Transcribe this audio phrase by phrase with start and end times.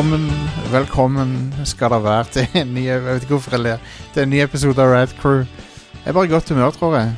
[0.00, 0.30] velkommen,
[0.72, 3.82] velkommen skal det være til en ny Jeg vet ikke hvorfor jeg ler.
[4.14, 5.42] Til en ny episode av Rad Crew.
[5.42, 7.10] Jeg er bare i godt humør, tror jeg.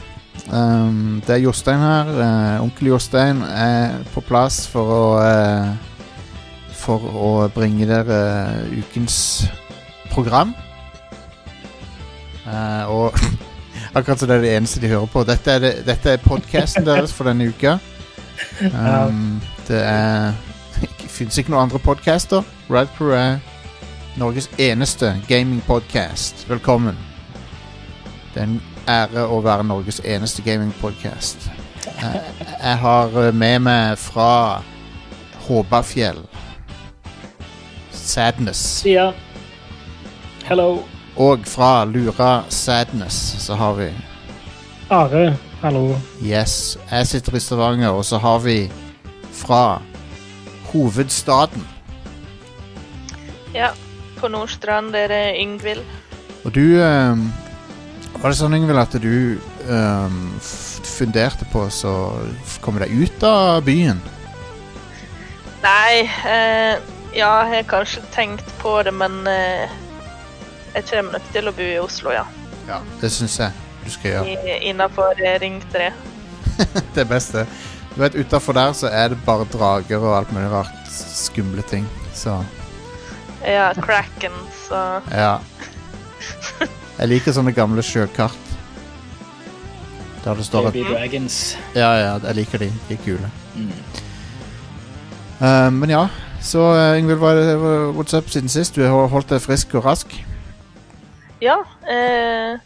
[0.50, 2.10] Um, det er Jostein her.
[2.10, 5.70] Uh, onkel Jostein er på plass for å uh,
[6.74, 8.18] For å bringe dere
[8.66, 9.46] uh, ukens
[10.10, 10.50] program.
[12.90, 13.14] Og
[13.94, 15.22] akkurat som det er det eneste de hører på.
[15.28, 17.78] Dette er, det, dette er podcasten deres for denne uka.
[18.62, 19.38] Um,
[19.68, 20.32] det er
[21.16, 22.42] fins ikke noen andre podcaster.
[22.72, 23.38] Rad Crew er
[24.16, 26.48] Norges eneste gamingpodcast.
[26.48, 26.96] Velkommen.
[28.34, 31.50] Det er en ære å være Norges eneste gamingpodcast.
[31.84, 32.22] Jeg,
[32.62, 34.62] jeg har eh, med meg fra
[35.44, 36.22] Håbafjell
[37.92, 38.86] Sadness.
[38.88, 39.10] Ja.
[40.48, 40.86] Hello.
[41.20, 43.90] Og fra Lura Sadness så har vi
[44.88, 45.36] Are.
[45.60, 45.98] Hallo.
[46.24, 46.78] Yes.
[46.90, 48.70] Jeg sitter i Stavanger, og så har vi
[49.32, 49.82] fra
[50.72, 51.71] hovedstaden.
[53.52, 53.72] Ja,
[54.20, 55.84] på Nordstrand er det Yngvild.
[56.42, 57.26] Og du um,
[58.16, 61.96] Var det sånn, Yngvild, at du um, funderte på å
[62.64, 64.00] komme deg ut av byen?
[65.62, 66.78] Nei, eh,
[67.14, 69.70] ja, jeg har kanskje tenkt på det, men eh,
[70.74, 72.24] jeg kommer nok til å bo i Oslo, ja.
[72.66, 72.80] Ja.
[73.00, 74.56] Det syns jeg du skal gjøre.
[74.70, 75.90] Innafor eh, Ring 3.
[76.96, 77.46] Det beste.
[77.92, 80.90] Du vet, Utafor der så er det bare drager og alt mulig rart.
[80.90, 81.86] Skumle ting.
[82.16, 82.38] Så
[83.46, 84.32] Ja, Kraken,
[84.68, 85.38] så ja.
[86.98, 88.36] Jeg liker sånne gamle sjøkart.
[90.22, 91.38] Der det står at Baby Dragons.
[91.74, 92.68] Ja, ja, jeg liker de.
[92.88, 93.30] De er kule.
[93.56, 93.72] Mm.
[95.42, 96.04] Uh, men ja,
[96.40, 98.76] så uh, Ingvild, hva det- hva- what's up siden sist?
[98.76, 100.14] Du har holdt deg frisk og rask?
[101.42, 101.56] Ja.
[101.82, 102.60] Uh,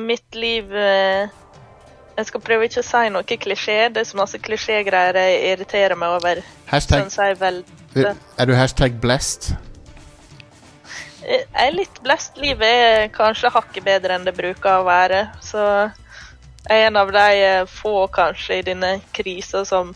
[0.00, 1.28] mitt liv eh,
[2.16, 3.90] Jeg skal prøve ikke å si noe klisjé.
[3.92, 6.40] Det er så masse klisjégreier jeg irriterer meg over.
[6.70, 7.64] Hashtag, Sånn
[7.96, 9.52] er du hashtag blessed?
[11.22, 12.36] Jeg er litt blest.
[12.42, 15.26] Livet er kanskje hakket bedre enn det bruker å være.
[15.44, 15.60] Så
[16.68, 19.92] jeg er en av de eh, få kanskje i denne krisa som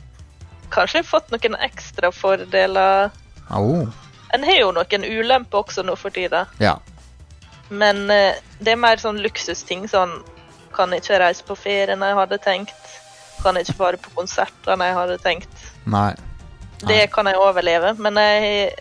[0.75, 3.11] kanskje har fått noen ekstra fordeler.
[3.51, 3.87] Oh.
[4.35, 6.77] En har jo noen ulemper også nå for tida, Ja.
[7.71, 9.87] men eh, det er mer sånn luksusting.
[9.91, 10.19] Sånn
[10.77, 12.95] kan ikke reise på ferie når jeg hadde tenkt.
[13.43, 15.67] Kan ikke bare på konserter når jeg hadde tenkt.
[15.87, 16.13] Nei.
[16.85, 18.73] Det kan jeg overleve, men jeg,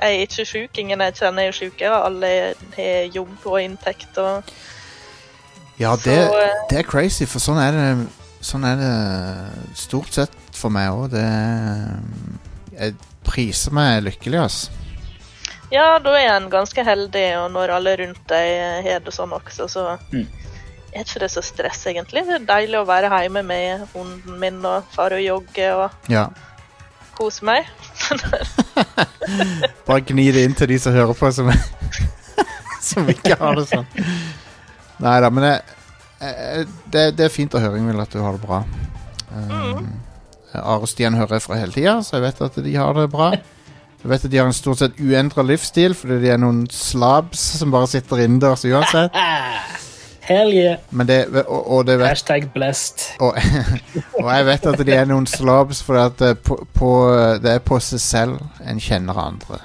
[0.00, 0.78] jeg er ikke sjuk.
[0.82, 1.86] Ingen jeg kjenner er sjuke.
[1.90, 2.30] Alle
[2.76, 4.42] har jobb og inntekt og
[5.78, 6.40] Ja, det, så,
[6.70, 7.90] det er crazy, for sånn er det
[8.40, 11.08] Sånn er det stort sett for meg òg.
[11.10, 11.24] Det
[12.78, 12.94] Jeg
[13.26, 14.70] priser meg lykkelig, altså.
[15.74, 19.66] Ja, da er en ganske heldig, og når alle rundt deg har det sånn også,
[19.68, 19.82] så
[20.14, 20.26] Mm.
[20.94, 22.22] er ikke det så stress, egentlig.
[22.26, 26.28] Det er deilig å være hjemme med hunden min og fare og jogge og Ja.
[27.18, 27.68] Kose meg.
[29.88, 31.50] Bare gni det inn til de som hører på, som,
[32.90, 33.88] som ikke har det sånn.
[35.02, 35.54] Nei da, men det,
[36.24, 38.62] eh, det, det er fint å høre, Ingvild, at du har det bra.
[39.34, 39.90] Um,
[40.56, 43.08] Are og Stian hører jeg fra hele tida, så jeg vet at de har det
[43.12, 43.32] bra.
[43.98, 47.42] Jeg vet at de har en stort sett uendra livsstil, fordi de er noen slabs
[47.58, 49.18] som bare sitter innendørs uansett.
[50.28, 50.76] Hell yeah.
[50.90, 53.14] Men det, og, og det vet Hashtag blessed.
[53.20, 53.38] og,
[54.22, 56.90] og jeg vet at de er noen slobs, for at det, på, på,
[57.42, 59.62] det er på seg selv en kjenner andre.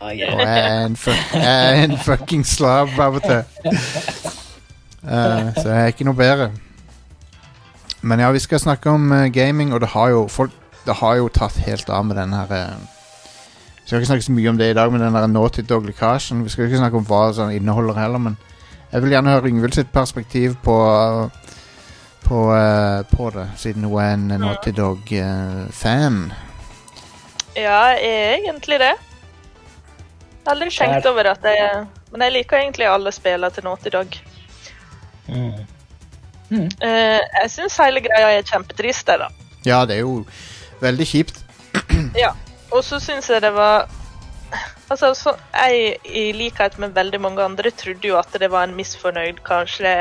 [0.00, 3.44] Ah, Og jeg er en, fuck, jeg er en fucking slob av og til.
[5.06, 6.50] Uh, så jeg er ikke noe bedre.
[8.02, 10.50] Men ja, vi skal snakke om uh, gaming, og det har jo folk
[10.86, 12.76] Det har jo tatt helt av med den her uh,
[13.80, 16.44] Vi skal ikke snakke så mye om det i dag, med den der Naughty Dog-lekkasjen.
[16.44, 18.36] Vi skal ikke snakke om hva sånn inneholder heller, men
[18.96, 20.76] jeg vil gjerne høre Yngvild sitt perspektiv på
[22.26, 26.32] på, eh, på det, siden hun er en Naughty Dog-fan.
[27.56, 28.94] Ja, jeg er egentlig det.
[28.96, 33.92] Jeg har aldri tenkt over at jeg Men jeg liker egentlig alle spillene til Naughty
[33.92, 34.16] Dog.
[35.28, 36.66] Mm.
[36.80, 39.28] Eh, jeg syns hele greia er kjempetrist, jeg, da.
[39.66, 40.24] ja, det er jo
[40.80, 41.44] veldig kjipt.
[42.16, 42.32] Ja,
[42.70, 43.90] og så syns jeg det var
[44.90, 48.76] Altså, så jeg, i likhet med veldig mange andre, trodde jo at det var en
[48.76, 49.94] misfornøyd, kanskje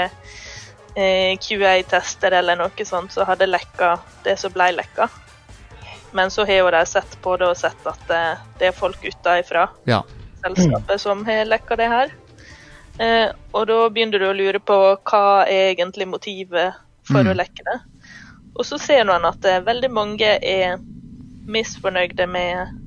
[0.95, 3.95] eh, QA-tester eller noe sånt, som hadde lekka
[4.27, 5.09] det som ble lekka.
[6.15, 8.21] Men så har jo de sett på det og sett at det,
[8.59, 10.03] det er folk utenfra Ja.
[10.45, 12.13] selskapet som har lekka det her.
[13.01, 16.77] Eh, og da begynner du å lure på hva er egentlig motivet
[17.09, 17.33] for Mm.
[17.33, 17.79] å lekke det.
[18.55, 20.77] Og så ser man at eh, veldig mange er
[21.45, 22.84] misfornøyde med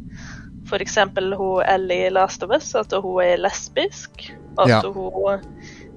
[0.68, 0.96] f.eks.
[1.38, 4.30] hun Ellie i Last of Us, at hun er lesbisk.
[4.58, 4.80] At Ja.
[4.82, 5.42] hun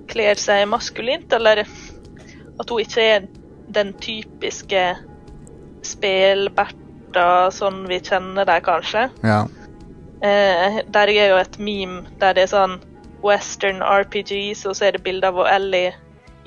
[0.07, 1.63] kler seg maskulint, eller
[2.59, 3.27] at hun ikke er
[3.71, 4.83] den typiske
[5.83, 9.07] spelberta sånn vi kjenner deg, kanskje.
[9.23, 9.43] Ja.
[10.21, 12.77] Eh, der er jo et meme der det er sånn
[13.25, 15.93] western RPGs, og så er det bilde av Ellie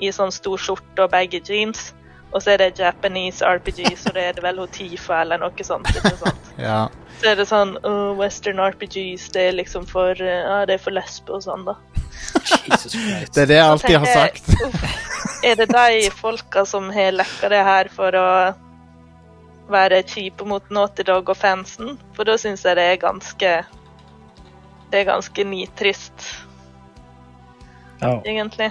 [0.03, 1.93] i sånn stor skjorte og baggy jeans.
[2.33, 5.87] Og så er det Japanese RPGs, og det er det vel Tifa eller noe sånt.
[5.87, 6.44] ikke sant?
[6.57, 6.89] Ja.
[7.21, 10.83] Så er det sånn oh, western RPGs, det er liksom for eh, Ja, det er
[10.83, 11.77] for lesbe og sånn, da.
[12.65, 12.95] Jesus.
[13.33, 14.51] Det er det jeg alltid har sagt.
[15.45, 18.27] Er det de folka som har lekka det her for å
[19.71, 21.95] være kjipe mot Naughty Dog og fansen?
[22.17, 23.51] For da syns jeg det er ganske
[24.91, 26.27] Det er ganske nitrist,
[28.01, 28.21] oh.
[28.23, 28.69] egentlig.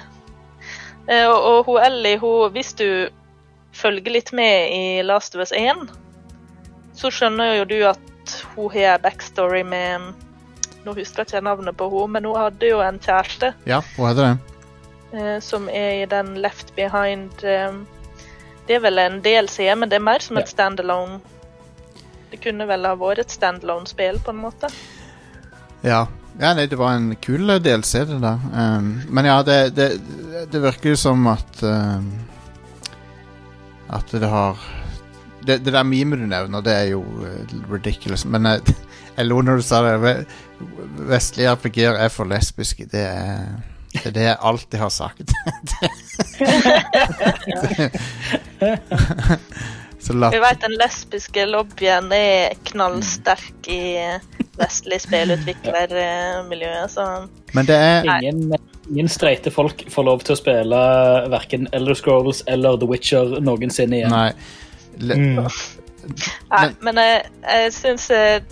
[1.08, 2.88] Eh, og, og hun Ellie, hun, hvis du
[3.74, 5.90] følger litt med i Last of Us 1,
[6.94, 10.12] så skjønner jo du at hun har backstory med
[10.84, 13.54] Nå husker jeg ikke navnet på henne, men hun hadde jo en kjæreste.
[13.64, 14.54] Ja, hva heter det?
[15.14, 17.72] eh, som er i den Left Behind eh,
[18.66, 21.20] Det er vel en DLC, men det er mer som et standalone.
[22.30, 24.70] Det kunne vel ha vært et standalone-spill, på en måte.
[25.84, 26.06] Ja.
[26.40, 28.46] ja nei, det var en kul DLC, det der.
[28.56, 29.90] Um, men ja, det, det,
[30.50, 32.08] det virker jo som at um,
[33.92, 34.56] At det har
[35.46, 38.24] det, det der memet du nevner, det er jo eh, ridiculous.
[38.24, 38.60] Men jeg,
[39.16, 40.14] jeg lo når du sa det.
[41.08, 42.84] Vestlige RPG-er er for lesbiske.
[42.90, 43.40] Det er
[43.94, 45.22] det er det jeg alltid har sagt.
[50.04, 54.18] Vi vet den lesbiske lobbyen er knallsterk i
[54.58, 57.04] vestlig spillutviklermiljøet, så
[57.54, 58.52] men det er Ingen,
[58.90, 60.80] ingen streite folk får lov til å spille
[61.32, 64.12] verken Elder Scrolls eller The Witcher noensinne igjen.
[64.12, 64.32] Nei.
[64.98, 65.48] Le, Mm.
[66.50, 68.42] Nei, Men- jeg, jeg syns eh,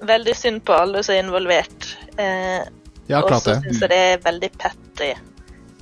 [0.00, 1.88] veldig synd på alle som er involvert.
[2.16, 2.64] Eh,
[3.08, 3.58] ja, og så det.
[3.66, 5.10] syns jeg det er veldig petty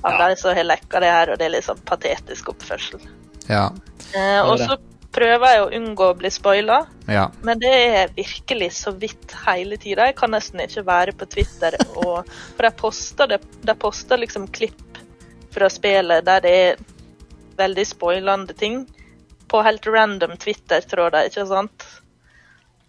[0.03, 0.27] av Ja.
[0.27, 2.99] de som har lekka det her, og det er litt sånn patetisk oppførsel.
[3.47, 3.69] Ja.
[4.15, 4.77] Eh, og så
[5.11, 7.29] prøver jeg å unngå å bli spoila, ja.
[7.43, 10.05] men det er virkelig så vidt hele tida.
[10.07, 12.25] Jeg kan nesten ikke være på Twitter, og,
[12.55, 14.97] for de poster, de poster liksom klipp
[15.51, 16.75] fra spillet der det er
[17.57, 18.85] veldig spoilende ting
[19.51, 21.87] på helt random Twitter-tråder, ikke sant?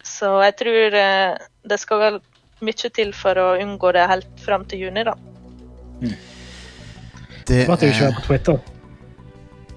[0.06, 2.20] Så jeg tror eh, det skal vel
[2.62, 5.17] mye til for å unngå det helt fram til juni, da.
[7.47, 8.62] Det er ikke er på Twitter.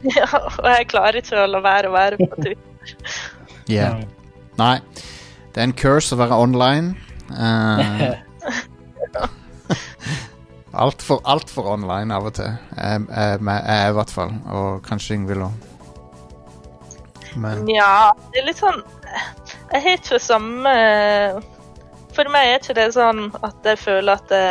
[0.05, 2.99] Ja, og jeg klarer ikke å la være å være på Twitter.
[3.73, 4.03] yeah.
[4.59, 4.75] Nei.
[5.49, 6.93] Det er en curse å være online.
[9.15, 9.25] Uh,
[10.75, 12.51] Altfor alt for online av og til.
[12.75, 14.33] Jeg, jeg, jeg er i hvert fall.
[14.51, 15.74] Og kanskje Ingvild òg.
[17.35, 18.79] Men Ja, det er litt sånn
[19.73, 20.71] Jeg har ikke samme
[22.15, 24.45] For meg er ikke det sånn at jeg føler at det,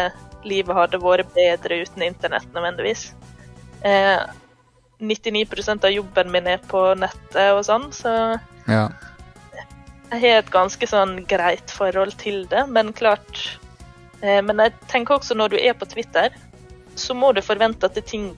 [0.45, 3.07] livet hadde vært bedre uten internett nødvendigvis.
[3.85, 4.21] Eh,
[5.01, 8.13] 99% av jobben min er på nettet og sånn, så
[8.69, 8.87] ja.
[10.13, 12.67] jeg har et ganske sånn greit forhold til det.
[12.73, 13.59] Men klart
[14.23, 16.37] eh, Men jeg tenker også når du er på Twitter,
[16.95, 18.33] så må du forvente at ting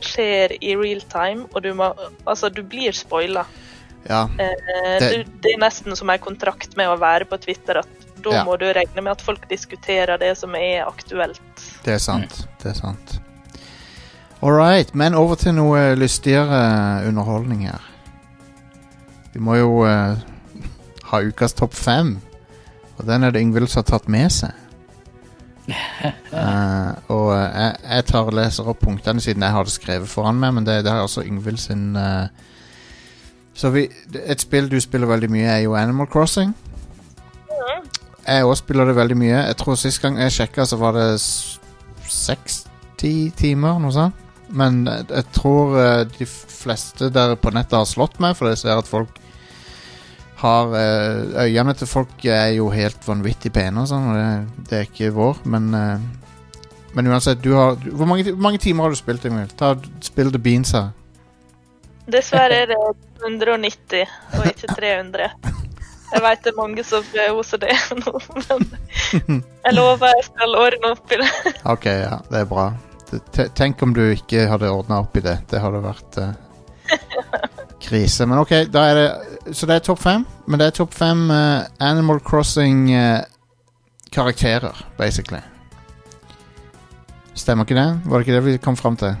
[0.00, 1.92] skjer i real time, og du må
[2.24, 3.44] Altså, du blir spoila.
[4.08, 4.22] Ja.
[4.38, 7.88] Eh, Det- det er nesten som en kontrakt med å være på Twitter, at
[8.22, 8.44] da Ja.
[8.44, 11.40] må du regne med at folk diskuterer det som er aktuelt.
[11.84, 12.46] Det er sant.
[12.62, 13.20] Det er sant.
[14.42, 14.94] All right.
[14.94, 17.80] Men over til noe lystigere underholdning her.
[19.32, 20.16] Vi må jo uh,
[21.04, 22.20] ha ukas topp fem.
[22.98, 24.50] Og den er det Yngvild som har tatt med seg.
[26.32, 30.08] Uh, og uh, jeg, jeg tar og leser opp punktene siden jeg har det skrevet
[30.10, 32.26] foran meg, men det, det er også Yngvild sin eh,
[33.60, 33.84] Så vi,
[34.24, 36.54] et spill du spiller veldig mye, er jo Animal Crossing.
[38.24, 39.36] Jeg òg spiller det veldig mye.
[39.50, 42.64] Jeg tror Sist gang jeg sjekka, så var det 60
[43.36, 44.26] timer, noe sånt.
[44.50, 48.60] Men jeg, jeg tror eh, de fleste der på nettet har slått meg, for jeg
[48.62, 49.18] ser at folk
[50.40, 54.78] har eh, Øynene til folk er jo helt vanvittig pene og sånn, og det, det
[54.78, 56.08] er ikke vår, men eh,
[56.90, 59.46] Men uansett, du har du, hvor, mange, hvor mange timer har du spilt, Emil?
[59.54, 60.88] Ta, spill The Beans her.
[62.10, 62.78] Dessverre er det
[63.22, 64.02] 190
[64.38, 65.30] og ikke 300.
[66.10, 67.64] Jeg vet det er mange som er OCD
[68.00, 68.60] nå, men
[69.62, 71.30] jeg lover jeg skal ordne opp i det.
[71.70, 72.66] Ok, ja, det er bra.
[73.58, 75.38] Tenk om du ikke hadde ordna opp i det.
[75.50, 76.30] Det hadde vært uh,
[77.82, 78.26] krise.
[78.26, 79.10] Men ok, da er det
[79.56, 80.26] Så det er topp fem.
[80.46, 85.40] Men det er topp fem uh, Animal Crossing-karakterer, basically.
[87.34, 88.00] Stemmer ikke det?
[88.04, 89.14] Var det ikke det vi kom fram til?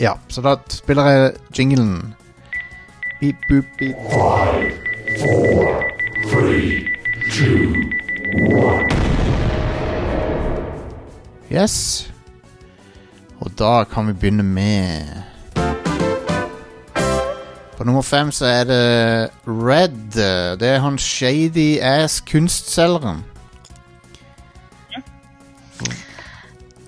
[0.00, 2.14] Ja, så da spiller jeg jinglen.
[3.20, 3.96] Beep, boop, beep.
[4.10, 4.72] Five,
[5.20, 5.84] four,
[6.30, 6.88] three,
[7.32, 7.74] two,
[11.52, 12.08] Yes.
[13.40, 15.02] Og da kan vi begynne med
[17.76, 20.12] På nummer fem så er det Red.
[20.60, 23.24] Det er han shady ass kunstselgeren.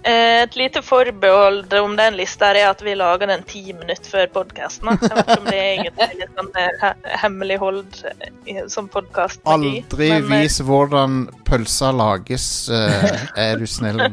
[0.05, 4.91] Et lite forbehold om den lista er at vi lager den ti minutter før podkasten.
[5.01, 9.41] Jeg vet ikke om det er egentlig litt sånn eh, he- hemmelighold eh, som podkast.
[9.49, 14.05] Aldri vis hvordan pølsa lages, eh, er du snill.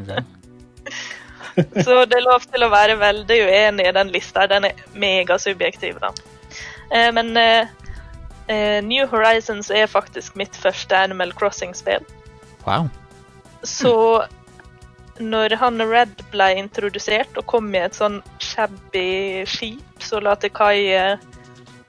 [1.83, 4.47] Så det er lov til å være veldig uenig i den lista.
[4.47, 6.13] Den er megasubjektiv, da.
[6.87, 7.67] Eh, Men eh,
[8.47, 12.07] eh, New Horizons er faktisk mitt første Animal Crossing-spill.
[12.63, 12.87] Wow.
[13.67, 14.23] Så
[15.21, 20.53] når han Red ble introdusert og kom i et sånn shabby skip som la til
[20.55, 21.29] kai eh,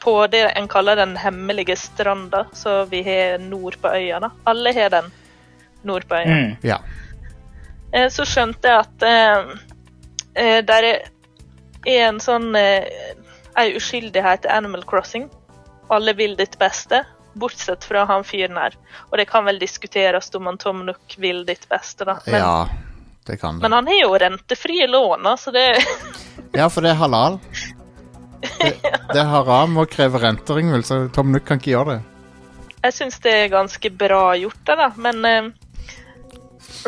[0.02, 4.32] på det en kaller den hemmelige stranda, så vi har nord på øya, da.
[4.44, 5.12] Alle har den
[5.86, 6.26] nord på øya.
[6.26, 6.56] Mm.
[6.66, 6.78] Ja.
[7.92, 9.52] Eh, så skjønte jeg at eh,
[10.34, 12.88] eh, der er en sånn eh,
[13.58, 15.28] ei uskyldighet til Animal Crossing.
[15.92, 17.04] Alle vil ditt beste,
[17.38, 18.74] bortsett fra han fyren her.
[19.10, 22.18] Og det kan vel diskuteres om han Tom Nook vil ditt beste, da.
[22.26, 22.91] Men, ja,
[23.26, 23.62] det kan det.
[23.62, 25.66] men han har jo rentefrie lån, så det
[26.58, 27.38] Ja, for det er halal.
[28.42, 28.72] Det,
[29.12, 32.02] det er haram å kreve renter, Ingvild, så Tom Nook kan ikke gjøre det.
[32.82, 34.88] Jeg syns det er ganske bra gjort, det, da.
[34.98, 35.50] Men eh,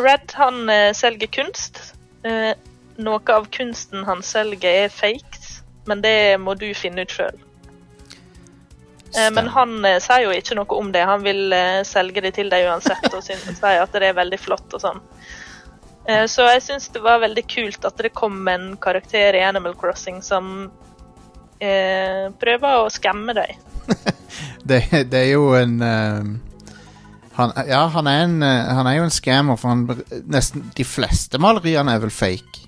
[0.03, 1.79] Red, han eh, selger kunst.
[2.27, 2.51] Eh,
[2.97, 7.39] noe av kunsten han selger, er fakes, men det må du finne ut sjøl.
[9.15, 11.05] Eh, Men han eh, sier jo ikke noe om det.
[11.07, 14.75] Han vil eh, selge det til deg uansett og sier at det er veldig flott
[14.75, 15.01] og sånn.
[16.09, 19.77] Eh, Så jeg syns det var veldig kult at det kom en karakter i Animal
[19.79, 20.71] Crossing som
[21.61, 23.57] eh, prøver å skamme deg.
[24.65, 24.81] Det,
[25.13, 26.25] det er jo en uh,
[27.37, 29.83] han, Ja, han er, en, uh, han er jo en scammer, for han,
[30.33, 32.63] nesten de fleste maleriene er vel fake.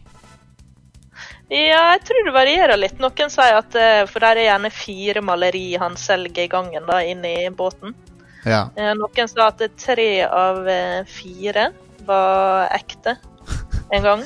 [1.49, 3.01] Ja, jeg tror det varierer litt.
[3.01, 7.01] Noen sier at uh, For der er gjerne fire maleri han selger i gangen da,
[7.01, 7.97] inn i båten.
[8.45, 8.67] Ja.
[8.77, 10.69] Noen sa at tre av
[11.11, 11.71] fire
[12.09, 13.17] var ekte
[13.95, 14.23] en gang.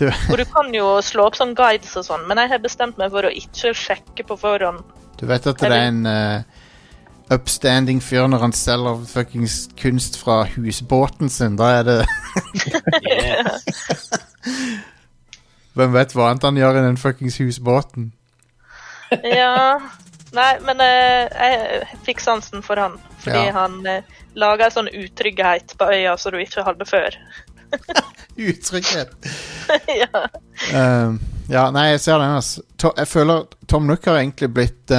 [0.00, 2.96] Du, Og du kan jo slå opp sånn guides og sånn, men jeg har bestemt
[3.00, 4.80] meg for å ikke sjekke på forhånd.
[5.20, 6.40] du vet at det er en uh,
[7.36, 11.58] upstanding fyr når han selger fuckings kunst fra husbåten sin.
[11.60, 11.98] Da er det
[15.76, 18.12] Hvem vet hva annet han gjør i den fuckings husbåten?
[19.26, 19.76] Ja
[20.36, 22.98] Nei, men eh, jeg fikk sansen for han.
[23.24, 23.52] Fordi Ja.
[23.56, 24.02] han eh,
[24.38, 27.16] laga en sånn utrygghet på øya som du ikke hadde før.
[28.36, 29.10] Utrygghet.
[30.02, 30.22] ja.
[30.74, 31.18] Um,
[31.50, 32.36] ja, nei, jeg ser den.
[32.38, 32.62] Altså.
[32.80, 34.92] To, jeg føler Tom Nook har egentlig blitt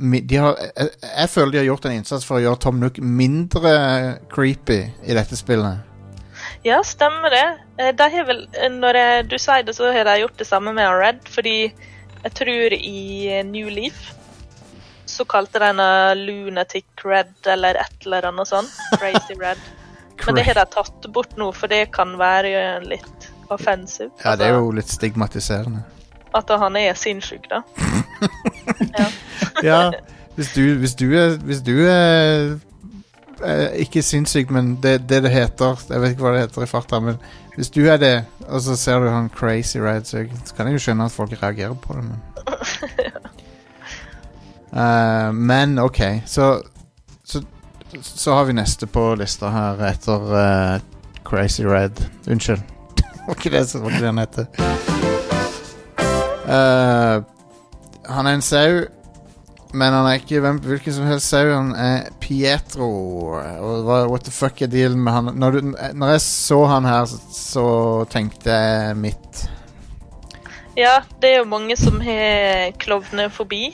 [0.00, 2.80] mi- de har, jeg, jeg føler de har gjort en innsats for å gjøre Tom
[2.80, 3.74] Nook mindre
[4.32, 5.84] creepy i dette spillet.
[6.64, 7.44] Ja, stemmer det.
[7.78, 10.48] Eh, De har vel, eh, når jeg, du sier det, så har de gjort det
[10.48, 11.20] samme med han Red.
[11.28, 12.98] Fordi jeg tror i
[13.38, 14.06] eh, New Leaf
[15.14, 18.68] så kalte de henne Lunatic Red eller et eller annet sånn.
[18.98, 19.62] Crazy Red.
[20.26, 24.10] Men det har de tatt bort nå, for det kan være litt offensive.
[24.24, 25.82] Ja, det er Altså, jo litt stigmatiserende.
[26.34, 27.62] At han er sinnssyk, da.
[28.98, 29.08] ja.
[29.62, 29.80] Ja,
[30.34, 32.56] hvis du, hvis du er Hvis du er
[33.44, 36.70] er ikke sinnssyk, men det, det det heter Jeg vet ikke hva det heter i
[36.70, 37.18] farta, men
[37.54, 40.78] hvis du er det, og så ser du han crazy ride, så så kan jeg
[40.78, 42.22] jo skjønne at folk reagerer på det, men
[44.74, 46.62] Eh, Men OK, så,
[47.24, 47.42] så
[48.02, 50.80] Så har vi neste på lista her etter uh,
[51.24, 52.00] Crazy Red.
[52.26, 52.62] Unnskyld.
[53.26, 54.38] var ikke det som- han het.
[56.44, 57.22] Uh,
[58.10, 58.82] han er en sau,
[59.74, 61.46] men han er ikke hvem, hvilken som helst sau.
[61.54, 62.90] Han er Pietro.
[63.38, 65.30] Og hva, what the fuck er dealen med han?
[65.40, 67.64] Når, du, når jeg så han her, så, så
[68.12, 69.44] tenkte jeg mitt.
[70.76, 73.68] ja, det er jo mange som har klovnefobi.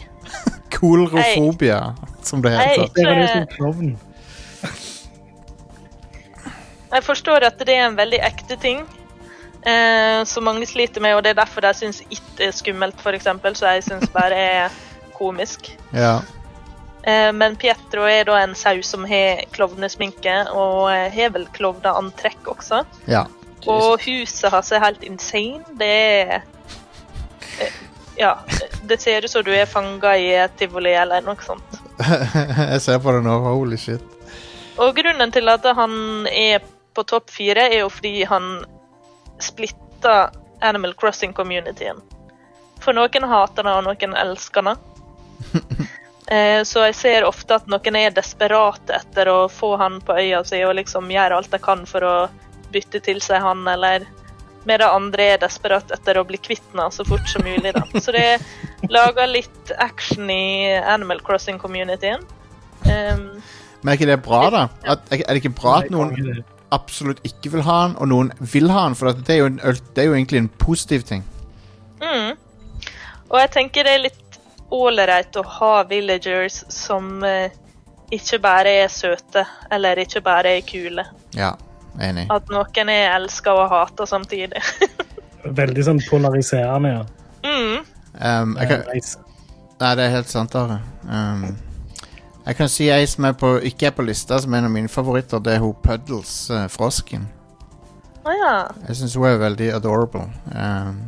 [0.80, 2.88] Kolrofobia, som det heter.
[2.94, 3.98] Det var det som klovn.
[6.90, 8.82] Jeg forstår at det er en veldig ekte ting.
[9.60, 13.28] Eh, som mange sliter med, og det er derfor jeg syns ikke er skummelt, f.eks.
[13.58, 14.78] Så jeg syns bare er
[15.18, 15.68] komisk.
[15.92, 16.20] Ja.
[17.04, 22.84] Eh, men Pietro er da en sau som har klovnesminke, og har vel klovneantrekk også.
[23.08, 23.26] ja.
[23.68, 25.60] Og huset hans er helt insane.
[25.76, 26.38] Det er
[27.60, 27.74] eh,
[28.20, 28.34] Ja.
[28.84, 31.78] Det ser ut som du er fanga i et tivoli eller noe sånt.
[32.72, 33.38] jeg ser på det nå.
[33.46, 34.04] Holy shit.
[34.80, 36.60] Og grunnen til at han er
[36.96, 38.50] på topp fire, er jo fordi han
[39.40, 42.00] splitta Animal Crossing-communityen.
[42.80, 44.84] For noen hater det, og noen elsker han.
[46.30, 50.44] Eh, Så jeg ser ofte at noen er desperate etter å få han på øya
[50.46, 52.12] si og liksom gjør alt de kan for å
[52.70, 54.04] bytte til seg han, eller
[54.68, 57.72] medan andre er desperat etter å bli kvitt han så fort som mulig.
[57.76, 57.84] Da.
[58.00, 58.26] Så det,
[58.92, 62.24] lager litt action i Animal Crossing-communityen.
[62.84, 63.26] Um,
[63.80, 64.66] Men er ikke det bra, da?
[64.84, 66.42] At, er det ikke bra at noen
[66.74, 68.96] absolutt ikke vil ha den, og noen vil ha den?
[68.98, 71.26] For at det, er jo en, det er jo egentlig en positiv ting.
[72.02, 72.36] mm.
[73.30, 74.38] Og jeg tenker det er litt
[74.74, 77.52] ålreit å ha villagers som eh,
[78.10, 81.04] ikke bare er søte, eller ikke bare er kule.
[81.38, 81.52] Ja,
[82.02, 82.26] enig.
[82.32, 84.62] At noen er elska og hata samtidig.
[85.60, 87.02] Veldig sånn polariserende, ja.
[87.46, 87.88] mm.
[88.20, 88.82] Um, jeg kan,
[89.80, 90.80] nei, det er helt sant, Are.
[91.06, 91.52] Um,
[92.44, 94.74] jeg kan si ei som er på, ikke er på lista, som er en av
[94.74, 95.40] mine favoritter.
[95.44, 97.28] Det er hun Puddles, uh, frosken.
[98.24, 98.54] Oh, ja.
[98.88, 100.26] Jeg syns hun er veldig adorable.
[100.52, 101.02] Um,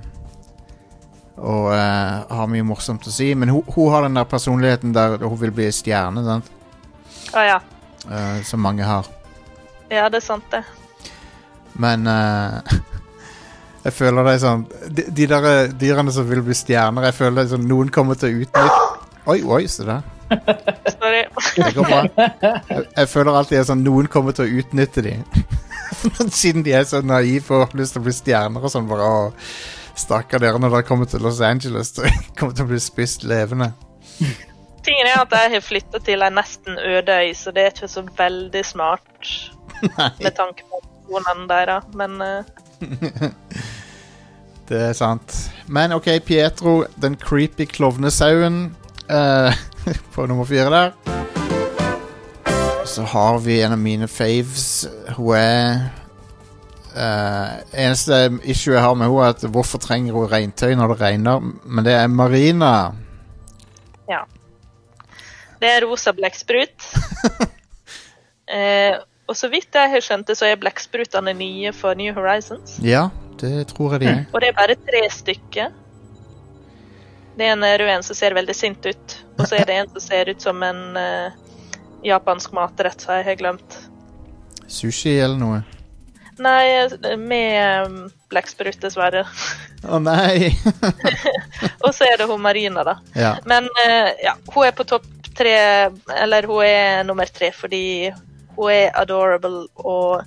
[1.42, 3.32] og uh, har mye morsomt å si.
[3.34, 6.52] Men hun, hun har den der personligheten der hun vil bli stjerne, sant?
[7.32, 7.58] Oh, ja.
[8.06, 9.08] uh, som mange har.
[9.92, 10.62] Ja, det er sant, det.
[11.80, 12.60] Men uh,
[13.86, 17.18] jeg føler det er sånn De, de der eh, dyrene som vil bli stjerner, jeg
[17.18, 18.90] føler det er sånn noen kommer til å utnytte
[19.22, 20.00] Oi, oi, se der.
[20.96, 21.20] Sorry.
[21.54, 22.00] Det går bra.
[22.18, 25.22] Jeg, jeg føler alltid er sånn noen kommer til å utnytte dem.
[26.40, 28.88] Siden de er så naive og har lyst til å bli stjerner og sånn.
[28.90, 29.20] Bare å,
[29.94, 31.92] Stakkar dere når dere kommer til Los Angeles.
[31.94, 33.72] Dere kommer til å bli spist levende.
[34.82, 37.90] Tingen er at jeg har flytta til ei nesten øde øy, så det er ikke
[37.90, 39.36] så veldig smart
[40.18, 40.82] med tanke på
[41.12, 42.44] personene deres, men uh...
[44.68, 45.34] Det er sant.
[45.68, 48.76] Men OK, Pietro, den creepy klovnesauen
[49.10, 49.52] uh,
[50.14, 50.92] på nummer fire der.
[52.86, 54.86] Så har vi en av mine faves.
[55.16, 55.90] Hun er
[56.94, 61.00] uh, Eneste issue jeg har med henne, er at hvorfor trenger hun regntøy når det
[61.02, 61.52] regner?
[61.64, 62.92] Men det er Marina.
[64.08, 64.24] ja.
[65.60, 66.88] Det er rosa blekksprut.
[68.56, 68.96] eh,
[69.32, 72.76] og så vidt jeg har skjønt det, så er blekksprutene nye for New Horizons.
[72.84, 73.06] Ja,
[73.40, 74.24] det tror jeg de er.
[74.28, 75.70] Og det er bare tre stykker.
[77.38, 80.04] Det er en rød som ser veldig sint ut, og så er det en som
[80.04, 81.32] ser ut som en uh,
[82.04, 83.78] japansk matrett, som jeg har glemt.
[84.68, 85.62] Sushi eller noe.
[86.42, 87.96] Nei, med um,
[88.32, 89.24] blekksprut, dessverre.
[89.88, 90.52] Å nei!
[91.84, 92.98] Og så er det hun Marina, da.
[93.16, 93.32] ja.
[93.48, 95.56] Men uh, ja, hun er på topp tre,
[96.20, 98.12] eller hun er nummer tre fordi
[98.56, 100.22] hun er adorable, og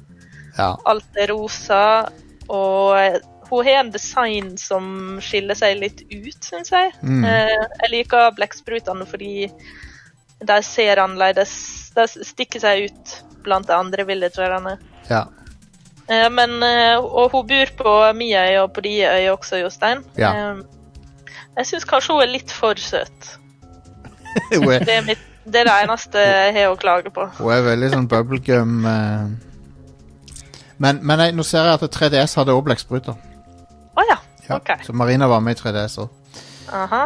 [0.58, 0.74] ja.
[0.86, 2.10] alt er rosa.
[2.48, 6.94] Og hun har en design som skiller seg litt ut, syns jeg.
[7.02, 7.24] Mm.
[7.26, 9.50] Eh, jeg liker blekksprutene fordi
[10.46, 11.54] de ser annerledes
[11.96, 13.14] De stikker seg ut
[13.46, 14.78] blant de andre villagerne.
[15.10, 15.26] ja.
[16.08, 20.04] Eh, men, eh, og hun bor på øy og på de øy også, Jostein.
[20.18, 20.34] Ja.
[20.34, 20.58] Eh,
[21.58, 23.32] jeg syns kanskje hun er litt for søt.
[24.52, 27.26] Det er, mitt, det er det eneste jeg har å klage på.
[27.38, 29.34] hun er veldig sånn bubblegum eh.
[30.82, 33.16] Men, men jeg, nå ser jeg at 3DS hadde òg blekkspruter.
[33.96, 34.18] Å ja.
[34.50, 34.74] Ja, OK.
[34.84, 36.10] Så Marina var med i 3DS òg.
[36.76, 37.06] Aha.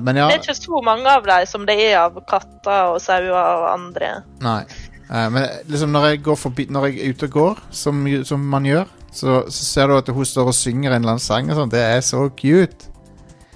[0.00, 2.98] men ja Det er ikke så mange av dem som det er av katter og
[3.04, 4.14] sauer og andre.
[4.42, 4.64] Nei.
[5.10, 8.42] Eh, men liksom når jeg går forbi Når jeg er ute og går, som, som
[8.46, 11.50] man gjør, så, så ser du at hun står og synger en eller annen sang
[11.50, 11.72] og sånn.
[11.72, 12.90] Det er så cute.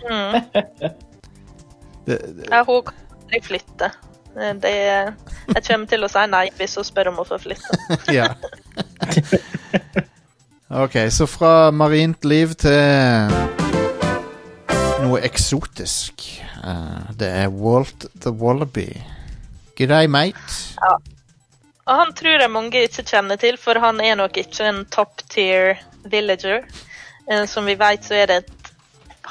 [0.05, 0.41] Mm.
[2.05, 2.83] Det, det, Ja, hun
[3.25, 3.91] aldri flytte.
[4.37, 4.73] Eh, Det,
[5.55, 7.79] jeg kommer til å si nei hvis hun spør om å få flytte.
[8.19, 8.29] ja.
[10.75, 13.35] OK, så fra marint liv til
[15.05, 16.25] noe eksotisk.
[16.65, 18.89] Eh, det er Walt the Wallaby.
[19.79, 20.39] G'day, mate.
[20.81, 21.11] mate.
[21.85, 25.21] Og han tror jeg mange ikke kjenner til, for han er nok ikke en top
[25.29, 25.75] tier
[26.09, 26.63] villager.
[27.29, 28.71] Eh, Som vi vet, så er det et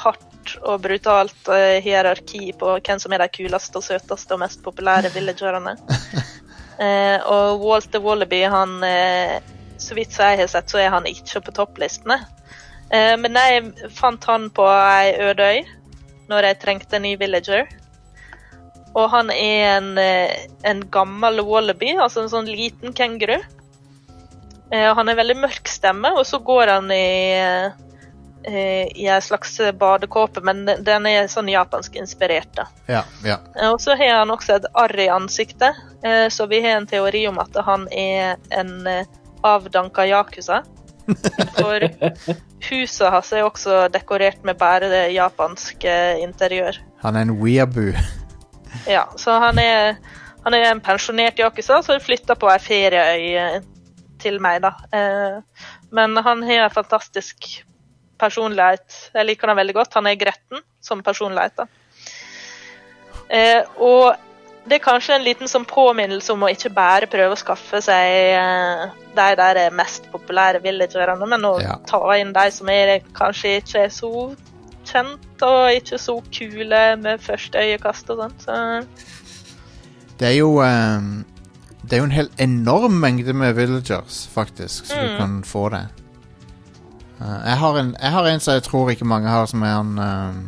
[0.04, 0.28] hardt
[0.62, 5.14] og brutalt eh, hierarki på hvem som er de kuleste og søteste og mest populære
[5.16, 5.78] villagerne.
[6.82, 9.36] Eh, og Walter Wallaby, han eh,
[9.78, 12.18] Så vidt jeg har sett, så er han ikke på topplistene.
[12.90, 15.60] Eh, men jeg fant han på ei øde øy
[16.32, 17.70] når jeg trengte en ny villager.
[18.98, 23.38] Og han er en, eh, en gammel wallaby, altså en sånn liten kenguru.
[24.74, 27.70] Han har veldig mørk stemme, og så går han i,
[28.48, 32.52] i en slags badekåpe, men den- er sånn japansk inspirert.
[32.56, 32.66] da.
[32.88, 33.38] Ja, ja.
[33.56, 36.88] Eh, Og så har han også et arr i ansiktet, eh, så vi har en
[36.88, 39.06] teori om at han er en eh,
[39.44, 40.64] avdanka yakuza.
[41.58, 41.80] For
[42.70, 46.78] huset hans er også dekorert med bare det japanske interiør.
[47.04, 47.92] Han er en weeaboo.
[48.88, 49.98] Ja, så han er,
[50.44, 53.60] han er en pensjonert yakuza som flytta på ei ferieøy eh,
[54.24, 54.74] til meg, da.
[54.96, 55.42] Eh,
[55.92, 57.64] Men han har en fantastisk
[58.24, 59.00] personlighet.
[59.14, 59.98] Jeg liker han veldig godt.
[60.00, 61.66] Han er gretten som personlighet.
[63.30, 64.16] Eh, Og
[64.68, 68.14] det er kanskje en liten sånn påminnelse om å ikke bare prøve å skaffe seg
[68.38, 68.84] eh,
[69.16, 71.76] de der er mest populære villagerne, men å Ja.
[71.88, 74.12] ta inn de som er, kanskje ikke er så
[74.88, 78.40] kjent og ikke så kule med første øyekast og sånn.
[78.40, 78.58] Så
[80.20, 81.02] Det er jo eh,
[81.84, 85.18] Det er jo en helt enorm mengde med villagers, faktisk, så du Mm.
[85.18, 85.88] kan få det.
[87.24, 89.78] Eh, jeg, har en, jeg har en som jeg tror ikke mange har, som er
[89.78, 90.42] han ehm,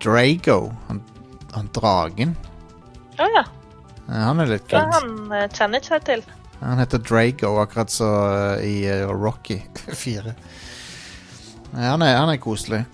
[0.00, 0.70] Drago.
[0.88, 1.02] Han,
[1.54, 2.36] han dragen.
[3.20, 3.44] Å ja.
[4.06, 4.94] Eh, han er litt Det kult.
[4.94, 6.24] han kjenner ikke jeg til.
[6.60, 9.62] Han heter Drago, akkurat så uh, i uh, Rocky
[10.04, 10.34] 4.
[11.70, 12.84] Nei, han, er, han er koselig.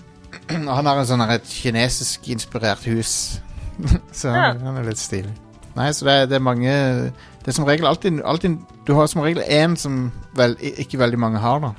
[0.52, 3.40] Han har en sånn et kinesisk inspirert hus.
[4.18, 5.32] så han, han er litt stilig.
[5.74, 8.54] Nei, så det det er mange Det er som regel alltid, alltid
[8.86, 10.06] Du har som regel én som
[10.38, 11.72] vel, ikke veldig mange har, da.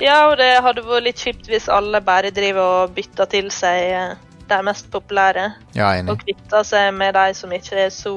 [0.00, 3.82] Ja, og det hadde vært litt kjipt hvis alle bare driver og bytter til seg
[3.92, 4.14] eh,
[4.48, 6.10] de mest populære, Ja, enig.
[6.10, 8.14] og kvitter seg med de som ikke er så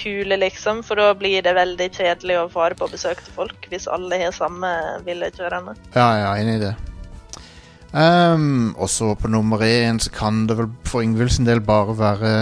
[0.00, 0.82] kule, liksom.
[0.86, 4.32] For da blir det veldig kjedelig å fare på besøk til folk hvis alle har
[4.36, 4.68] samme
[5.06, 5.74] villagerne.
[5.94, 6.74] Ja, ja, enig i det.
[7.92, 12.34] Um, også på nummer én så kan det vel for Ingvild sin del bare være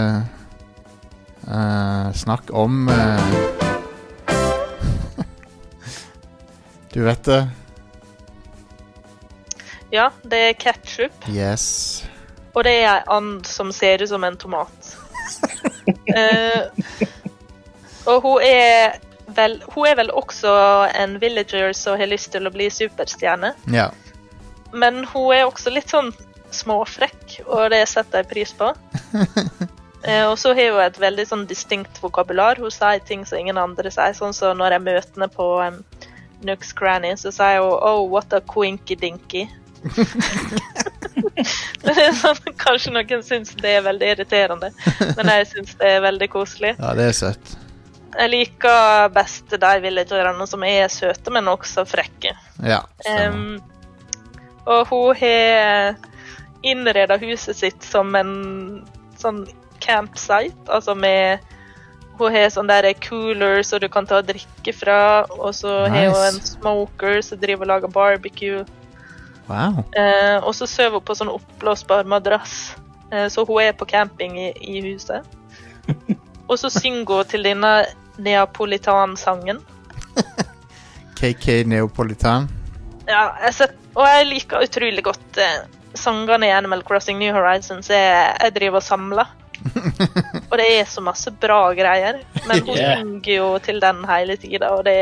[1.49, 3.17] uh, snakk om uh,
[6.93, 7.39] Du vet det?
[9.91, 11.27] Ja, det er ketchup.
[11.29, 12.05] Yes.
[12.53, 14.91] Og det er ei and som ser ut som en tomat.
[16.09, 16.65] uh,
[18.09, 18.99] og hun er
[19.29, 20.51] vel Hun er vel også
[20.97, 23.53] en villager som har lyst til å bli superstjerne.
[23.71, 23.91] Ja.
[24.73, 26.09] Men hun er også litt sånn
[26.53, 28.73] småfrekk, og det setter jeg pris på.
[29.99, 32.55] Eh, og så har hun et veldig sånn distinkt vokabular.
[32.63, 34.13] Hun sier ting som ingen andre sier.
[34.15, 35.81] Sånn som når jeg møter henne på um,
[36.47, 39.49] Nooks Granny, så sier hun 'Oh, what a quinky dinky'.
[42.63, 44.69] kanskje noen syns det er veldig irriterende,
[45.17, 46.71] men jeg syns det er veldig koselig.
[46.79, 47.45] ja, det er søtt.
[48.09, 52.31] Jeg liker best de villagerne som er søte, men også frekke.
[52.65, 52.81] Ja.
[53.05, 53.59] Um,
[54.65, 55.95] og hun har
[56.65, 58.33] innreda huset sitt som en
[59.19, 59.45] sånn
[59.83, 61.39] campsite, altså med
[62.19, 66.11] Hun har sånn der cooler som du kan ta og drikke fra, og så har
[66.11, 68.65] hun en smoker som driver og lager barbecue.
[69.49, 69.81] Wow.
[69.97, 72.75] Eh, og så sover hun på sånn oppblåsbar madrass,
[73.11, 75.25] eh, så hun er på camping i, i huset.
[76.49, 77.71] Og så synger hun til denne
[78.17, 79.59] neapolitansangen.
[81.19, 82.47] KK Neapolitan.
[83.05, 87.89] Ja, jeg set, og jeg liker utrolig godt eh, sangene i Animal Crossing New Horizons.
[87.93, 89.29] Jeg, jeg driver og samler.
[90.49, 92.21] Og det er så masse bra greier.
[92.47, 92.99] Men hun Yeah.
[93.01, 94.95] synger jo til den hele tida, og det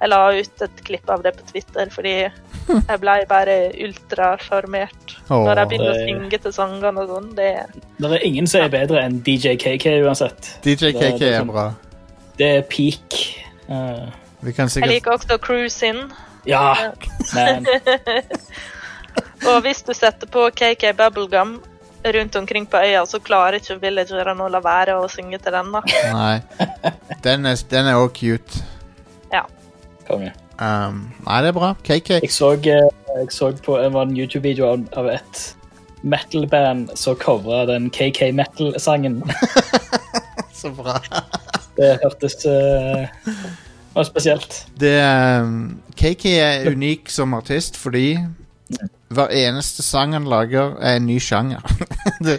[0.00, 5.44] Jeg la ut et klipp av det på Twitter fordi jeg ble bare ultrasjarmert oh,
[5.44, 7.30] når jeg begynner å synge til sangene og sånn.
[7.36, 7.48] Det
[8.00, 10.50] Det er ingen som er bedre enn DJ KK uansett.
[10.64, 11.66] DJ KK det er er sånn- bra.
[12.40, 13.18] Det er peak.
[13.68, 14.08] Uh...
[14.44, 16.02] Vi kan Jeg liker også Cruise In.
[16.44, 16.74] ja,
[17.34, 17.64] men
[19.48, 21.58] Og hvis du setter på KK Bubblegum
[22.04, 25.72] rundt omkring på øya, så klarer ikke villagerne å la være å synge til den.
[25.72, 25.82] da.
[26.12, 26.36] Nei.
[27.24, 28.64] Den er, den er også cute.
[30.08, 30.32] konge.
[30.60, 31.74] Um, nei, det er bra.
[31.82, 32.10] KK.
[32.22, 35.42] Jeg så, eh, jeg så på det var en YouTube-video av, av et
[36.04, 39.22] metal-band som covra den KK Metal-sangen.
[40.54, 40.94] Så bra.
[41.76, 43.04] Det hørtes uh,
[43.94, 44.66] var spesielt.
[44.80, 44.94] Det,
[45.42, 48.20] um, KK er unik som artist fordi
[49.16, 51.62] hver eneste sang han lager, er en ny sjanger.
[52.24, 52.38] det,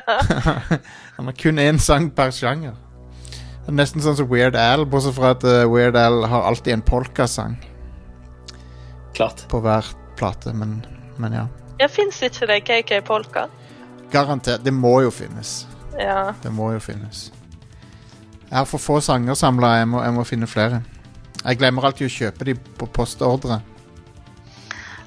[1.16, 2.74] han har kun én sang per sjanger.
[3.62, 6.72] Det er nesten sånn som Weird Al, bortsett fra at uh, Weird Al har alltid
[6.74, 7.54] en polkasang
[9.14, 9.44] Klart.
[9.48, 9.86] på hver
[10.18, 10.80] plate, men,
[11.22, 11.44] men ja.
[11.78, 13.46] Ja, Fins ikke det KK Polka?
[14.12, 14.64] Garantert.
[14.64, 15.62] Det må jo finnes.
[15.98, 16.32] Ja.
[16.42, 17.30] Det må jo finnes.
[18.48, 20.82] Jeg har for få sanger samla, jeg, må- jeg må finne flere.
[21.42, 23.60] Jeg glemmer alltid å kjøpe de på postordre.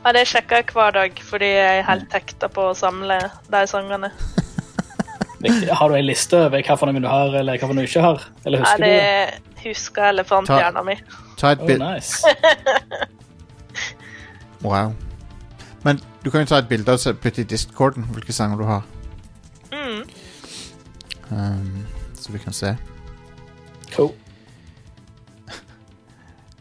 [0.05, 3.17] Ja, det sjekker jeg hver dag, fordi jeg er helt hekta på å samle
[3.49, 4.11] de sangene.
[5.45, 7.89] Har du ei liste over hva for noen du har, eller hva for noen du
[7.89, 8.23] ikke har?
[8.45, 9.01] Eller husker du det?
[9.57, 10.95] det husker elefanthjerna mi.
[11.41, 12.21] Ta et Oh, nice.
[14.65, 14.95] Wow.
[15.83, 18.63] Men du kan jo ta et bilde og så putte i discorden hvilke sanger du
[18.65, 18.85] har.
[19.69, 19.99] Mm.
[21.29, 21.85] Um,
[22.17, 22.71] så vi kan se.
[23.93, 24.09] Cool.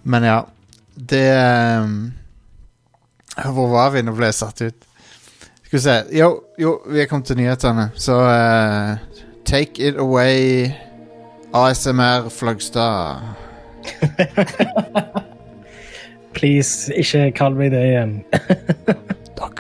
[0.03, 0.43] Men ja,
[0.95, 1.25] det
[1.81, 2.13] um,
[3.43, 4.03] Hvor var vi?
[4.03, 4.87] Nå ble jeg satt ut.
[5.65, 5.95] Skal vi se.
[6.19, 6.29] Jo,
[6.61, 7.89] jo vi er kommet til nyhetene.
[7.95, 8.97] Så uh,
[9.45, 10.71] take it away,
[11.55, 13.35] ASMR Flagstad.
[16.35, 18.15] Please, ikke kall meg det igjen.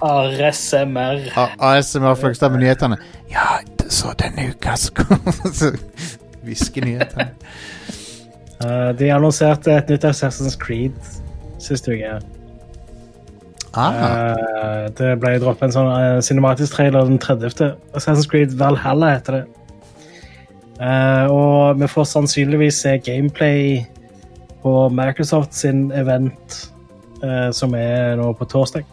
[0.04, 1.30] ASMR.
[1.58, 2.96] ASMR Flagstad med nyhetene.
[3.30, 3.58] Ja,
[3.88, 5.20] så denne uka så kom
[6.44, 7.30] Hviskenyhetene.
[8.64, 10.96] Uh, de annonserte et nytt Assassin's Creed
[11.58, 12.18] sist uke.
[13.76, 14.34] Ah,
[14.84, 17.74] Eh, det ble droppet en sånn uh, cinematisk trailer den 30.
[17.96, 19.44] Assassin's Creed Valhalla heter det.
[20.78, 23.84] Uh, og vi får sannsynligvis se gameplay
[24.64, 26.70] på Microsoft sin event,
[27.56, 28.84] som er nå på torsdag.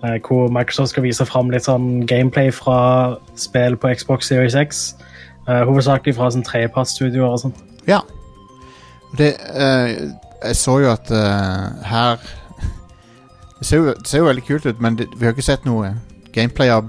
[0.00, 4.82] Hvor Microsoft skal vise fram litt sånn gameplay fra spill på Xbox Series X.
[5.46, 7.62] hovedsakelig fra sånn tredjepartsstudioer og sånt.
[7.88, 8.00] ja.
[9.16, 9.32] Det
[10.44, 12.16] Jeg så jo at uh, her
[13.58, 15.64] det ser, jo, det ser jo veldig kult ut, men det, vi har ikke sett
[15.66, 15.94] noe
[16.34, 16.86] gameplay av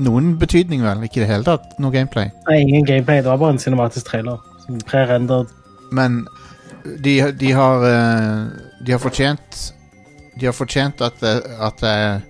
[0.00, 1.02] noen betydning, vel?
[1.04, 2.30] Ikke i det hele tatt noe gameplay.
[2.48, 4.38] Nei, ingen gameplay, det var bare en cinematisk trailer.
[4.88, 5.50] Pre-rendered.
[5.92, 6.22] Men
[7.04, 8.46] de, de har eh,
[8.86, 9.58] De har fortjent
[10.40, 12.22] De har fortjent at, at det-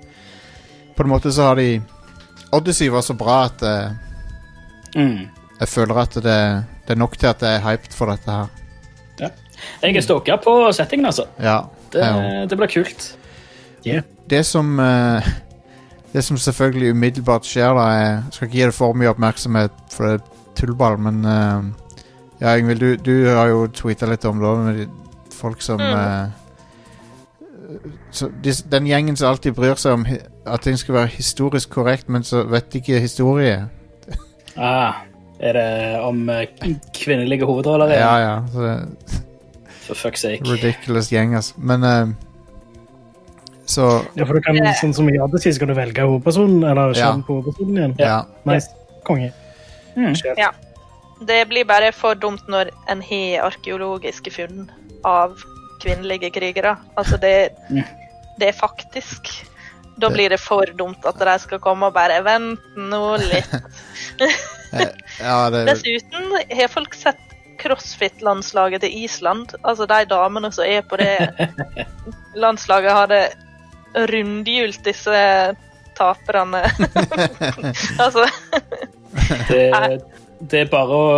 [0.97, 1.81] På en måte så har de
[2.53, 3.93] Odyssey var så bra at eh,
[4.97, 5.29] Mm.
[5.61, 6.25] jeg føler at det,
[6.89, 8.51] det er nok til at jeg er hyped for dette her.
[9.83, 11.25] Jeg er stoka på settingen, altså.
[11.43, 11.61] Ja.
[11.93, 12.05] Det,
[12.51, 13.17] det blir kult.
[13.87, 14.03] Yeah.
[14.31, 15.27] Det som eh,
[16.13, 20.05] Det som selvfølgelig umiddelbart skjer, da Jeg skal ikke gi det for mye oppmerksomhet, for
[20.07, 21.63] det er tullball, men eh,
[22.41, 24.87] Ja, Ingvild, du, du har jo tweeta litt om det med
[25.41, 25.93] folk som Mm.
[25.99, 26.29] eh,
[28.13, 30.07] så de, Den gjengen som alltid bryr seg om
[30.47, 33.63] at ting skal være historisk korrekt, men så vet de ikke historie.
[34.57, 34.93] Ah,
[35.41, 36.29] er det om
[36.95, 37.95] kvinnelige hovedroller?
[37.97, 38.35] Ja, ja.
[38.53, 39.23] Så,
[39.87, 40.45] For fuck's sake.
[40.47, 41.55] ridiculous gjeng, altså.
[41.59, 42.09] Men uh,
[43.67, 47.13] Så Ja, for du kan, sånn som i Odyssey, skal du velge hovedpersonen, eller Ja.
[47.27, 47.95] på hovedpersonen igjen.
[47.99, 48.25] ja.
[48.45, 48.69] Nice.
[49.05, 49.33] Konge.
[49.97, 50.15] Mm.
[50.39, 50.51] Ja.
[51.27, 54.71] Det blir bare for dumt når en har arkeologiske funn
[55.05, 55.37] av
[55.83, 56.77] kvinnelige krigere.
[56.97, 57.85] Altså, det, Mm.
[58.39, 59.49] det er faktisk
[60.01, 63.53] Da blir det for dumt at de skal komme og bare Vent nå litt.
[65.21, 67.19] ja det, Dessuten har folk sett
[67.63, 69.55] crossfit-landslaget til Island.
[69.63, 71.15] Altså de damene som er på det
[72.45, 73.23] landslaget, hadde
[74.13, 75.21] rundhjult disse
[75.99, 76.65] taperne.
[78.05, 78.27] altså
[79.49, 79.67] Det,
[80.51, 81.09] det er bare å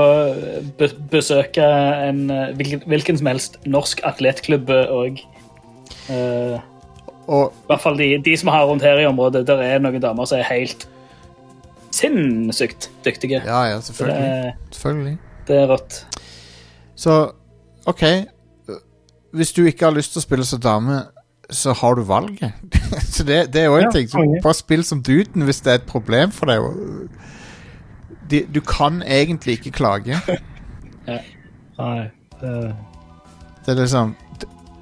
[0.79, 5.23] be besøke en eh, hvilken, hvilken som helst norsk atletklubb òg.
[6.11, 6.59] Uh,
[7.31, 9.47] Og I hvert fall de, de som har rundt her i området.
[9.49, 10.89] Der er noen damer som er helt
[11.95, 13.41] sinnssykt dyktige.
[13.47, 14.27] Ja, ja, selvfølgelig.
[14.27, 15.17] det, selvfølgelig.
[15.49, 16.01] det er rått.
[16.97, 17.31] Så
[17.87, 18.03] OK.
[19.35, 21.01] Hvis du ikke har lyst til å spille som dame,
[21.51, 22.53] så har du valget.
[23.13, 24.09] så det, det er jo en Ja, ting.
[24.09, 26.61] Så bare spill som duden hvis det er et problem for deg.
[28.31, 30.17] De, du kan egentlig ikke klage.
[31.79, 32.05] Nei.
[32.41, 32.75] Det,
[33.67, 34.15] Det er liksom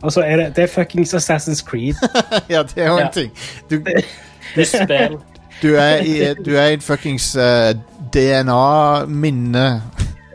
[0.03, 1.95] altså, er det, det er fuckings Assassin's Creed.
[2.51, 3.11] Ja, det er jo en Ja.
[3.13, 3.31] ting.
[3.71, 5.19] Du, du,
[5.63, 7.73] du er i du er i en fuckings uh,
[8.15, 9.83] DNA-minne.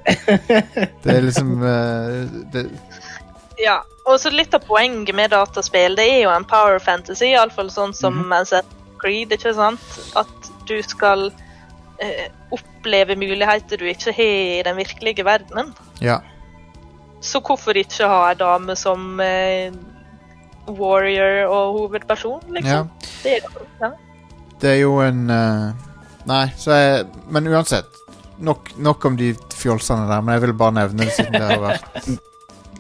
[0.08, 2.70] Det er liksom uh, det,
[3.60, 3.82] Ja.
[4.08, 7.94] Og så litt av poenget med dataspill, det er jo en power fantasy, iallfall sånn
[7.94, 8.46] som Mhm.
[8.48, 8.66] set
[9.02, 9.84] Creed, ikke sant?
[10.16, 15.74] At du skal uh, oppleve muligheter du ikke har i den virkelige verdenen.
[16.02, 16.20] Ja.
[17.22, 19.76] Så hvorfor ikke ha ei dame som uh,
[20.68, 22.54] warrior og hovedperson, ja.
[22.54, 22.90] liksom?
[23.24, 23.92] Det er, ja.
[24.62, 25.28] Det er jo en
[26.28, 27.86] Nei, så jeg Men uansett.
[28.40, 31.64] Nok, nok om de fjolsene der, men jeg vil bare nevne det siden det har
[31.64, 31.88] vært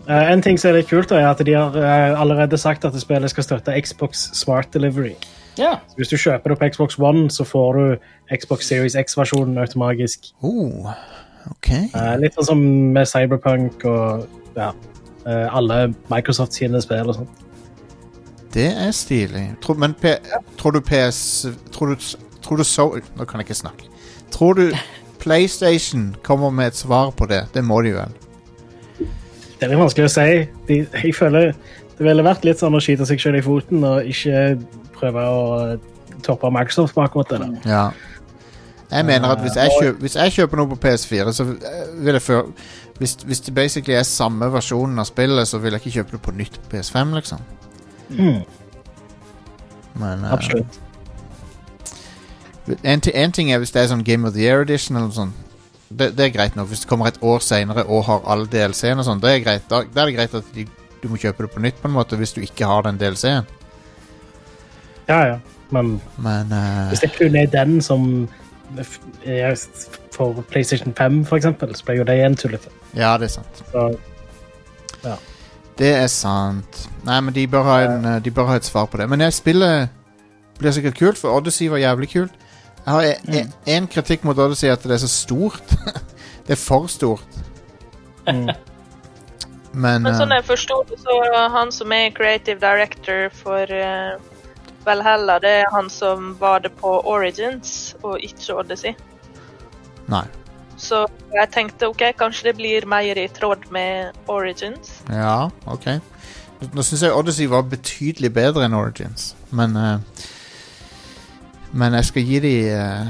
[0.05, 2.97] uh, en ting som er litt kult, er at de har uh, allerede sagt at
[3.01, 5.15] spillet skal støtte Xbox Smart Delivery.
[5.57, 5.81] Yeah.
[5.97, 10.29] Hvis du kjøper det på Xbox One, så får du Xbox Series X-versjonen automatisk.
[10.45, 10.91] Oh,
[11.49, 11.87] okay.
[11.95, 12.61] uh, litt sånn som
[12.93, 14.71] med Cyberpunk og ja,
[15.25, 17.43] eh, alle Microsoft sine spill og sånt.
[18.53, 19.43] Det er stilig.
[19.61, 20.15] Tror, men P,
[20.57, 22.05] tror du PS Tror du,
[22.41, 23.89] tror du so Nå kan jeg ikke snakke.
[24.33, 24.63] Tror du
[25.27, 27.43] PlayStation kommer med et svar på det?
[27.53, 28.15] Det må de vel?
[28.97, 30.31] Det er litt vanskelig å si.
[30.69, 31.53] De, jeg føler
[31.97, 34.57] det ville vært litt sånn å skyte seg selv i foten og ikke
[34.97, 35.39] prøve å
[36.25, 37.47] toppe Microsoft på akkurat det.
[37.65, 37.87] Ja.
[38.87, 42.15] Jeg mener at hvis jeg, kjøper, hvis jeg kjøper noe på PS4, så eh, vil
[42.15, 42.45] jeg før
[43.01, 46.21] hvis, hvis det basically er samme versjonen av spillet, så vil jeg ikke kjøpe det
[46.25, 47.43] på nytt på PS5, liksom.
[48.15, 48.39] Mm,
[49.99, 50.79] Men eh, absolutt.
[52.83, 55.17] En, en ting er hvis det er sånn Game of the Year Edition eller noe
[55.17, 55.43] sånt.
[55.87, 56.67] Det, det er greit nok.
[56.71, 59.67] Hvis det kommer et år senere og har alle DLC-ene og sånn, det er greit.
[59.71, 60.65] Da, da er det greit at de,
[61.01, 63.47] du må kjøpe det på nytt på en måte hvis du ikke har den DLC-en.
[65.07, 65.37] Ja, ja.
[65.71, 66.87] Men Men uh...
[66.91, 68.27] hvis det kun er den som
[70.11, 72.71] for PlayStation 5, for eksempel, så blir jo det igjen tullete.
[72.95, 73.63] Ja, det er sant.
[73.71, 75.15] Så
[75.77, 76.89] Det er sant.
[77.05, 79.09] Nei, men de bør en, eh, de bør ha et svar på det.
[79.09, 79.87] Men jeg spiller
[80.59, 82.31] blir sikkert kult, for Odyssey var jævlig kult.
[82.87, 83.03] Jeg har
[83.35, 85.75] en, en kritikk mot Odyssey at det er så stort.
[86.47, 87.41] det er for stort.
[88.23, 88.47] mm.
[89.77, 93.69] Men, Men sånn eh, jeg forsto det, så er han som er creative director for
[93.69, 94.15] uh,
[94.87, 98.95] Valhalla, det er han som var det på Origins, og ikke Odyssey.
[100.07, 100.23] Nei.
[100.79, 105.01] Så jeg tenkte OK, kanskje det blir mer i tråd med Origins.
[105.11, 105.97] Ja, ok.
[106.71, 110.23] Nå syns jeg Odyssey var betydelig bedre enn Origins, men eh,
[111.73, 113.07] Men jeg skal gi de eh,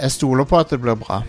[0.00, 1.22] Jeg stoler på at det blir bra.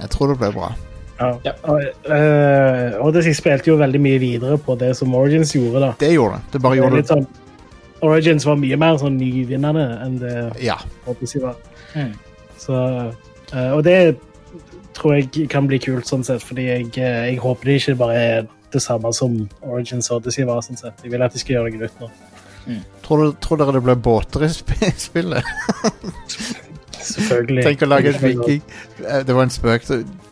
[0.00, 0.72] Jeg tror det blir bra.
[1.20, 1.28] Ja.
[1.46, 1.52] Ja.
[1.70, 5.80] Og, eh, Odyssey spilte jo veldig mye videre på det som Origins gjorde.
[5.80, 5.92] da.
[6.00, 6.52] Det gjorde det.
[6.52, 7.06] Det bare gjorde det.
[7.08, 7.26] sånn,
[8.02, 10.76] Origins var mye mer sånn nyvinnende enn det Ja.
[11.06, 11.56] Odyssey var.
[11.94, 12.12] Mm.
[12.58, 12.74] Så,
[13.52, 14.16] eh, og det
[14.94, 18.14] tror jeg kan bli kult, sånn sett, fordi jeg, eh, jeg håper det ikke bare
[18.16, 20.60] er det samme som Origins Odyssey var.
[20.60, 20.94] sånn sett.
[21.02, 22.10] Jeg vil at de skal gjøre noe nytt nå.
[23.02, 24.48] Tror, du, tror dere det blir båter i
[25.08, 25.44] spillet?
[27.02, 27.64] Selvfølgelig.
[27.66, 28.60] Tenk å lage et viking
[29.02, 29.82] Eh, Det var en spøk.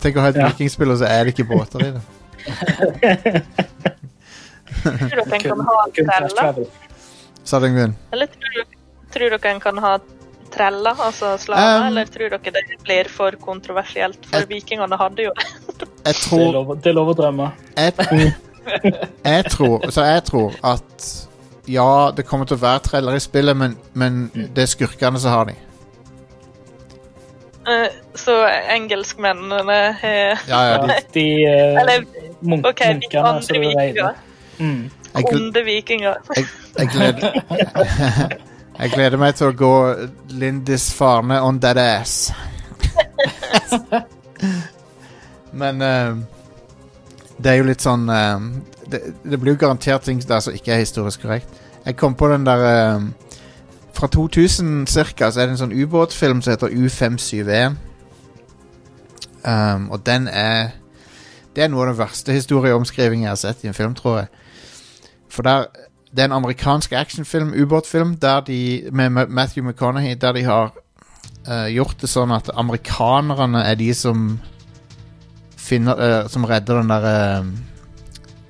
[0.00, 0.48] Tenk å ha et Ja.
[0.52, 2.02] vikingspill, og så er det ikke båter i det.
[4.80, 6.64] Tror dere en kan ha treller?
[7.44, 7.94] Sa du, Yngvild?
[8.14, 8.66] Eller tror dere,
[9.14, 9.92] tror dere en kan ha
[10.54, 11.80] treller, altså slaver?
[11.80, 14.22] Um, eller tror dere det blir for kontroversielt?
[14.30, 15.44] For jeg- vikingene hadde jo Jeg
[16.04, 17.50] Det tror det er lov å drømme.
[17.76, 17.92] jeg,
[19.24, 21.10] jeg tror Så jeg tror at
[21.70, 25.34] Ja, det kommer til å være treller i spillet, men, men det er skurkene som
[25.34, 25.56] har de.
[27.60, 28.34] Uh, Så
[28.72, 32.06] engelskmennene har Ja, ja, de, De uh, Eller
[32.40, 34.16] munk OK, munkene andre du vikinger.
[34.58, 34.90] Mm.
[35.14, 36.14] Onde vikinger.
[36.36, 36.46] jeg,
[36.78, 37.30] jeg, gleder,
[38.80, 39.74] jeg gleder meg til å gå
[40.40, 42.32] Lindis Farne on that ass.
[45.60, 46.16] Men uh,
[47.42, 48.42] det er jo litt sånn eh,
[48.92, 49.00] det,
[49.30, 51.48] det blir jo garantert ting der som ikke er historisk korrekt.
[51.84, 53.14] Jeg kom på den der um,
[53.92, 57.78] Fra 2000 cirka så er det en sånn ubåtfilm som heter U571.
[59.44, 60.76] Um, og den er
[61.56, 64.28] Det er noe av den verste historieomskrivingen jeg har sett i en film, tror jeg.
[65.28, 65.64] For der,
[66.14, 70.70] det er en amerikansk actionfilm, ubåtfilm, der de, med Matthew McConaughey, der de har
[71.48, 74.38] uh, gjort det sånn at amerikanerne er de som
[75.56, 77.50] finner uh, Som redder den der eh,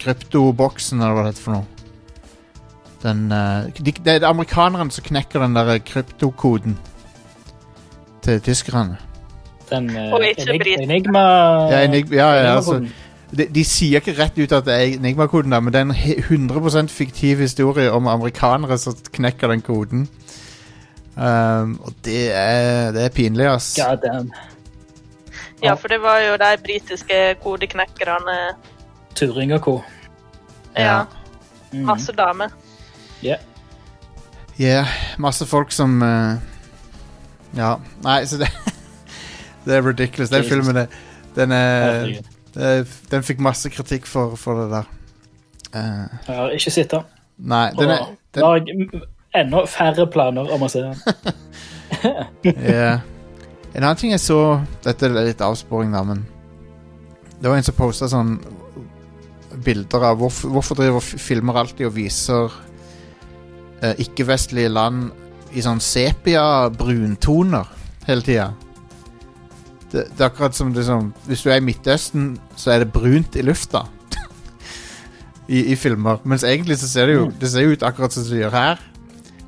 [0.01, 1.67] kryptoboksen, eller hva det heter for noe.
[3.03, 6.75] Den eh, de, Det er amerikanerne som knekker den der kryptokoden
[8.25, 8.99] til tyskerne.
[9.71, 10.81] Den eh, Og ikke enig- brit.
[10.85, 11.23] Enigma
[11.71, 12.81] Ja, enig, ja, ja, altså,
[13.31, 16.91] de, de sier ikke rett ut at det er Enigma-koden, men det er en 100%
[16.91, 20.09] fiktiv historie om amerikanere som knekker den koden.
[21.17, 23.77] Um, og det er, det er pinlig, ass.
[23.79, 24.33] God damn.
[25.63, 28.37] Ja, for det var jo de britiske kodeknekkerne.
[29.15, 29.83] Turing og co.
[30.77, 31.05] Ja,
[31.73, 31.85] Mm.
[31.87, 32.49] masse damer.
[33.23, 33.37] Ja.
[34.61, 34.87] Yeah,
[35.19, 36.35] masse folk som uh,
[37.57, 37.77] Ja.
[38.03, 38.49] Nei, så det
[39.65, 40.31] Det er ridiculous.
[40.31, 40.87] Den filmen er,
[41.37, 44.89] den, er, den fikk masse kritikk for, for det der.
[45.75, 47.03] Uh, Jeg har ikke sett den.
[47.39, 49.03] nei, den er den, har jeg
[49.35, 50.97] enda færre planer om å se den.
[52.45, 52.99] Ja.
[53.75, 56.25] En annen ting jeg så Dette er litt avsporing, da, men
[57.43, 58.39] Det var en som posta sånn
[59.65, 62.57] bilder av hvorfor, hvorfor driver filmer alltid og viser
[63.83, 65.11] eh, ikke-vestlige land
[65.57, 67.71] i sånn sepia-bruntoner
[68.07, 68.51] hele tida.
[69.91, 73.35] Det, det er akkurat som liksom Hvis du er i Midtøsten, så er det brunt
[73.35, 73.83] i lufta.
[75.57, 76.21] I, I filmer.
[76.23, 78.85] Mens egentlig så ser det jo Det ser jo ut akkurat som det gjør her.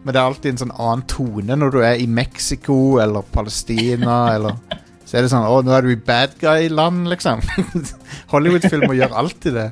[0.03, 4.17] Men det er alltid en sånn annen tone når du er i Mexico eller Palestina
[4.35, 4.59] eller
[5.07, 7.43] Så er det sånn Å, nå er du i bad guy-land, liksom.
[8.33, 9.71] Hollywood-filmer gjør alltid det.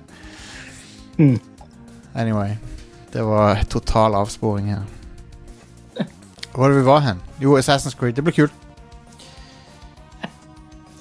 [1.21, 1.39] Mm.
[2.15, 2.57] Anyway.
[3.13, 4.83] Det var total avsporing her.
[6.53, 7.21] Hvor var det vi var hen?
[7.43, 8.15] Jo, Assassin's Creed.
[8.15, 8.53] Det blir kult.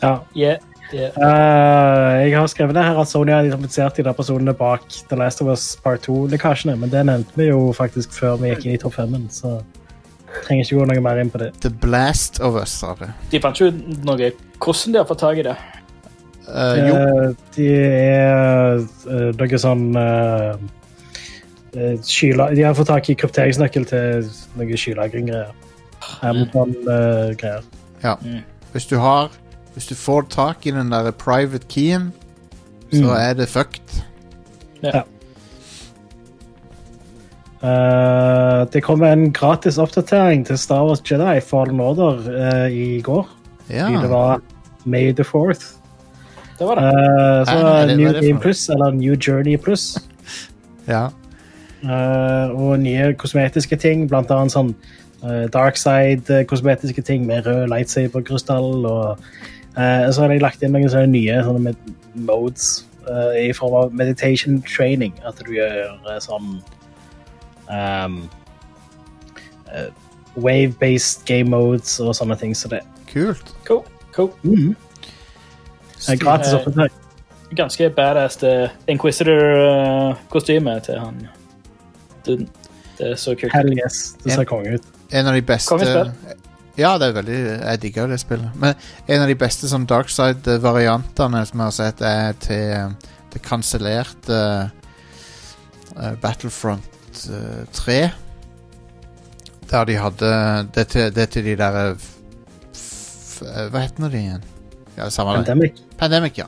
[0.02, 0.18] Ja.
[0.36, 0.58] Yeah,
[0.94, 1.12] yeah.
[1.18, 5.18] Uh, jeg har skrevet det her at Sony har identifisert de der personene bak The
[5.20, 8.78] Last of Us Part 2-lekkasjene, men det nevnte vi jo faktisk før vi gikk inn
[8.78, 9.58] i topp femmen, så
[10.46, 11.52] trenger ikke gå noe mer inn på det.
[11.60, 13.10] The Blast of Us, sa vi.
[13.34, 15.58] De fant ikke ut noe hvordan de har fått tak i det.
[16.50, 16.96] Eh, jo.
[16.96, 20.56] Eh, de er eh, noe sånn uh,
[22.02, 25.52] skyla, De har fått tak i krypteringsnøkkel til noe skylagring-greier.
[26.26, 27.62] Amazon-greier.
[28.74, 29.30] Hvis du har
[29.76, 32.12] Hvis du får tak i den der private keyen,
[32.92, 33.16] så Mm.
[33.16, 34.04] er det fucked.
[37.62, 43.28] Eh, det kom en gratis oppdatering til Star Wars Jedi Fallen Order uh, i går.
[43.70, 43.90] Ja.
[44.02, 44.42] Det var
[44.86, 45.79] May the 4th.
[46.60, 46.84] Det var det.
[46.84, 48.40] Uh, så Nei, det- New Game?
[48.44, 49.98] Plus, eller New Journey Plus.
[50.88, 51.08] ja.
[51.84, 54.74] Uh, og nye kosmetiske ting, blant annet sånn
[55.24, 58.84] uh, Darkside-kosmetiske ting med rød lightsaber-krystall.
[58.90, 59.18] Og
[59.78, 61.96] eh, så har de lagt inn noen sånne nye sånne med
[62.28, 62.86] modes.
[63.08, 65.14] eh, i form av meditation training.
[65.26, 66.60] At du gjør eh, sånn
[67.72, 68.18] um,
[69.72, 69.88] eh,
[70.36, 72.54] Wave-based game modes og sånne ting.
[72.56, 73.56] Så det Kult.
[73.66, 73.84] Cool.
[74.14, 74.30] cool.
[74.44, 74.76] mm.
[76.00, 76.90] Det er gratis Eh.
[77.58, 81.28] Ganske badass det Inquisitor-kostyme til han
[82.26, 82.50] duden.
[82.98, 83.54] Det er så kult.
[83.54, 84.16] Hell yes.
[84.24, 84.82] Det ser konge ut.
[85.12, 86.14] En av de beste
[86.78, 88.52] Ja, det er veldig Jeg digger det spillet.
[88.56, 88.74] Men
[89.08, 94.40] en av de beste sånn Darkside-variantene som jeg har sett, er til eh, det kansellerte
[95.98, 98.00] uh, Battlefront uh, 3.
[99.70, 100.32] Der de hadde
[100.76, 102.08] Det til, det til de der f,
[102.74, 104.48] f, eh, Hva heter de igjen?
[105.00, 105.46] Ja, samme det.
[105.48, 105.80] Pandemic.
[106.00, 106.46] Pandemic, ja.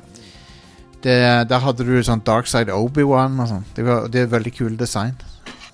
[1.01, 1.15] Det,
[1.49, 3.63] der hadde du sånn Darkside Obi-Wan og sånn.
[3.73, 5.15] Det, var- det er veldig kule design.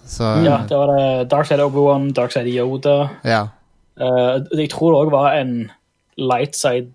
[0.07, 3.09] Så Ja, det var det Darkside Obi-Wan, Darkside Yoda.
[3.27, 3.47] ja.
[3.97, 5.71] Uh, jeg tror det òg var en
[6.21, 6.91] Lightside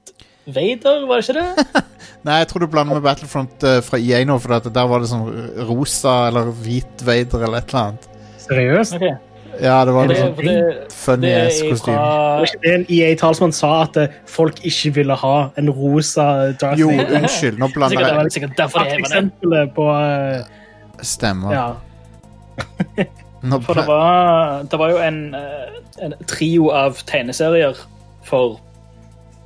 [0.47, 1.83] Vader, var det ikke det?
[2.27, 5.03] Nei, jeg tror du blander med Battlefront eh, fra EA nå, for at der var
[5.03, 5.27] det sånn
[5.67, 8.07] rosa eller hvit Vader eller et eller annet.
[8.45, 8.95] Seriøst?
[9.01, 9.32] Ok.
[9.63, 10.55] Ja, det var Det, sånn for det,
[10.91, 11.97] funny det ass er kostyme.
[11.97, 12.07] Var
[12.41, 16.25] fra ikke det en EA-talsmann sa at eh, folk ikke ville ha en rosa
[16.59, 17.15] Darth Jo, Vader?
[17.21, 18.99] unnskyld, nå blander jeg det- sikkert derfor det er det.
[19.07, 20.43] Eksempelet på eh,
[21.03, 21.53] Stemmer.
[21.55, 21.69] Ja.
[23.43, 25.67] Nå For det bla- var, det var jo en, eh,
[26.07, 27.75] en trio av tegneserier
[28.25, 28.61] for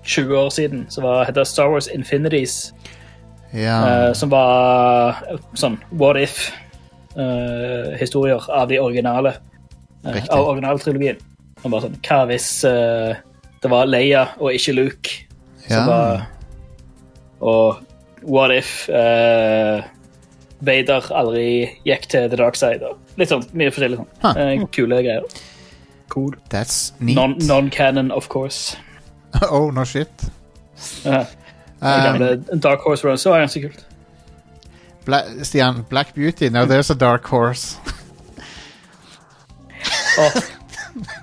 [0.04, 2.72] 20 år siden som var, heter Star Wars Infinities.
[3.52, 3.78] ja.
[4.08, 6.16] eh, som var eh, sånn what
[7.16, 9.32] if-historier av de originale.
[10.14, 10.30] Riktig.
[10.30, 11.18] av originaltrilogien.
[11.62, 13.14] Som bare sånn, Hva hvis uh,
[13.62, 15.10] det var Leia og ikke Luke
[15.66, 15.86] som Ja.
[15.86, 16.26] var
[17.40, 17.78] Og
[18.22, 19.82] what if uh,
[20.60, 22.82] Vader aldri gikk til the dark side?
[22.82, 24.08] Og litt sånn mye forskjellig sånn.
[24.22, 24.36] Huh.
[24.36, 25.22] Uh, kule greier.
[26.08, 26.34] Cool.
[26.48, 27.16] That's neat.
[27.16, 28.76] Non- Non-canon, of course.
[29.50, 30.08] oh, no shit.
[31.04, 31.24] Uh,
[31.78, 33.82] Um, Dark Horse Runs var ganske kult.
[35.04, 37.76] Bla Stian, Black Beauty, now there's a dark horse.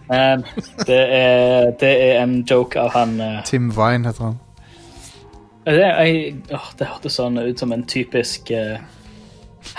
[0.09, 0.43] Men
[0.85, 4.39] det er, det er en joke av han uh, Tim Vine heter han.
[5.65, 8.77] det, jeg, åh, det hørtes sånn ut som en typisk uh,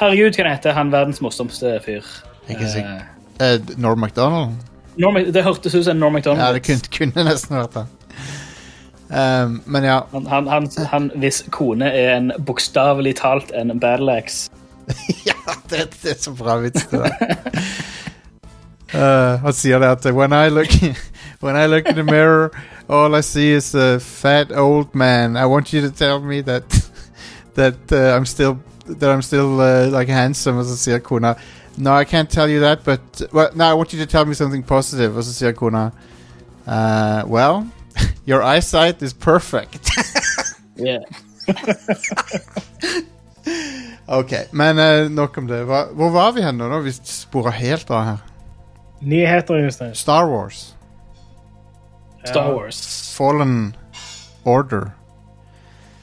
[0.00, 2.06] Herregud, hva heter han verdens morsomste fyr?
[2.48, 3.02] Ikke Eh, sikker.
[3.40, 4.56] Eh, Norm MacDonald?
[4.96, 6.40] Norm, det hørtes ut som Norm MacDonald.
[6.40, 7.86] Ja, det kunne, kunne nesten vært det.
[9.14, 9.98] Um, men ja.
[10.12, 14.50] Han, han, han, han hvis kone er en bokstavelig talt en battleaxe.
[15.28, 15.36] ja,
[15.70, 17.60] det, det er så bra vits, det der.
[18.95, 20.70] Uh, han sier det at when I look
[21.42, 22.51] When I look in the mirror
[22.88, 25.36] All I see is a fat old man.
[25.36, 26.90] I want you to tell me that
[27.57, 31.34] That uh, I'm still That I'm still uh, like handsome Og så sier
[31.76, 34.34] No, I can't tell you that But well, no, I want you to tell me
[34.34, 35.90] something positive Og så sier
[36.66, 37.66] uh, Well
[38.26, 39.90] Your eyesight is perfect.
[40.76, 41.01] Yeah.
[44.07, 45.64] Ok, men uh, nok om det.
[45.64, 46.80] Hva, Hvor var vi hen nå?
[46.80, 48.34] Vi sporet helt av her
[49.05, 49.94] Nyheter, Jostein.
[49.94, 50.74] Star Wars
[52.24, 53.14] Star Wars.
[53.16, 53.76] Fallen
[54.44, 54.90] Order.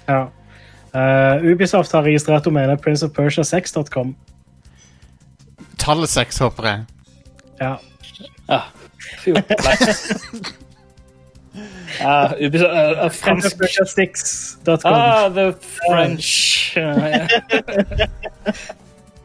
[0.07, 0.29] Ja.
[0.93, 4.15] Uh, Ubisoft har registrert domenet princeofpersia6.com.
[5.77, 6.85] Tallet seks, håper jeg.
[7.61, 7.75] Ja.
[8.49, 8.67] Ah,
[9.23, 9.33] fy.
[12.01, 14.93] Ah, Ubisoft, uh, fransk Princeofpersia6.com.
[14.93, 16.83] Ah, the French uh,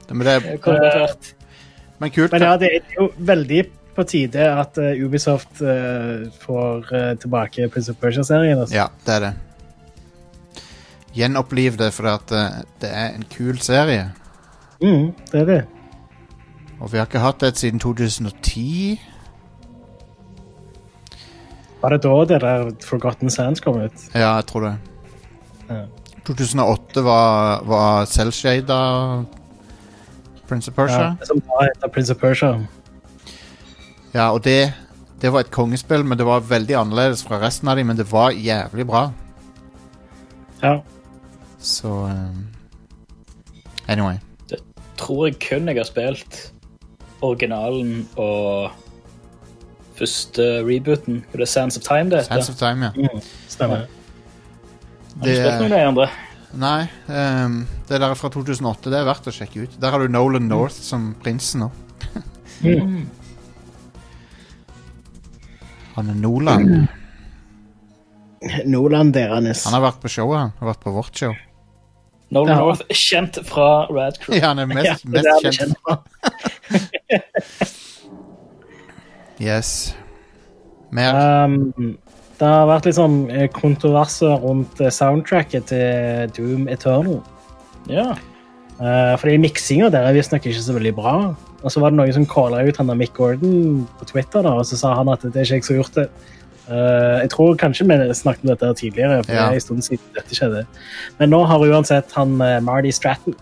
[0.09, 1.36] Men, det, er, vært.
[1.99, 2.33] Men kult.
[2.33, 3.65] Men ja, det er jo veldig
[3.97, 8.59] på tide at uh, Ubisoft uh, får uh, tilbake Prince of Persia-serien.
[8.59, 8.77] Altså.
[8.77, 9.33] Ja, det er det.
[11.17, 12.33] Gjenoppliv det, for at,
[12.83, 14.11] det er en kul serie.
[14.83, 15.63] Mm, det er det.
[16.81, 19.01] Og vi har ikke hatt det siden 2010.
[21.81, 24.09] Var det da det der Forgotten Sands kom ut?
[24.13, 24.75] Ja, jeg tror det.
[25.71, 25.85] Ja.
[26.27, 28.79] 2008 var, var selvshada
[30.49, 31.17] Prince of Persia.
[31.21, 32.67] Ja, som var Prince of Persia.
[34.15, 34.73] Ja, og det,
[35.21, 37.91] det var et kongespill, men det var veldig annerledes fra resten av dem.
[37.91, 39.11] Men det var jævlig bra.
[40.63, 40.79] Ja.
[41.59, 42.47] Så um,
[43.89, 44.17] Anyway.
[44.97, 46.53] Tror jeg kun jeg har spilt
[47.23, 48.71] originalen og
[49.97, 51.15] første rebooten.
[51.15, 52.35] Det er det Sands of Time det heter?
[52.35, 52.91] Sands of Time, ja.
[52.97, 53.77] Mm, stemmer.
[53.77, 56.09] Har du spilt noen av de andre?
[56.57, 58.89] Nei, Um, det der er fra 2008.
[58.91, 59.75] Det er verdt å sjekke ut.
[59.81, 61.71] Der har du Nolan North som prinsen nå.
[62.65, 63.03] Mm.
[65.97, 66.89] Han er Nolan.
[68.69, 69.65] Nordland deres.
[69.67, 70.53] Han har vært på showet, han.
[70.61, 71.35] har vært på vårt show.
[72.35, 72.59] Nolan Ja.
[72.65, 74.37] North, kjent fra Rad Crew.
[74.41, 76.01] Ja, han er Ja, mest, er kjent kjent fra.
[79.39, 79.95] Yes.
[80.91, 81.13] Mer?
[81.45, 81.99] Um,
[82.37, 87.21] det har vært litt sånn eh, kontroverser rundt eh, soundtracket til Doom Eternal.
[87.89, 88.15] Ja.
[88.77, 91.17] Uh, fordi miksinga der er visstnok ikke så veldig bra.
[91.63, 94.53] Og så var det noen som calla ut han der Mick Gordon på Twitter, da,
[94.61, 96.07] og så sa han at det er ikke jeg som har gjort det.
[96.67, 99.47] Uh, jeg tror kanskje vi snakket om dette tidligere, for Ja.
[99.47, 100.67] det er en stund siden dette skjedde.
[101.19, 103.39] Men nå har uansett han Marty Stratton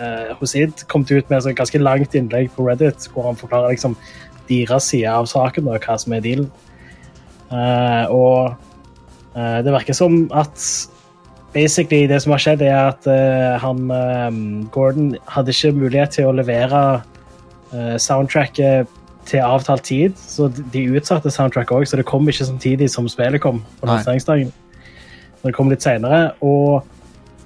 [0.00, 3.76] uh, hos id kommet ut med et ganske langt innlegg på Reddit hvor han forklarer
[3.76, 3.94] liksom
[4.50, 6.50] deres side av saken og hva som er dealen.
[7.52, 8.54] Uh, og
[9.36, 10.56] uh, det virker som at
[11.52, 16.36] basically det som har skjedd, er at uh, han Gordon hadde ikke mulighet til å
[16.36, 17.02] levere
[18.00, 18.88] soundtracket
[19.24, 23.40] til avtalt tid, så de utsatte soundtracket òg, så det kom ikke samtidig som spillet
[23.40, 24.50] kom på lanseringsdagen.
[25.40, 26.84] Det kom litt senere, og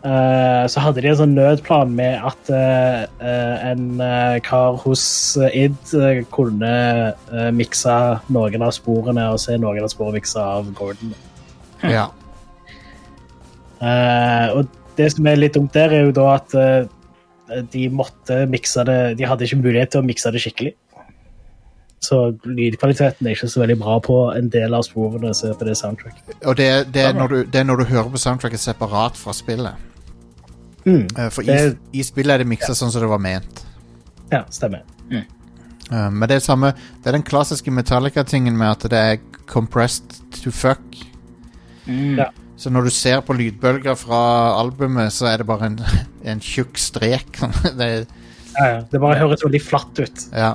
[0.02, 5.02] så hadde de en sånn nødplan med at uh, uh, en uh, kar hos
[5.50, 5.94] id
[6.34, 6.74] kunne
[7.32, 7.96] uh, mikse
[8.30, 11.16] noen av sporene og se noen av sporene miksa av Gordon.
[11.82, 12.06] Ja.
[13.84, 16.86] Eh, og det som er litt dumt der, er jo da at eh,
[17.72, 20.72] de måtte mikse det De hadde ikke mulighet til å mikse det skikkelig.
[22.04, 25.64] Så lydkvaliteten er ikke så veldig bra på en del av sporene som er på
[25.66, 26.34] det soundtracket.
[26.46, 29.32] Og det, det, er når du, det er når du hører på soundtracket separat fra
[29.34, 29.74] spillet.
[30.84, 31.06] Mm.
[31.16, 33.64] Eh, For i, Det- i spillet er det miksa sånn som det var ment.
[34.32, 34.82] Ja, stemmer.
[35.10, 35.22] Mm.
[36.18, 36.72] men det er, samme,
[37.02, 40.82] det er den klassiske Metallica-tingen med at det er compressed to fuck.
[41.86, 42.18] Mm.
[42.18, 42.26] Ja.
[42.56, 44.20] Så når du ser på lydbølger fra
[44.60, 45.80] albumet, så er det bare en,
[46.24, 47.38] en tjukk strek.
[47.78, 48.06] det
[48.56, 48.80] Ja, ja.
[48.90, 50.54] Det bare høres veldig flatt ut, ja.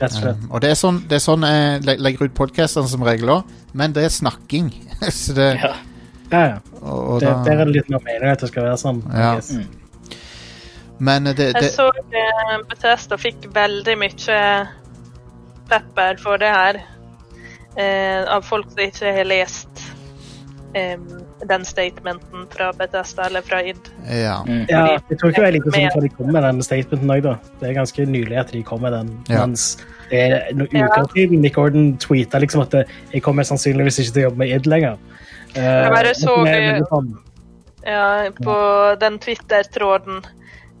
[0.00, 0.40] Rett og slett.
[0.42, 3.54] Um, og det er sånn, det er sånn jeg legger ut podkastene som regel òg,
[3.76, 4.72] men det er snakking.
[5.20, 5.76] så det, Ja.
[6.30, 6.58] Ja, ja.
[6.80, 9.00] og, og Det, da, der er det litt mer mening at det skal være sånn.
[9.10, 9.32] Ja.
[9.40, 10.18] Mm.
[11.08, 14.36] men det, Jeg så eh, Bethesda fikk veldig mye
[15.70, 16.80] pepper for det her.
[17.78, 19.82] Eh, av folk som ikke har lest
[20.74, 21.06] em,
[21.48, 23.78] den statementen fra Bethesda eller fra id.
[24.08, 24.42] Ja.
[24.46, 24.66] Mm.
[24.68, 27.22] Ja, det tror ikke det er like sånn at de kom med den statementen òg,
[27.22, 27.36] da.
[27.60, 29.12] Det er ganske nylig at de kom med den.
[29.28, 29.44] Ja.
[29.46, 29.76] Mens
[30.10, 32.74] det er noen uker siden Nick Orden tweeta liksom at
[33.12, 34.98] jeg kommer sannsynligvis ikke til å jobbe med id lenger.
[35.56, 36.36] Uh, Jeg bare så-
[37.86, 38.56] Ja, på
[39.00, 40.20] den Twitter-tråden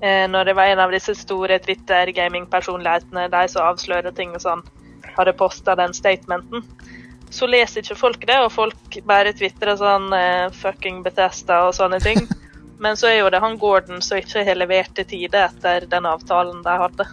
[0.02, 4.62] eh, når det var en av disse store Twitter-gaming-personlighetene, de som avslører ting og sånn,
[5.16, 6.62] hadde posta den statementen.
[7.30, 12.00] Så leser ikke folk det, og folk bare tvitrer sånn eh, 'fucking Bethesda' og sånne
[12.02, 12.24] ting.
[12.82, 16.08] Men så er jo det han Gordon som ikke har levert i tide etter den
[16.08, 17.06] avtalen de hadde.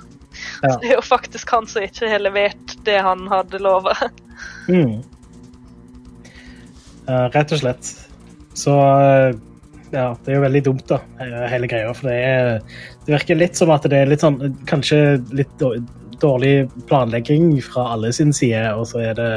[0.64, 0.72] Ja.
[0.72, 3.94] Så det er jo faktisk han som ikke har levert det han hadde lova.
[4.72, 5.04] Mm.
[7.08, 7.92] Uh, rett og slett.
[8.58, 9.36] Så uh,
[9.92, 11.92] ja, det er jo veldig dumt, da, eh, hele greia.
[11.96, 15.00] For det, er, det virker litt som at det er litt sånn Kanskje
[15.36, 15.64] litt
[16.20, 19.32] dårlig planlegging fra alle sin side, og så er det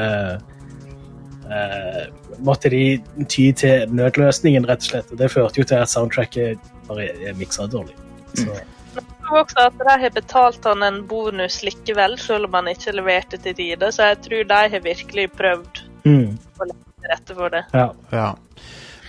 [2.46, 5.08] Måtte de ty til nødløsningen, rett og slett.
[5.10, 7.96] Og det førte jo til at soundtracket bare er miksa dårlig.
[8.34, 8.46] Så,
[8.94, 12.94] Jeg tror også at de har betalt han en bonus likevel, selv om han ikke
[12.94, 13.90] leverte til tide.
[13.92, 16.72] Så jeg tror de har virkelig prøvd mm, til
[17.10, 17.64] rette for det.
[17.74, 17.90] ja.
[18.12, 18.30] ja.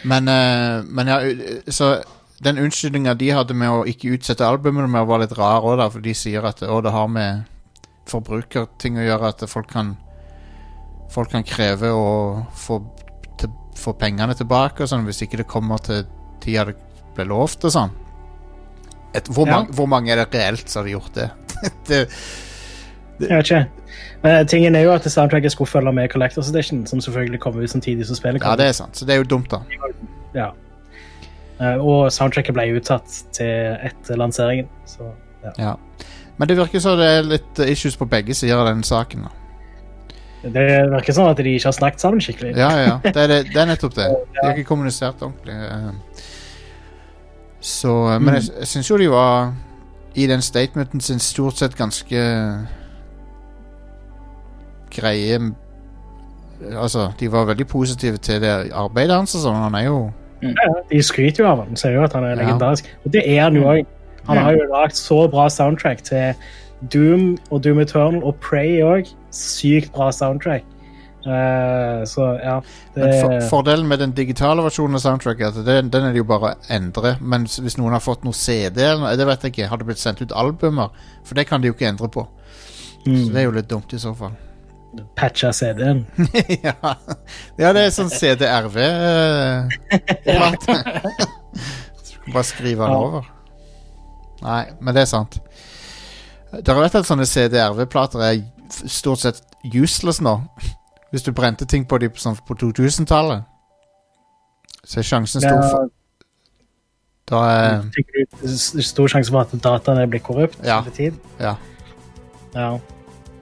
[0.03, 1.19] Men, eh, men ja,
[1.67, 2.03] så
[2.43, 6.01] den unnskyldninga de hadde med å ikke utsette albumet mer, var litt rar òg, for
[6.01, 7.43] de sier at å, det har med
[8.09, 9.93] forbrukerting å gjøre, at folk kan
[11.11, 12.05] Folk kan kreve å
[12.55, 12.79] få,
[13.39, 16.05] til, få pengene tilbake og sånn, hvis ikke det kommer til
[16.43, 16.77] tida det
[17.15, 17.91] ble lovt og sånn.
[19.13, 19.57] Et, hvor, Ja.
[19.57, 21.29] mange, hvor mange er det reelt som har gjort det?
[21.89, 21.99] det
[23.19, 23.65] Jeg vet ikke.
[24.23, 27.69] Men tingen er jo at soundtracket skulle følge med Collectors Edition, som selvfølgelig kommer ut
[27.69, 28.95] samtidig som spillet ja, det er sant.
[28.97, 29.59] Så det er jo dumt, da.
[30.33, 30.47] Ja.
[31.59, 34.69] Eh, og soundtracket ble utsatt til etter lanseringen.
[34.85, 35.11] Så,
[35.43, 35.51] ja.
[35.57, 35.75] Ja.
[36.37, 39.27] Men det virker som det er litt eh, issues på begge sider av den saken.
[39.27, 39.40] da
[40.41, 42.55] Det virker sånn at de ikke har snakket sammen skikkelig.
[42.57, 42.95] Ja, ja.
[43.03, 44.07] Det er, det, er nettopp det.
[44.33, 45.53] De har ikke kommunisert ordentlig.
[45.53, 45.91] eh.
[47.61, 49.51] Så eh, Men jeg, jeg syns jo de var
[50.17, 52.23] I den statementen sin stort sett ganske
[54.91, 55.37] greie
[56.77, 59.55] Altså, de var veldig positive til det arbeidet hans og sånn.
[59.63, 59.95] Han er jo
[60.41, 62.41] Ja, de skryter jo av ham, sier jo at han er Ja.
[62.43, 62.85] legendarisk.
[63.05, 63.85] Og det er han jo òg.
[64.27, 66.33] Han har jo lagd så bra soundtrack til
[66.93, 69.09] Doom og Doom Eternal og Prey òg.
[69.31, 70.67] Sykt bra soundtrack.
[71.21, 72.55] Uh, så ja.
[72.95, 76.15] Det, Men for, fordelen med den digitale versjonen av soundtracket er at den, den er
[76.15, 77.15] det jo bare å endre.
[77.21, 80.01] Men hvis noen har fått noe CD, eller det vet jeg ikke, har det blitt
[80.01, 80.89] sendt ut albumer?
[81.27, 82.25] For det kan de jo ikke endre på.
[83.05, 83.17] Mm.
[83.17, 84.33] Så det er jo litt dumt i så fall.
[85.15, 86.05] patcha CD-en.
[86.63, 86.73] ja.
[87.57, 88.09] ja, det er sånn.
[88.11, 88.45] Så du
[92.25, 93.29] kan bare skrive den over.
[94.41, 95.37] Nei, men det er sant.
[96.51, 98.41] Dere vet at sånne CDRV-plater er
[98.71, 99.41] stort sett
[99.73, 100.37] useless nå?
[101.11, 103.43] Hvis du brente ting på dem sånn på 2000-tallet.
[104.87, 105.89] Så er sjansen stor for
[107.31, 108.05] Da er det
[108.47, 110.79] er stor sjanse for at dataene blir korrupt Ja.
[110.81, 111.19] over tid?
[111.39, 111.55] Ja.
[112.55, 112.79] Ja.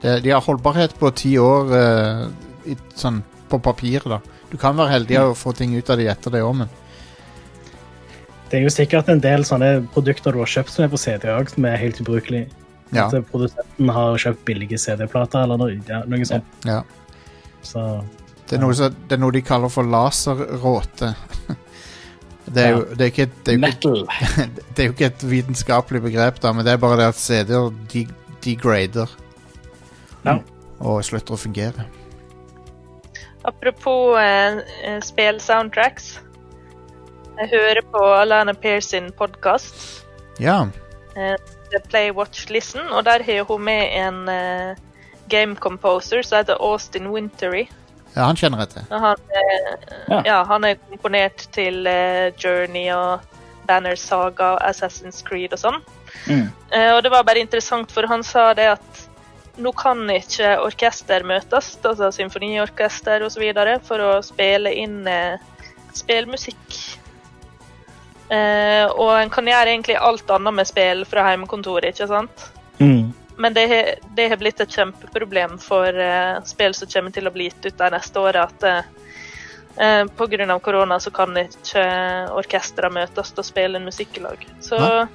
[0.02, 2.26] det, De har holdbarhet på ti år uh,
[2.66, 4.20] i, sånn på papiret, da.
[4.50, 6.68] Du kan være heldig å få ting ut av det etter det òg, men
[8.50, 11.28] Det er jo sikkert en del sånne produkter du har kjøpt som er på CD
[11.30, 12.48] òg, som er helt ubrukelige.
[12.92, 13.06] Ja.
[13.06, 16.44] At produsenten har kjøpt billige CD-plater eller noe, ja, noe sånt.
[16.66, 16.80] ja.
[17.62, 17.82] Så
[18.48, 21.12] Det, er noe, så, det er noe de kaller for laserråte.
[22.50, 23.90] Det er jo det er ikke, det er jo ikke,
[24.74, 27.68] det er jo ikke et vitenskapelig begrep, da, men det er bare det at CD-er
[27.92, 28.00] de,
[28.42, 29.12] degrader
[30.26, 30.34] Ja.
[30.80, 31.84] og slutter å fungere.
[33.46, 36.08] Apropos eh, eh, spill-soundtracks.
[37.38, 40.02] Jeg hører på Alana Pears sin podkast,
[40.42, 40.64] Ja.
[41.14, 41.36] The
[41.88, 44.76] Play, Watch, Listen, og der har hun med en uh,
[45.30, 47.68] game composer som heter Austin Wintery.
[48.16, 48.86] ja, han kjenner jeg til.
[48.90, 49.74] Han, uh,
[50.10, 50.22] Ja.
[50.26, 53.20] ja, han er komponert til uh, Journey og
[53.66, 55.78] Banner Saga, og Assassin's Creed og sånn.
[56.26, 56.48] Mm.
[56.74, 59.04] Eh, og det var bare interessant, for han sa det at
[59.56, 63.44] nå kan ikke orkester møtes, altså symfoniorkester osv.,
[63.86, 65.06] for å spille inn
[65.94, 66.98] spillmusikk.
[68.30, 72.50] Eh, og en kan gjøre egentlig alt annet med spill fra hjemmekontoret, ikke sant?
[72.78, 73.08] mm.
[73.40, 73.66] Men det
[74.28, 77.86] har, blitt et kjempeproblem for eh, spill som kommer til å bli gitt ut de
[77.94, 78.90] neste åra, at eh,
[79.80, 80.58] eh, pga.
[80.60, 81.84] korona så kan ikke
[82.36, 84.44] orkestra møtes og spille en musikk i lag.
[84.60, 85.06] Så Nei.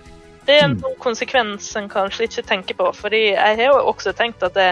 [0.47, 0.97] det er en mm.
[1.05, 2.89] konsekvens en kanskje ikke tenker på.
[2.97, 4.71] Fordi jeg har jo også tenkt at det,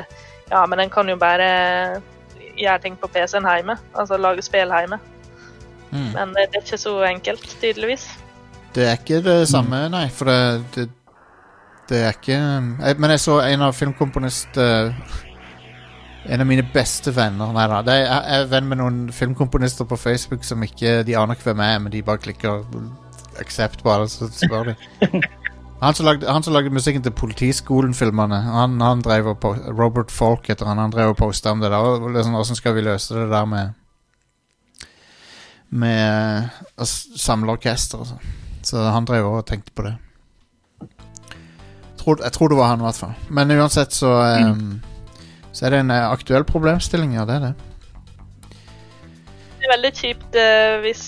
[0.49, 2.01] ja, men en kan jo bare
[2.57, 3.77] gjøre ting på PC-en hjemme.
[3.93, 4.97] Altså lage spill hjemme.
[5.93, 6.09] Mm.
[6.17, 8.09] Men det, det er ikke så enkelt, tydeligvis.
[8.73, 10.87] Det er ikke det samme, nei, for det, det,
[11.89, 14.89] det er ikke jeg, Men jeg så en av filmkomponist eh,
[16.33, 17.81] En av mine beste venner Nei da.
[17.93, 21.61] er- Jeg er venn med noen filmkomponister på Facebook som ikke De aner ikke hvem
[21.65, 22.63] jeg er, men de bare klikker
[23.43, 24.75] accept på alle, så spør de.
[25.83, 29.43] Han som lagde, han som lagde musikken til Politiskolen-filmene, han, han drev og
[29.75, 31.77] Robert Falk heter han, han drev og posta om det der.
[31.83, 33.73] Og liksom, Hvordan skal vi løse det der med
[35.73, 36.49] Med
[36.79, 38.31] å samle orkester og sånn.
[38.63, 39.93] Så han drev og tenkte på det.
[41.99, 43.13] Tror, jeg tror det var han, i hvert fall.
[43.29, 44.11] Men uansett så
[44.51, 44.81] um,
[45.51, 47.25] Så er det en eh, aktuell problemstilling, ja.
[47.25, 47.53] Det er det.
[49.59, 51.03] Det er veldig kjipt uh, hvis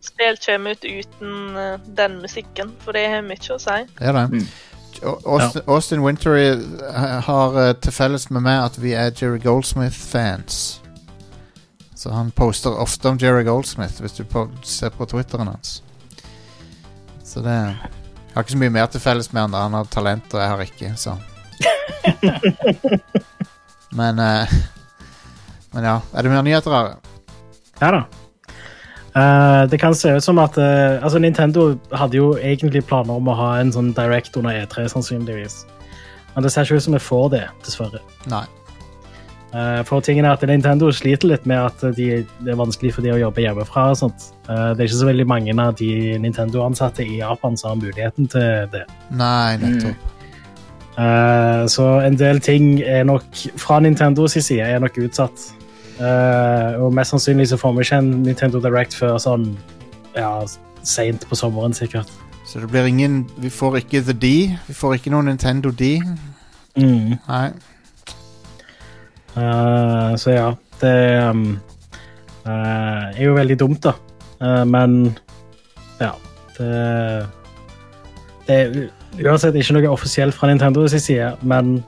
[0.00, 3.80] spill kommer ut uten uh, den musikken, for det har mye å si.
[3.98, 4.26] det, er det.
[4.30, 4.46] Mm.
[5.00, 6.46] Austin, Austin, Austin Wintery
[7.26, 10.80] har uh, til felles med meg at vi er Jerry Goldsmith-fans.
[11.96, 15.82] Så han poster ofte om Jerry Goldsmith, hvis du på, ser på Twitteren hans.
[17.30, 19.54] Så det Jeg har ikke så mye mer til felles med han.
[19.54, 21.16] da Han har talent, og jeg har ikke, så
[24.00, 24.54] Men eh,
[25.72, 26.00] Men ja.
[26.14, 26.96] Er det mer nyheter, Are?
[27.80, 28.02] Ja da.
[29.20, 33.28] Eh, det kan se ut som at eh, altså Nintendo hadde jo egentlig planer om
[33.30, 35.64] å ha en sånn direct under E3, sannsynligvis.
[36.34, 38.02] Men det ser ikke ut som vi får det, dessverre.
[38.30, 38.44] Nei.
[39.50, 43.02] Eh, for tingen er at Nintendo sliter litt med at de, det er vanskelig for
[43.02, 43.88] de å jobbe hjemmefra.
[43.90, 44.30] og sånt.
[44.46, 48.30] Eh, det er ikke så veldig mange av de Nintendo-ansatte i Japan som har muligheten
[48.30, 48.86] til det.
[49.10, 50.08] Nei, nettopp.
[51.00, 51.68] Mm.
[51.70, 53.24] så en del ting er nok
[53.56, 55.46] fra Nintendos side er nok utsatt.
[56.00, 59.50] Eh, og mest sannsynlig så får vi ikke en Nintendo Direct før sånn
[60.16, 60.44] ja,
[60.82, 62.10] seint på sommeren, sikkert.
[62.48, 64.30] Så det blir ingen Vi får ikke The D.
[64.66, 66.00] Vi får ikke noen Nintendo D.
[66.76, 67.18] Mm.
[67.28, 67.50] Nei.
[69.36, 70.46] Eh, så ja,
[70.80, 70.94] det
[71.30, 71.44] um,
[72.46, 73.94] uh, er jo veldig dumt, da.
[74.40, 75.18] Uh, men
[76.00, 76.14] ja,
[76.56, 77.26] det
[78.46, 78.70] Det er
[79.26, 81.80] uansett ikke noe offisielt fra Nintendos side, men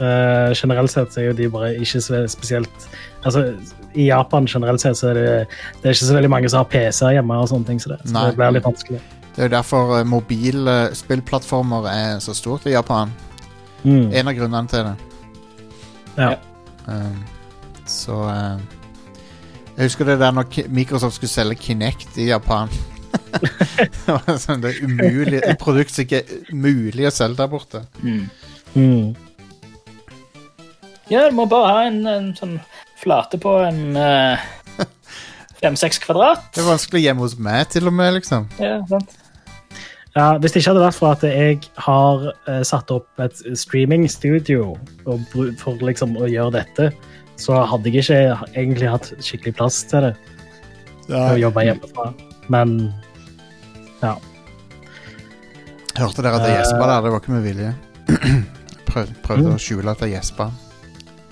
[0.00, 2.88] eh, generelt sett så er jo de bare ikke så spesielt
[3.24, 3.50] Altså,
[3.92, 5.24] i Japan generelt sett så er det,
[5.82, 7.98] det er ikke så veldig mange som har PC-er hjemme og sånne ting, så det,
[8.08, 9.00] så det blir litt vanskelig.
[9.34, 13.12] Det er jo derfor uh, mobile spillplattformer er så stort i Japan.
[13.82, 14.08] Mm.
[14.08, 14.94] En av grunnene til det.
[16.16, 16.30] Ja.
[16.86, 17.24] Um,
[17.86, 18.60] så uh,
[19.76, 22.70] Jeg husker det der når Microsoft skulle selge Kinect i Japan.
[23.80, 27.50] det var sånn, det er umulig Et produkt som ikke er mulig å selge der
[27.50, 27.82] borte.
[28.02, 28.28] Mm.
[28.74, 29.16] Mm.
[31.10, 32.58] Ja, du må bare ha en, en sånn
[33.00, 34.44] flate på en eh,
[35.62, 36.52] fem-seks kvadrat.
[36.54, 38.14] Det er vanskelig hjemme hos meg, til og med.
[38.20, 39.16] liksom Ja, sant?
[40.16, 44.72] Ja, hvis det ikke hadde vært for at jeg har uh, satt opp et streamingstudio
[45.60, 46.90] for liksom å gjøre dette,
[47.40, 50.14] så hadde jeg ikke egentlig hatt skikkelig plass til det.
[51.10, 51.32] Ja.
[51.32, 52.10] å jobbe hjemmefra.
[52.54, 52.74] Men
[54.02, 54.14] ja.
[55.98, 57.00] Hørte dere at jeg gjespa der?
[57.04, 57.72] Det var ikke med vilje.
[58.90, 60.50] Prøv, prøvde å skjule at jeg gjespa.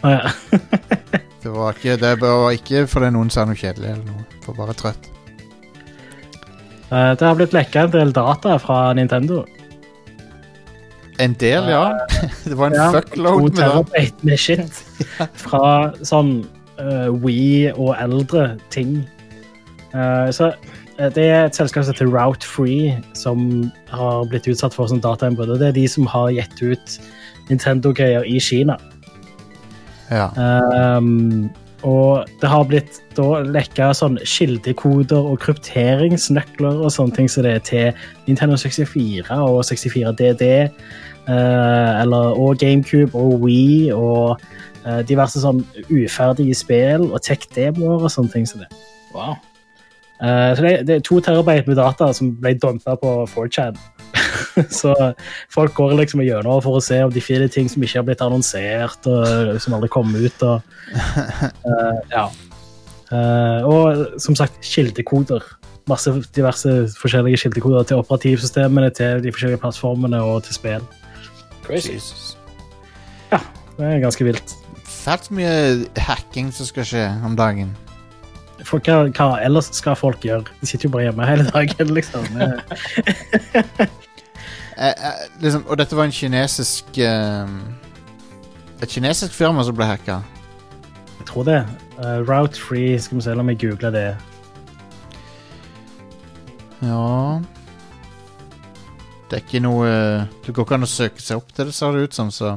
[0.07, 0.33] Ah, ja.
[1.39, 4.25] Det var ikke, det var ikke fordi noen sa noe kjedelig eller noe.
[4.43, 5.07] For bare trøtt.
[6.91, 9.45] Eh, det har blitt lekka en del data fra Nintendo.
[11.19, 11.99] En del, ja.
[12.45, 14.13] Det var en Ja, fuckload med det.
[14.23, 14.85] med shit
[15.45, 16.47] fra sånn
[16.79, 19.03] uh, We og eldre ting.
[19.93, 20.53] Uh, så
[20.99, 25.03] eh, det er et selskap som heter Route Free, som har blitt utsatt for sånn
[25.03, 25.59] datainnbrudd.
[25.59, 26.99] Det er de som har gitt ut
[27.51, 28.79] Nintendo-greier i Kina.
[30.09, 30.31] Ja.
[30.39, 31.51] Um,
[31.87, 37.53] og det har blitt da lekka sånn kildekoder og krypteringsnøkler og sånne ting som det
[37.55, 44.41] er til Nintendo 64 og 64DD, eh, eller, og GameCube og Wii og
[44.87, 48.71] eh, diverse sånn uferdige spill og tech-demoer og sånne ting som det.
[49.15, 49.37] Wow.
[50.19, 53.79] Eh, så det, det er to terabyte med data som ble dumpa på 4chan.
[54.81, 54.95] så
[55.55, 58.25] folk går liksom gjennom for å se om de finner ting som ikke har blitt
[58.25, 60.47] annonsert, og som aldri kom ut.
[60.47, 60.63] Og,
[60.95, 62.27] uh, ja.
[63.13, 65.45] uh, og som sagt, kildekoder.
[65.89, 70.91] Masse diverse forskjellige kildekoder til operativsystemene, til de forskjellige plattformene og til spill.
[71.65, 71.97] Crazy.
[71.97, 72.35] Jesus.
[73.79, 74.57] Det er ganske vilt.
[74.85, 75.51] Fælt mye
[76.03, 77.71] hacking som skal skje om dagen.
[78.67, 80.51] For hva, hva ellers skal folk gjøre?
[80.59, 82.27] De sitter jo bare hjemme hele dagen, liksom.
[84.79, 87.49] Eh, Eh, liksom, og dette var en kinesisk eh,
[88.83, 90.21] Et kinesisk firma som ble hacka.
[91.19, 91.67] Jeg tror det.
[91.99, 94.17] Uh, Route Free, skal vi se, la meg google det.
[96.79, 97.41] Ja
[99.27, 99.89] Det er ikke noe
[100.47, 102.53] Det går ikke an å søke seg opp til det, ser det ut som, så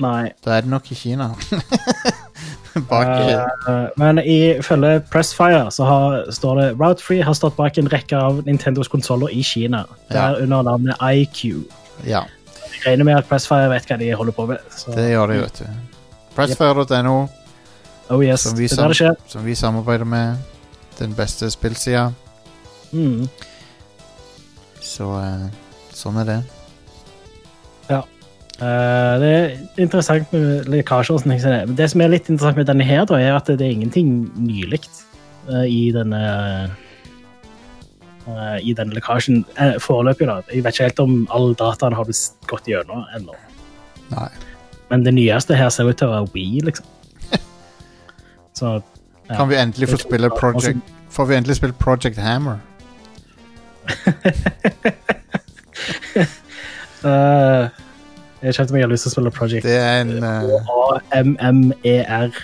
[0.00, 0.30] Nei.
[0.40, 1.34] da er det nok i Kina.
[2.90, 7.88] Bak uh, men ifølge Pressfire så har, står det Route Free har stått bak en
[7.88, 9.84] rekke av Nintendos konsoller i Kina.
[10.10, 10.26] Der Ja.
[10.30, 11.64] er under navnet IQ.
[12.04, 12.24] Ja,
[12.76, 14.58] Jeg regner med at Pressfire vet hva de holder på med.
[14.70, 15.64] Så, det gjør det, vet du.
[16.36, 17.26] Pressfire.no,
[18.10, 20.36] oh yes, som vi som vi samarbeider med.
[20.98, 22.10] Den beste spillsida.
[22.92, 23.28] Mm.
[24.80, 25.48] Så uh,
[25.92, 26.42] sånn er det.
[28.56, 29.50] Eh, det er
[29.84, 31.44] interessant med lekkasjer og sånne ting.
[31.44, 31.68] det.
[31.68, 34.30] Men det som er litt interessant med denne her, da, er at det er ingenting
[34.40, 34.80] nylig
[35.50, 36.22] uh, i denne
[38.26, 40.26] uh, i denne lekkasjen uh, foreløpig.
[40.30, 40.40] da.
[40.48, 43.36] Jeg vet ikke helt om all dataen har blitt gått gjennom ennå.
[44.14, 44.30] Nei.
[44.88, 46.86] Men det nyeste her ser ut til å være Wii, liksom.
[48.58, 48.78] Så
[49.26, 49.34] ja.
[49.34, 52.62] Kan vi endelig få spille Project Får vi endelig spille Project Hammer?
[57.06, 57.68] Eh,
[58.42, 62.40] Jeg kjente meg jeg har lyst til å spille Project Det er en eh, A-M-M-E-R.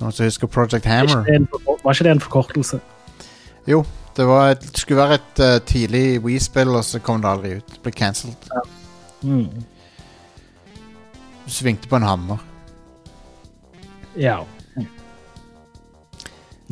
[0.00, 1.26] Noen som husker Project Hammer?
[1.26, 1.48] ikke en
[1.84, 2.80] Var ikke det en forkortelse?
[3.68, 3.82] Jo,
[4.16, 7.52] det, var et, det skulle være et uh, tidlig Wii-spill, og så kom det aldri
[7.58, 7.74] ut.
[7.74, 8.48] Det ble cancelled.
[9.22, 9.60] Mm.
[11.44, 12.40] Du svingte på en hammer.
[14.16, 14.40] Ja.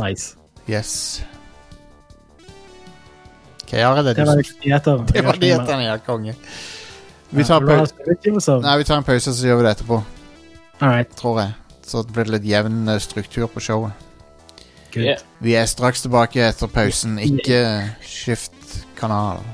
[0.01, 0.35] Nice.
[0.71, 1.23] Yes.
[3.69, 4.17] Hva gjør det?
[4.17, 4.43] Det var
[5.13, 6.35] det var nyhetene, ja, konge.
[7.31, 7.85] Vi tar, ja?
[8.63, 10.03] Nei, vi tar en pause, så gjør vi det etterpå.
[10.81, 11.57] Alright, Tror jeg.
[11.89, 14.07] Så det blir litt jevn eh, struktur på showet.
[14.97, 15.21] Yeah.
[15.45, 17.19] Vi er straks tilbake etter pausen.
[17.23, 17.61] Ikke
[18.03, 19.45] skift kanal.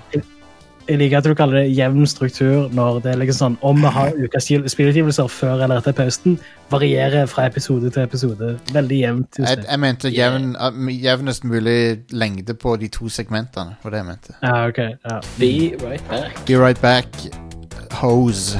[0.89, 3.93] Jeg liker at du kaller det jevn struktur når det er liksom sånn om vi
[3.95, 6.37] har ukas spillutgivelser før eller etter pausen,
[6.73, 8.51] varierer fra episode til episode.
[8.73, 9.41] Veldig jevnt.
[9.41, 11.79] Jeg, jeg mente jevn, uh, jevnest mulig
[12.13, 13.79] lengde på de to segmentene.
[13.83, 14.39] var det jeg mente.
[14.43, 14.85] Ja, ok.
[15.09, 15.19] Ja.
[15.41, 15.53] Be
[15.89, 16.47] right back.
[16.47, 17.64] Be right back.
[17.95, 18.59] Hose.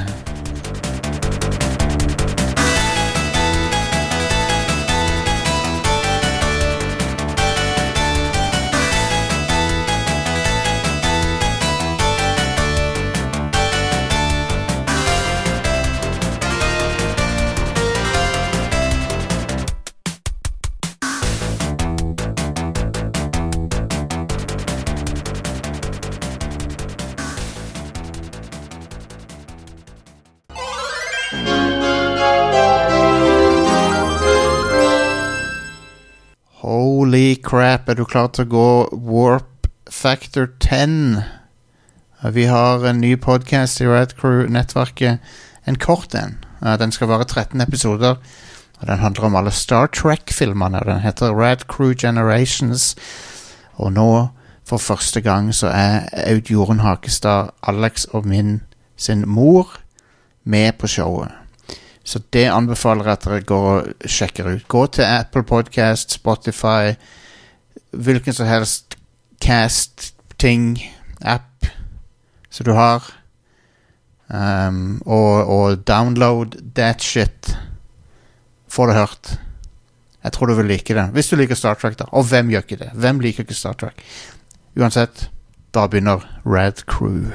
[37.15, 38.71] Holy crap, er du klar til å gå
[39.07, 41.21] Warp Factor 10?
[42.35, 45.23] Vi har en ny podcast i Red Crew-nettverket.
[45.63, 46.35] En kort en.
[46.83, 48.19] Den skal vare 13 episoder.
[48.81, 50.83] Og Den handler om alle Star Trek-filmene.
[50.89, 52.97] Den heter Red Crew Generations.
[53.79, 54.11] Og nå,
[54.67, 58.65] for første gang, så er Aud Jorunn Hakestad, Alex og min
[58.97, 59.79] sin mor
[60.43, 61.44] med på showet.
[62.05, 64.67] Så det anbefaler jeg at dere går og sjekker ut.
[64.69, 66.93] Gå til Apple Podcast, Spotify,
[67.91, 68.99] hvilken som helst
[69.41, 70.77] cast-ting,
[71.21, 71.67] app
[72.51, 73.09] som du har.
[74.29, 77.57] Um, og, og download that shit.
[78.69, 79.39] Få det hørt.
[80.25, 81.09] Jeg tror du vil like det.
[81.13, 82.05] Hvis du liker Star Trek, da.
[82.13, 82.91] Og hvem gjør ikke det?
[82.95, 84.05] Hvem liker ikke Star Trek?
[84.77, 85.29] Uansett,
[85.75, 87.31] da begynner Rad Crew.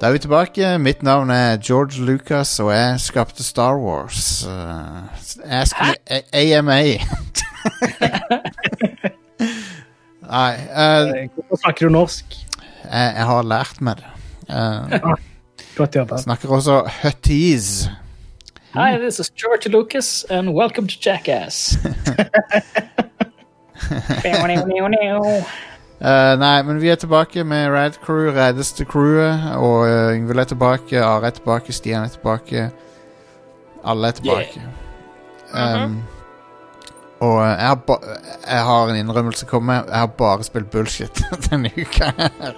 [0.00, 0.78] Da er vi tilbake.
[0.78, 4.44] Mitt navn er George Lucas, og jeg skapte Star Wars.
[4.46, 5.02] Uh,
[5.44, 5.94] ask me
[6.32, 6.78] AMA.
[10.28, 12.24] Nei, eh, Hvorfor snakker du norsk?
[12.92, 14.06] jeg, jeg har lært meg det.
[14.48, 15.14] Uh,
[15.76, 16.18] Godt jobba.
[16.18, 17.88] snakker også Hutties.
[18.74, 21.76] Hi, this is George Lucas, and welcome to Jackass.
[25.98, 29.48] Eh, nei, men vi er tilbake med Rad Crew, reddeste crewet.
[29.56, 32.70] Og uh, Yngvild er tilbake, Are er tilbake, Stian er tilbake.
[33.84, 34.62] Alle er tilbake.
[35.54, 36.02] um,
[37.20, 37.78] og eh, jeg har,
[38.46, 39.90] jeg har en innrømmelse å komme med.
[39.90, 42.12] Jeg har bare spilt bullshit denne uka.
[42.14, 42.54] her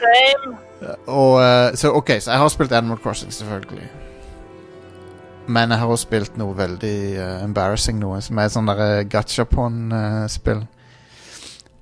[0.00, 0.56] Same.
[1.06, 3.88] og uh, Så OK, så jeg har spilt Animal Crossing, selvfølgelig.
[5.48, 10.60] Men jeg har også spilt noe veldig eh, embarrassing, noe som er sånn derre gachapon-spill.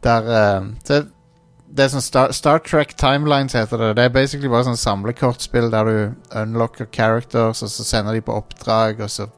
[0.05, 1.07] Der uh, det,
[1.69, 3.91] det er sånn Star, Star Trek Timelines heter det.
[3.99, 8.37] Det er basically bare sånn samlekortspill der du unlocker characters, og så sender de på
[8.37, 9.29] oppdrag, og så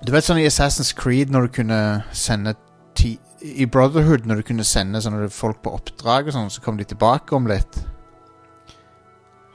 [0.00, 1.80] Du vet sånn i Assassin's Creed når du kunne
[2.16, 2.54] sende
[2.96, 6.78] ti I Brotherhood når du kunne sende sånne folk på oppdrag og sånn, så kom
[6.80, 7.82] de tilbake om litt.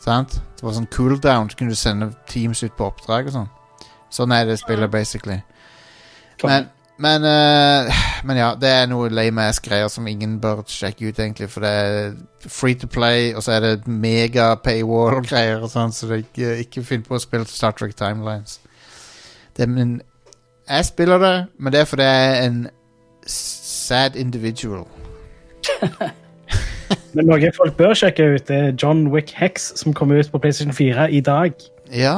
[0.01, 0.37] Sant?
[0.57, 3.51] Det var sånn cooldown, så kunne du sende teams ut på oppdrag og sånn.
[4.13, 5.39] Sånn er det spillet, basically.
[6.43, 7.91] Men, men, uh,
[8.23, 11.49] men ja, det er noe lame ass greier som ingen bør sjekke ut, egentlig.
[11.51, 12.13] For det er
[12.47, 16.85] free to play, og så er det mega paywall-greier og sånn, så det ikke, ikke
[16.87, 18.59] finn på å spille Star Trek Timelines.
[19.57, 19.97] Det, men
[20.69, 22.61] jeg spiller det, men det er fordi jeg er en
[23.27, 24.87] sad individual.
[27.15, 30.41] Men noe folk bør sjekke ut, det er John Wick Hex, som kommer ut på
[30.43, 31.53] PlayStation 4 i dag.
[31.95, 32.17] Ja.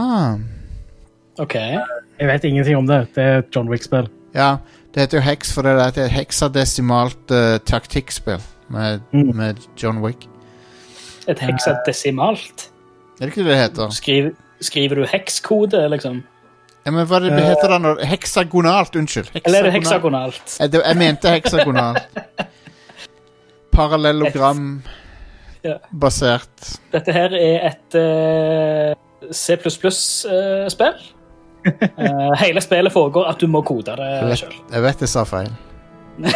[1.39, 1.53] OK.
[1.53, 3.03] Jeg vet ingenting om det.
[3.15, 4.09] Det er et John Wick-spill.
[4.35, 4.57] Ja,
[4.93, 9.35] det heter jo Hex for det er et heksadesimalt uh, taktikkspill med, Mm.
[9.35, 10.27] med John Wick.
[11.27, 12.69] Et heksadesimalt.
[13.19, 13.89] Er det ikke det det heter?
[13.89, 16.23] Skriver, skriver du hekskode, liksom?
[16.85, 17.77] Ja, men hva det det heter da?
[17.83, 19.29] Når, heksagonalt, unnskyld.
[19.45, 20.37] Eller er det Heksagonalt.
[20.39, 20.73] heksagonalt?
[20.73, 22.07] Jeg, jeg mente heksagonalt.
[23.75, 24.83] Parallellogram
[25.63, 25.73] Ja.
[25.91, 26.77] basert.
[26.93, 30.93] Dette her er et uh, C++-spill.
[31.67, 34.55] Eh, hele spillet foregår at du må kode det sjøl.
[34.71, 35.51] jeg vet jeg sa feil.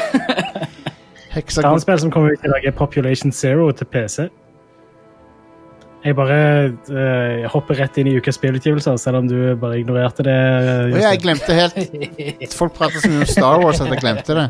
[1.32, 4.28] Et annet spill som kommer ut i dag, er Population Zero til PC.
[6.02, 6.38] Jeg bare
[6.90, 10.38] uh, hopper rett inn i ukas spillutgivelser, selv om du bare ignorerte det.
[10.92, 11.78] Uh, jeg glemte helt
[12.60, 14.48] Folk prater så mye om Star Wars at jeg glemte det.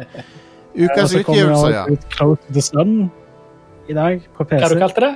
[0.79, 1.83] Ukas ja, utgivelser, ja.
[1.91, 2.95] ut Close to the Sun
[3.91, 4.79] i dag på Hva du PC.
[4.79, 5.11] kalte det?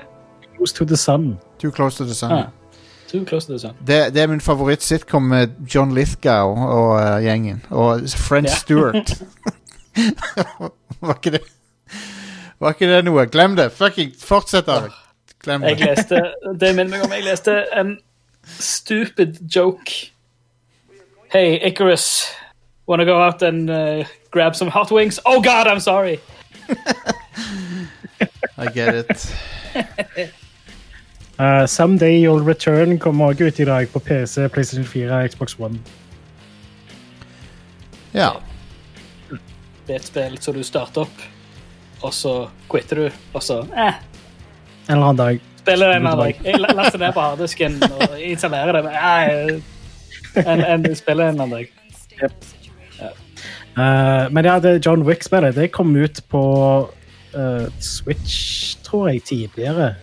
[0.57, 1.37] Close to the Sun.
[1.59, 2.31] Too close to the sun.
[2.31, 2.51] Ah,
[3.15, 3.75] too close to the sun.
[3.87, 7.63] Det, det er min favoritt-sitcom med John Lithgow og uh, gjengen.
[7.69, 8.55] Og French Ja.
[8.55, 9.21] Stewart.
[11.01, 11.41] var ikke det
[12.59, 13.25] Var ikke det noe?
[13.31, 13.71] Glem det!
[13.71, 14.91] Fucking Fortsett, Arik.
[15.43, 16.21] Glem Jeg leste
[16.59, 17.97] det minner meg om jeg leste en
[18.59, 20.11] stupid joke.
[21.31, 22.25] Hey, Icarus.
[22.87, 25.19] Wanna go out and uh, grab some hot wings?
[25.25, 26.19] Oh god, I'm sorry!
[28.57, 30.31] I get it.
[31.39, 35.57] Uh, Someday You'll Return kommer også ut i dag på PC, PlayStation 4 og Xbox
[35.59, 35.79] One.
[38.15, 38.29] Ja.
[39.87, 41.25] Det er et spill som du starter opp,
[42.01, 42.35] og så
[42.71, 43.97] quitter du, og så eh,
[44.87, 45.41] En eller annen dag.
[45.59, 46.39] spiller det en annen dag.
[46.45, 48.83] Jeg la- laster ned på harddisken og installerer det.
[48.87, 49.61] men,
[50.35, 51.69] Eh, en, en, spiller en annen dag.
[53.75, 56.41] Uh, men ja, det John Wick-spillet det kom ut på
[57.35, 59.93] uh, Switch, tror jeg, tidligere.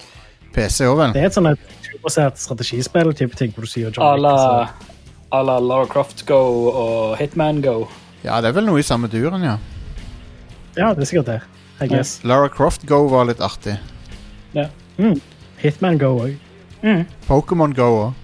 [0.54, 1.14] PC òg, vel.
[1.16, 4.34] Det er et sånn et turbasert strategispill type ting hvor du sier John À la
[4.36, 5.60] altså.
[5.68, 7.86] Lara Croft Go og Hitman Go.
[8.22, 9.58] Ja, det er vel noe i samme duren, ja.
[10.76, 11.40] Ja, det er sikkert det.
[11.82, 12.20] I guess.
[12.24, 13.78] Lara Croft Go var litt artig.
[14.54, 14.68] Ja.
[15.62, 16.36] Hitman Go òg.
[17.28, 18.18] Pokémon Go òg.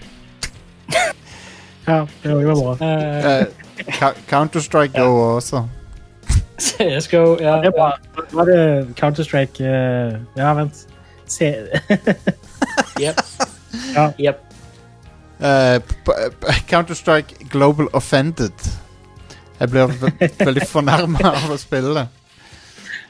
[1.89, 2.76] Ja, det var bra.
[2.85, 3.47] Uh,
[4.29, 5.62] Counter-Strike Go også.
[6.59, 7.57] CSGO, ja.
[7.62, 7.97] Det er.
[8.33, 10.87] Var det Counter-Strike eh, Ja, vent.
[11.29, 11.51] Se
[13.01, 13.20] Yep.
[13.95, 14.11] Ja.
[14.18, 14.45] Yep.
[15.41, 18.53] Eh, p- Counter-Strike Global Offended.
[19.61, 20.12] Jeg blir ve
[20.47, 22.07] veldig fornærma av å spille det.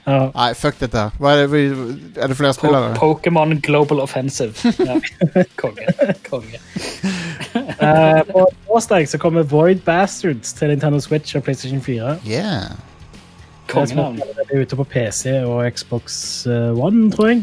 [0.08, 0.18] ja.
[0.34, 1.16] Nei, fuck dette her.
[1.20, 1.62] Hva er, det,
[2.16, 2.94] er det flere Po spillere?
[2.96, 4.54] Pokémon Global Offensive.
[4.88, 4.96] Ja.
[5.60, 5.86] Konge.
[6.28, 6.60] Konge.
[7.80, 12.18] uh, på torsdag så kommer Void Bastards til Nintendo Switch og PlayStation 4.
[12.26, 12.76] Yeah.
[13.68, 14.20] Det er Kongenavn.
[14.54, 17.42] ute på PC og Xbox One, tror jeg.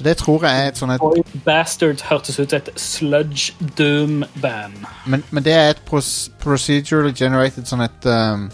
[0.00, 3.52] Så det tror jeg er et sånn et Boy Bastard hørtes ut som et sludge
[3.76, 4.78] doom-band.
[5.06, 8.46] men, men det er et pros procedurally generated sånn et um,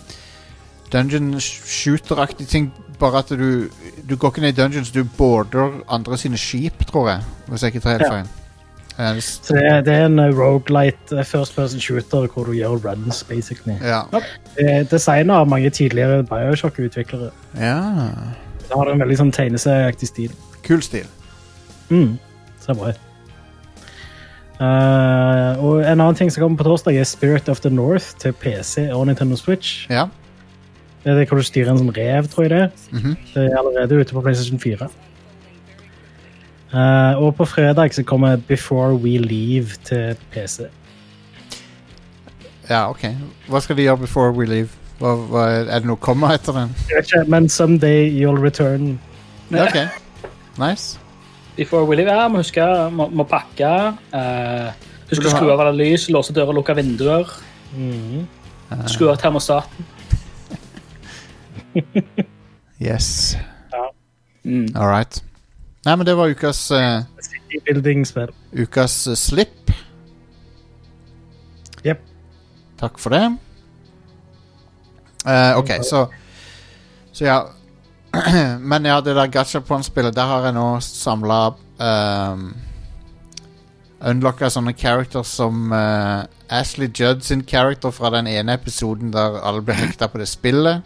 [0.91, 2.73] dungeon shooter-aktig ting.
[2.99, 3.69] Bare at du
[4.09, 7.23] Du går ikke ned i dungeons, du border andre sine skip, tror jeg.
[7.49, 8.11] Hvis jeg ikke tar helt Ja.
[8.11, 8.27] feil.
[8.99, 12.45] Eh, det Så det, er- det er en uh, rogelight uh, first person shooter hvor
[12.47, 13.75] du gjør runs, basically.
[13.83, 14.03] ja.
[14.91, 17.31] Designet av mange tidligere Bioshock-utviklere.
[17.55, 18.09] ja.
[18.69, 20.33] Det har en veldig sånn tegneserieaktig stil.
[20.63, 21.05] Kul stil.
[21.89, 22.19] Mm.
[22.67, 23.03] Bra ut.
[24.57, 28.33] Uh, og en annen ting som kommer på torsdag, er Spirit of the North til
[28.33, 29.85] PC og Nintendo Switch.
[29.91, 30.07] Ja.
[31.05, 32.71] Det er det hvor du styrer en sånn rev, tror jeg det er.
[32.93, 33.17] -hmm.
[33.35, 34.89] Det er allerede ute på PlayStation 4.
[36.75, 40.63] Uh, og på fredag så kommer Before We Leave til PC.
[42.69, 43.05] ja, OK.
[43.49, 44.69] Hva skal de gjøre before we leave?
[44.99, 46.75] Hva, hva er det noe komma etter den?
[46.89, 49.01] Jeg vet ikke, men someday you'll return.
[49.51, 49.77] Ja, OK.
[50.59, 50.99] Nice.
[51.57, 53.71] Before we leave, ja, må huske må, må pakke.
[54.13, 54.71] Uh,
[55.11, 57.31] husk å skru av alle lys, låse dører, lukke vinduer.
[57.75, 58.27] Mhm.
[58.91, 59.93] Skru av termostaten.
[62.77, 63.39] Yes.
[64.45, 64.69] Mm.
[64.77, 65.23] All right.
[65.87, 67.01] Nei, men det var ukas uh,
[68.53, 69.73] Ukas slip slipp.
[72.77, 73.25] Takk for det.
[75.25, 76.07] Uh, OK, så
[77.13, 77.39] Så ja.
[78.71, 81.41] Men ja, det der Gachapon-spillet, der har jeg nå samla
[81.81, 82.49] um,
[84.07, 89.65] Unlocka sånne characters som uh, Ashley Judd sin character fra den ene episoden der alle
[89.65, 90.85] ble hekta på det spillet.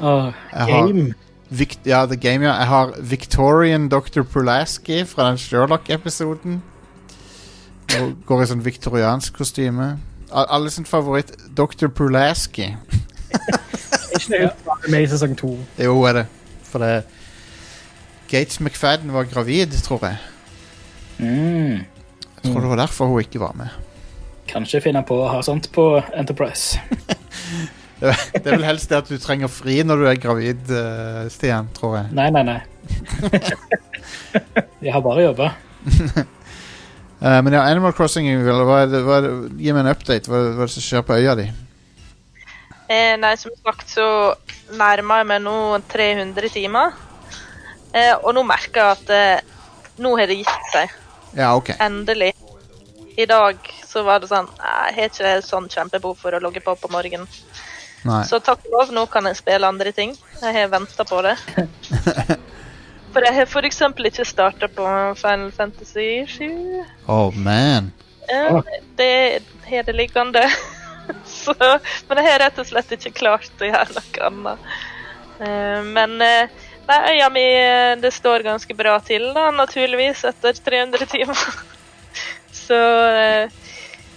[0.00, 0.32] Åh,
[0.66, 1.12] Game.
[1.50, 2.54] Vikt, ja, The Game, ja.
[2.62, 4.22] Jeg har Victorian Dr.
[4.22, 6.60] Pulaski fra den Sherlock-episoden.
[8.26, 9.96] Går i sånn viktoriansk kostyme.
[10.30, 11.90] Alle sin favoritt Dr.
[11.90, 12.70] Pulaski.
[14.16, 15.52] Ikke det med i sesong to.
[15.78, 16.26] Jo, er det.
[16.70, 17.04] For det
[18.30, 20.16] Gates McFadden var gravid, tror jeg.
[21.18, 21.80] mm.
[22.40, 23.68] Jeg tror det var derfor hun ikke var med.
[24.48, 26.80] Kanskje finne på å ha sånt på Enterprise.
[28.00, 31.26] Det er, er vel helst det at du trenger fri når du er gravid, eh,
[31.28, 32.06] Stian, tror jeg.
[32.16, 32.60] Nei, nei, nei.
[34.86, 35.50] Jeg har bare jobba.
[37.20, 40.32] Eh, men ja, Animal Crossing, hva er det, hva er det, gi meg en update.
[40.32, 41.44] Hva, hva er det som skjer på øya di?
[42.90, 44.06] Eh, nei, som sagt så
[44.74, 45.56] nærmer jeg meg nå
[45.92, 46.96] 300 timer.
[47.94, 49.58] Eh, og nå merker jeg at eh,
[50.02, 50.96] nå har det gitt seg.
[51.38, 51.70] Ja, OK.
[51.78, 52.32] Endelig.
[53.20, 56.74] I dag så var det sånn Jeg har ikke sånn kjempebehov for å logge på
[56.78, 57.28] på morgenen.
[58.06, 58.22] Nei.
[58.24, 60.14] Så takk og lov, nå kan jeg spille andre ting.
[60.40, 61.36] Jeg har venta på det.
[63.10, 63.80] For jeg har f.eks.
[64.06, 64.86] ikke starta på
[65.18, 66.46] Final Fantasy 7.
[67.10, 67.90] Oh, man.
[68.30, 68.60] Eh,
[68.96, 70.46] det har det liggende.
[71.24, 71.54] Så,
[72.08, 74.66] men jeg har rett og slett ikke klart å gjøre noe annet.
[75.40, 76.50] Eh, Men eh,
[76.88, 81.44] nei, øya mi eh, det står ganske bra til, da, naturligvis, etter 300 timer.
[82.60, 82.76] Så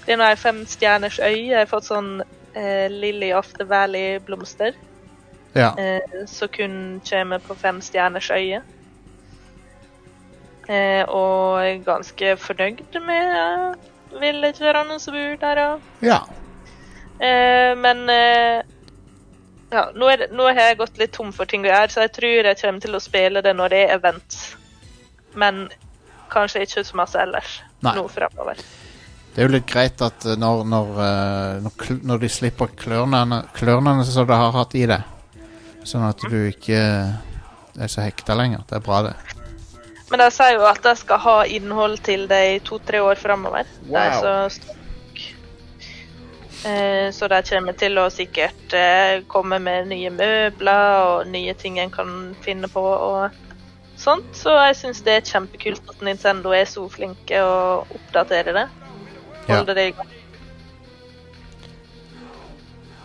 [0.05, 1.37] det er nå ei femstjerners øy.
[1.53, 4.75] Jeg har fått sånn eh, Lily of the Valley-blomster,
[5.55, 5.71] Ja.
[5.79, 6.75] eh, som kun
[7.07, 8.61] kommer på femstjerners øye.
[10.67, 13.89] Eh, og er ganske fornøyd med eh,
[14.21, 15.63] villagerne som bor der.
[15.73, 16.21] Og ja.
[17.23, 18.61] Eh, men eh,
[19.71, 22.05] ja, nå, er det, nå har jeg gått litt tom for ting å gjøre, så
[22.05, 24.39] jeg tror jeg kommer til å spille det når det er event.
[25.39, 25.65] Men
[26.33, 27.95] kanskje ikke så masse ellers Nei.
[27.97, 28.59] nå framover.
[29.33, 33.43] Det er jo litt greit at eh, når, når, eh, når, når de slipper klørnene,
[33.55, 34.99] klørnene som de har hatt i det,
[35.87, 38.67] sånn at du ikke er så hekta lenger.
[38.69, 39.15] Det er bra, det.
[40.11, 43.69] Men de sier jo at de skal ha innhold til det i to-tre år framover.
[43.87, 44.51] Wow.
[46.63, 51.79] Så, eh, de kommer til å sikkert eh, komme med nye møbler og nye ting
[51.79, 52.13] en kan
[52.45, 53.35] finne på og
[53.99, 54.29] sånt.
[54.37, 58.67] Så jeg syns det er kjempekult at Nintendo er så flinke å oppdatere det.
[59.49, 59.57] Ja.
[59.57, 60.11] Holde det i gang.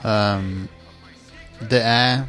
[0.07, 0.69] Um,
[1.59, 2.21] det er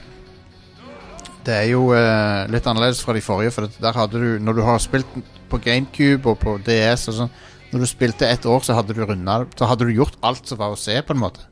[1.45, 4.61] Det er jo uh, litt annerledes fra de forrige, for der hadde du Når du
[4.65, 5.05] har spilt
[5.49, 7.31] på GameCube og på DS og sånn
[7.69, 10.57] Når du spilte ett år, så hadde du runda Så hadde du gjort alt som
[10.57, 11.45] var å se, på en måte.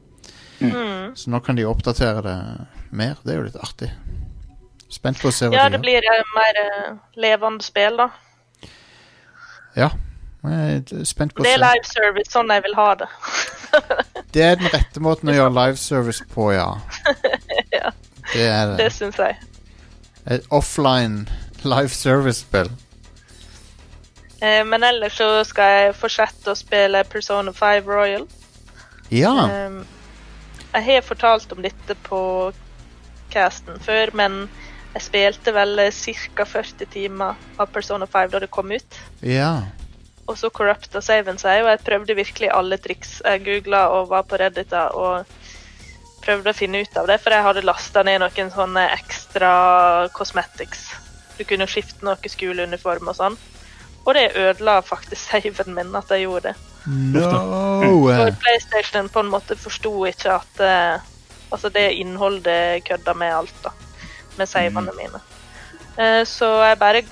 [0.59, 1.13] Mm.
[1.15, 2.37] Så nå kan de oppdatere det
[2.89, 3.19] mer.
[3.23, 3.91] Det er jo litt artig.
[4.89, 8.09] Spent på å se hva Ja, de det blir uh, mer uh, levende spill, da.
[9.77, 9.91] Ja.
[10.47, 13.07] Jeg er spent på å Det er live service, sånn jeg vil ha det.
[14.33, 16.69] Det er den rette måten å gjøre live service på, ja.
[17.77, 17.91] Ja.
[18.33, 18.91] Det er Det det.
[18.95, 19.37] syns jeg.
[20.27, 21.27] Et offline
[21.63, 22.69] liveservice-spill.
[24.41, 28.27] Eh, men ellers så skal jeg fortsette å spille Persona 5 Royal.
[29.09, 29.33] Ja.
[29.49, 29.81] Um,
[30.73, 32.21] jeg har fortalt om dette på
[33.33, 34.47] casten før, men
[34.95, 36.45] Jeg spilte vel ca.
[36.47, 38.95] 40 timer av Persona 5 da det kom ut.
[39.21, 39.67] Ja.
[40.25, 43.19] Og så corrupta saven seg, og jeg prøvde virkelig alle triks.
[43.21, 45.27] Jeg googla og var på Reddita og
[46.23, 49.51] prøvde å finne ut av det, for jeg hadde lasta ned noen sånne ekstra
[50.17, 50.87] cosmetics.
[51.37, 53.37] Du kunne skifte noe skoleuniform og sånn.
[54.07, 56.55] Og det ødela faktisk saven min at jeg gjorde det.
[56.87, 57.27] No!
[58.07, 61.05] For PlayStation på en måte forsto ikke at uh,
[61.47, 63.69] Altså, det innholdet kødda med alt, da.
[64.37, 65.21] Med savene mine.
[65.95, 67.03] Uh, så jeg bare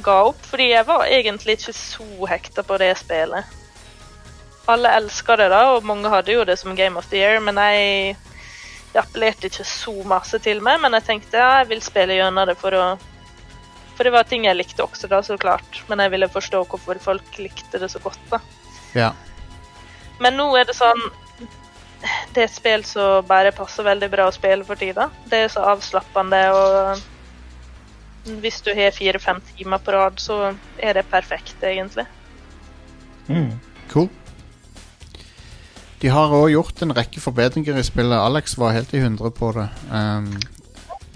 [0.00, 3.44] ga opp, fordi jeg var egentlig ikke så hekta på det spillet.
[4.68, 7.60] Alle elska det, da, og mange hadde jo det som Game of the Year, men
[7.60, 8.16] jeg
[8.92, 12.48] det appellerte ikke så masse til meg, men jeg tenkte ja, jeg vil spille gjennom
[12.48, 12.84] det for å
[13.96, 15.82] For det var ting jeg likte også, da, så klart.
[15.88, 18.40] Men jeg ville forstå hvorfor folk likte det så godt, da.
[18.96, 19.10] Ja.
[20.22, 21.00] Men nå er det sånn
[22.34, 25.06] Det er et spill som bare passer veldig bra å spille for tida.
[25.30, 26.98] Det er så avslappende, og
[28.42, 32.06] hvis du har fire-fem timer på rad, så er det perfekt, egentlig.
[33.28, 33.54] Mm.
[33.92, 34.08] Cool.
[36.02, 38.18] De har òg gjort en rekke forbedringer i spillet.
[38.18, 39.68] Alex var helt i hundre på det.
[39.92, 40.32] Um,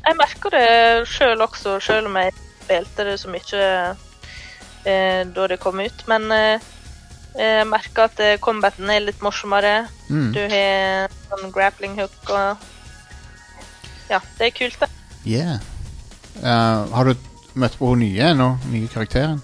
[0.06, 0.66] Jeg merker det
[1.10, 2.30] sjøl også, sjøl om jeg
[2.66, 3.62] spilte det så mye
[4.86, 6.02] eh, da det kom ut.
[6.10, 6.66] Men eh,
[7.36, 9.86] jeg merker at eh, combaten er litt morsommere.
[10.10, 12.72] mm, Du har sånn grappling hook og
[14.10, 14.88] Ja, det er kult, det.
[15.26, 15.56] yeah.
[16.36, 17.14] Uh, har du
[17.58, 18.50] møtt på hun nye nå?
[18.70, 19.40] Nye karakteren?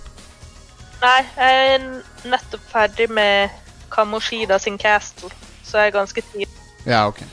[1.03, 1.87] Nei, jeg er
[2.31, 3.51] nettopp ferdig med
[3.91, 5.31] Kamoshida sin castle,
[5.67, 6.47] så jeg er ganske tidlig.
[6.87, 7.25] Ja, OK.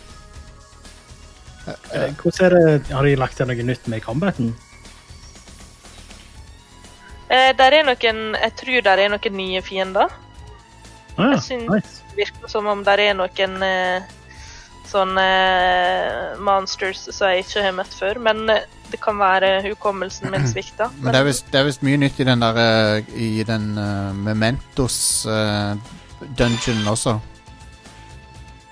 [1.67, 1.75] uh,
[2.23, 4.55] Hvordan er det, Har de lagt til noe nytt med combaten?
[7.29, 10.09] Eh, der er noen Jeg tror der er noen nye fiender.
[11.17, 12.01] Ah, Jeg syns- nice.
[12.09, 14.01] Det virker som om der er noen eh,
[14.89, 18.17] sånne eh, monsters som jeg ikke har møtt før.
[18.19, 20.89] Men eh, det kan være hukommelsen min svikta.
[20.99, 24.09] Men det visst- det er visst mye nytt i den der eh, I den uh,
[24.15, 25.75] Mementos uh,
[26.39, 27.19] dungeon også.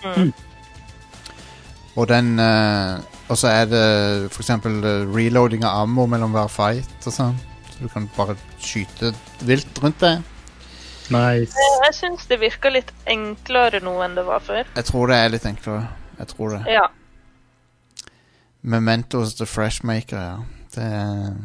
[0.05, 0.33] Mm.
[1.97, 2.99] Og den uh,
[3.29, 4.77] Og så er det for eksempel
[5.11, 7.33] reloading av ammo mellom hver fight og sånn.
[7.77, 9.13] Så du kan bare skyte
[9.45, 10.23] vilt rundt deg.
[11.13, 11.53] nice.
[11.85, 14.65] Jeg syns det virker litt enklere nå enn det var før.
[14.75, 15.87] Jeg tror det er litt enklere.
[16.17, 16.63] Jeg tror det.
[16.73, 16.87] Ja.
[18.61, 20.37] Mementos The Freshmaker, ja.
[20.75, 20.83] Det,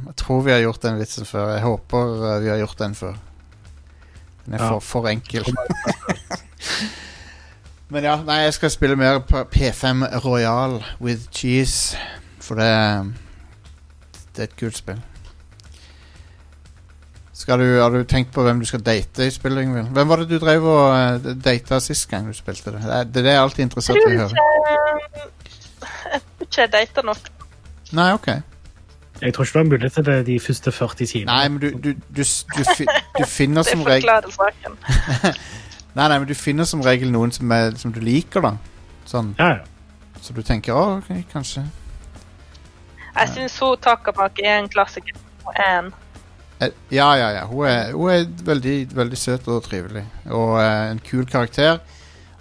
[0.07, 1.53] jeg tror vi har gjort den vitsen før.
[1.55, 3.15] Jeg håper eh, vi har gjort den før.
[4.47, 4.69] Den er Ja.
[4.73, 5.45] for, for enkel.
[7.93, 11.97] Men ja, nei, jeg skal spille mer på P5 Royal with cheese.
[12.41, 13.13] For det
[14.33, 15.01] Det er et kult spill.
[17.43, 19.65] Skal du, har du tenkt på hvem du skal date i spillet?
[19.67, 19.89] Ingvild?
[19.97, 22.83] Hvem var det du drev og uh, data sist gang du spilte det?
[22.85, 24.29] Det er det er alltid interessant å høre.
[24.31, 25.29] Eh,
[26.13, 27.31] Jeg tror ikke jeg data nok.
[27.99, 28.29] Nei, ok.
[29.23, 31.33] Jeg tror ikke du har mulighet til det de første 40 timene.
[31.33, 32.63] Nei, men du, du, du, s- du,
[33.19, 35.35] du finner som regel Det forklarer saken.
[35.99, 38.55] Nei, nei, men du finner som regel noen som, er, som du liker, da.
[39.11, 40.21] Sånn, Ja, ja.
[40.25, 41.67] så du tenker å, ok, kanskje.
[43.19, 45.19] Jeg syns hun Takamaki er en klassiker.
[45.45, 45.91] Og Anne.
[46.63, 47.45] Eh, Ja, ja, ja.
[47.47, 50.05] Hun er, hun er veldig, veldig søt og trivelig.
[50.31, 51.79] Og eh, en kul karakter.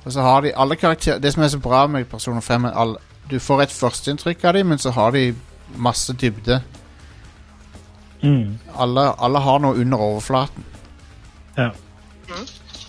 [0.06, 2.72] Og så har de alle karakterer Det som er så bra med Personer 5, er
[2.72, 2.98] alle,
[3.32, 5.36] du får et førsteinntrykk av dem, men så har de
[5.78, 6.62] masse dybde.
[8.24, 8.58] Mm.
[8.78, 10.66] Alle, alle har noe under overflaten.
[11.58, 11.70] ja.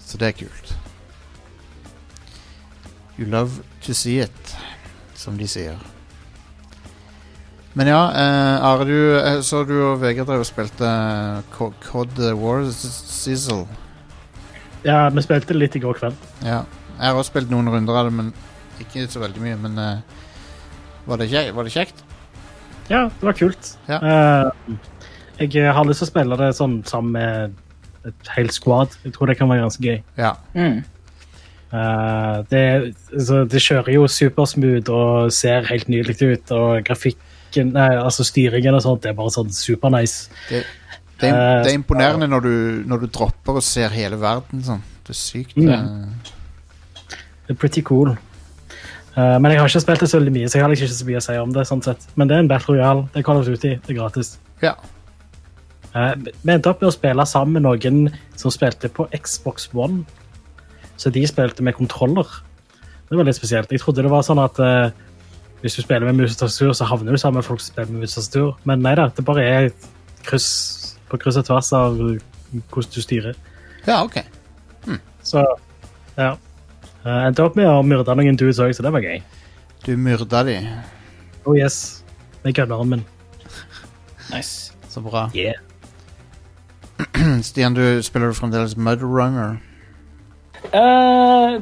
[0.06, 0.76] Så det er kult.
[3.18, 3.50] You love
[3.82, 4.56] to see it,
[5.14, 5.78] som de sier.
[7.78, 12.20] Men ja, eh, Are, du, eh, så du og Vegard drev og spilte eh, COD
[12.36, 13.64] War Sizzle.
[14.84, 16.30] ja, vi spilte litt i går kveld.
[16.44, 16.62] Ja.
[16.98, 18.32] Jeg har også spilt noen runder av det, men
[18.82, 19.58] ikke så veldig mye.
[19.64, 20.22] Men eh,
[21.08, 22.04] var, det kjekt, var det kjekt?
[22.90, 23.74] Ja, det var kult.
[23.88, 23.98] Ja.
[23.98, 24.78] Eh,
[25.42, 28.94] jeg har lyst til å spille det sånn sammen med et helt squad.
[29.06, 30.02] Jeg tror det kan være ganske gøy.
[30.20, 30.34] Ja.
[30.52, 30.82] Mm.
[31.72, 32.62] Eh, det,
[33.14, 36.84] altså, det kjører jo supersmooth og ser helt nydelig ut, og
[37.52, 40.30] grafikken, nei, altså styringen og sånt, det er bare sånn supernice.
[40.48, 40.64] Det,
[41.20, 42.54] det, er, Eh, det er imponerende når du,
[42.86, 44.82] når du dropper og ser hele verden sånn.
[45.06, 45.56] Det er sykt.
[45.56, 45.68] Mm.
[45.68, 47.12] eh,
[47.46, 48.16] Det er pretty cool.
[49.12, 50.96] Uh, men jeg har ikke spilt det så veldig mye, så jeg har liksom ikke
[50.96, 51.66] så mye å si om det.
[51.68, 52.06] sånn sett.
[52.16, 53.02] Men det er en Battle Royale.
[53.12, 53.74] Det er Call of Duty.
[53.76, 54.38] Det er gratis.
[54.62, 54.74] ja.
[55.92, 58.06] Uh, Vi endte opp med å spille sammen med noen
[58.40, 60.06] som spilte på Xbox One.
[60.96, 62.24] Så de spilte med kontroller.
[63.10, 63.68] Det var litt spesielt.
[63.68, 64.88] Jeg trodde det var sånn at eh,
[65.62, 67.92] hvis du spiller med mus og tastatur, så havner du sammen med folk som spiller
[67.92, 68.52] med mus og tastatur.
[68.68, 69.68] Men nei da, det bare er
[70.26, 70.50] kryss
[71.10, 73.38] på kryss og tvers av hvordan du styrer.
[73.86, 74.22] ja, ok.
[75.22, 75.42] Så
[76.18, 76.34] ja.
[77.02, 79.22] Jeg endte opp med å myrde noen dudes òg, så det var gøy.
[79.86, 80.56] Du myrda de.
[81.46, 82.04] Oh yes.
[82.44, 83.04] Med gunneren min.
[84.30, 84.74] Nice.
[84.88, 85.28] Så bra.
[85.34, 85.58] Yeah.
[87.48, 89.58] Stian, du spiller du fremdeles Mudrunner?
[90.70, 91.58] Uh,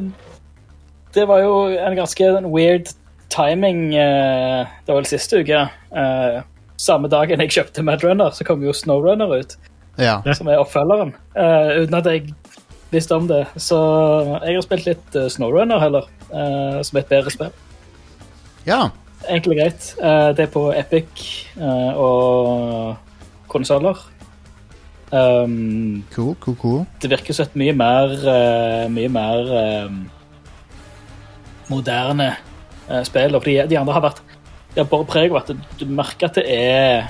[1.17, 2.93] det var jo en ganske weird
[3.31, 3.95] timing.
[3.95, 5.63] eh, det var vel siste uke.
[5.97, 6.43] Eh,
[6.81, 9.57] samme dagen jeg kjøpte Madrunner, så kom jo Snowrunner ut,
[9.99, 10.23] Ja.
[10.35, 11.15] som er oppfølgeren.
[11.37, 12.35] eh, uten at jeg
[12.91, 13.47] visste om det.
[13.57, 13.77] Så
[14.45, 17.53] jeg har spilt litt eh, Snowrunner heller, eh, som er et bedre spill.
[18.67, 18.89] ja.
[19.29, 19.95] Enkelt og greit.
[20.03, 22.97] Eh, det er på Epic eh, og
[23.49, 23.99] konsoller.
[25.13, 26.87] Um, Cool, cool, cool.
[27.03, 30.09] det virker som et mye mer Mye mer um,
[31.69, 32.37] moderne
[32.91, 33.37] uh, spill.
[33.39, 34.23] Og de, de andre har vært
[34.75, 37.09] De har bare preg av at du merker at det er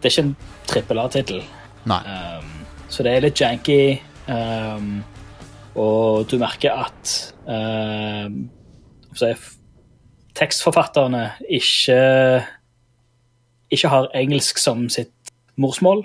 [0.00, 0.36] Det er ikke en
[0.70, 1.42] trippel A-tittel.
[1.84, 2.52] Um,
[2.88, 4.00] så det er litt janky.
[4.28, 5.02] Um,
[5.80, 7.12] og du merker at
[7.46, 8.46] um,
[9.16, 9.32] si,
[10.38, 11.98] tekstforfatterne ikke
[13.70, 16.04] ikke har engelsk som sitt morsmål.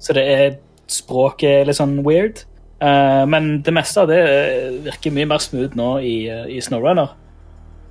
[0.00, 0.58] Så det er
[0.90, 2.44] språket er litt sånn weird.
[2.80, 6.60] Uh, men det meste av det eh, virker mye mer smooth nå i, eh, i
[6.64, 7.12] Snowrunner.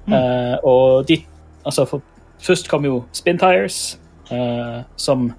[0.10, 1.26] Uh, og de
[1.66, 2.02] Altså, for,
[2.42, 4.00] først kom jo Spin Tires,
[4.32, 5.34] uh, som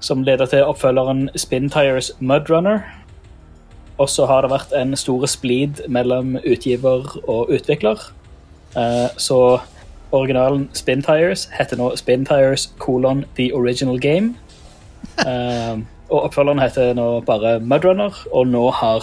[0.00, 2.78] som leder til oppfølgeren Spin Tires Mudrunner.
[3.98, 7.98] Og så har det vært en stor splid mellom utgiver og utvikler.
[9.16, 9.58] Så
[10.12, 14.36] originalen Spin Tires heter nå Spin Tires colon The Original Game.
[16.06, 19.02] Og oppfølgeren heter nå bare Mudrunner, og nå har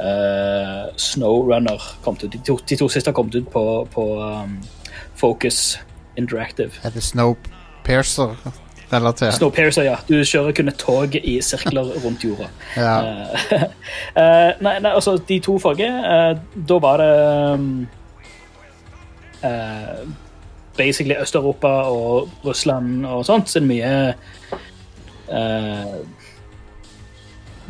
[0.00, 2.32] uh, Snowrunner kommet ut.
[2.32, 4.62] De to, de to siste har kommet ut på, på um,
[5.16, 5.80] Focus
[6.16, 6.70] Interactive.
[6.84, 9.34] Er det Snowpiercer-relatert?
[9.34, 9.96] Snowpiercer, ja.
[10.08, 12.48] Du kjører kun et tog i sirkler rundt jorda.
[12.76, 13.00] Ja.
[14.10, 16.36] Eh, nei, nei, altså, de to forrige, uh,
[16.68, 17.14] da var det
[17.54, 17.86] um,
[20.76, 24.14] Basically Øst-Europa og Russland og sånt, så mye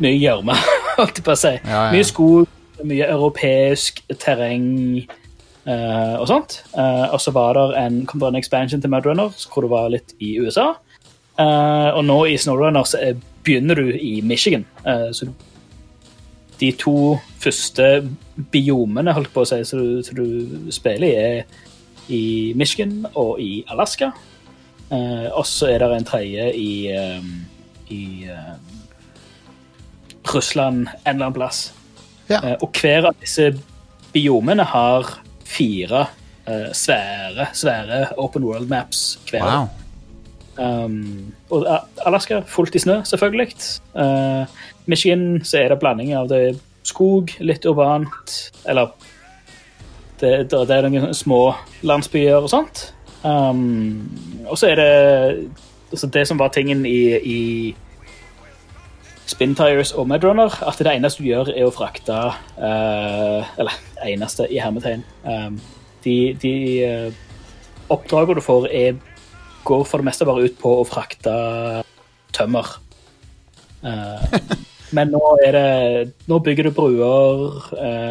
[0.01, 0.55] Mye gjørme,
[0.99, 1.55] holdt jeg på å si.
[1.61, 1.89] Ja, ja.
[1.93, 2.47] Mye skog,
[2.87, 4.69] mye europeisk terreng
[5.01, 6.61] eh, og sånt.
[6.73, 9.91] Eh, og så var det en, kom det en expansion til Mudrunner hvor det var
[9.93, 10.71] litt i USA.
[11.37, 14.65] Eh, og nå i Snowrunner så er, begynner du i Michigan.
[14.85, 15.29] Eh, så
[16.61, 16.95] de to
[17.41, 17.85] første
[18.53, 22.25] biomene holdt på å si, som du, du spiller i, er i
[22.57, 24.11] Michigan og i Alaska.
[24.91, 27.21] Eh, og så er det en tredje i, eh,
[27.91, 28.53] i eh,
[30.33, 31.73] Russland en eller annen plass.
[32.29, 32.39] Ja.
[32.39, 33.51] Eh, og hver av disse
[34.13, 36.05] biomene har fire
[36.47, 39.45] eh, svære, svære open world maps hver.
[39.45, 39.69] Wow.
[40.61, 41.65] Um, og
[42.05, 43.55] Alaska fullt i snø, selvfølgelig.
[43.95, 44.45] Uh,
[44.85, 48.35] Michigan så er det blanding av det skog, litt urbant,
[48.69, 48.91] eller
[50.21, 51.53] det, det, er noen små
[51.87, 52.83] landsbyer og sånt.
[53.23, 54.11] Um,
[54.49, 54.91] og så er det
[55.91, 57.39] altså det som var tingen i, i
[59.31, 62.17] Spin Tires og Medrunner, at det eneste du gjør, er å frakte
[62.57, 63.77] uh, Eller
[64.07, 65.05] eneste i hermetegn.
[65.23, 65.59] Um,
[66.03, 66.53] de de
[66.83, 67.11] uh,
[67.91, 68.97] oppdragene du får, er,
[69.67, 71.35] går for det meste bare ut på å frakte
[72.35, 72.75] tømmer.
[73.85, 74.19] Uh,
[74.95, 75.67] men nå er det
[76.27, 77.61] Nå bygger du bruer,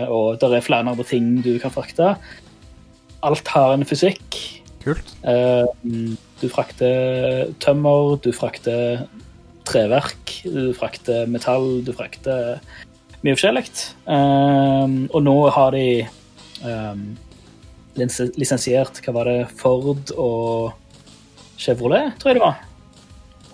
[0.09, 2.15] og det er flere andre ting du kan frakte.
[3.27, 4.39] Alt har en fysikk.
[4.81, 5.13] Kult.
[5.29, 5.67] Eh,
[6.41, 9.05] du frakter tømmer, du frakter
[9.69, 12.61] treverk, du frakter metall, du frakter
[13.25, 13.67] mye forskjellig.
[14.07, 15.85] Um, og nå har de
[16.65, 17.05] um,
[18.41, 20.73] lisensiert hva var det, Ford og
[21.61, 22.67] Chevrolet, tror jeg det var.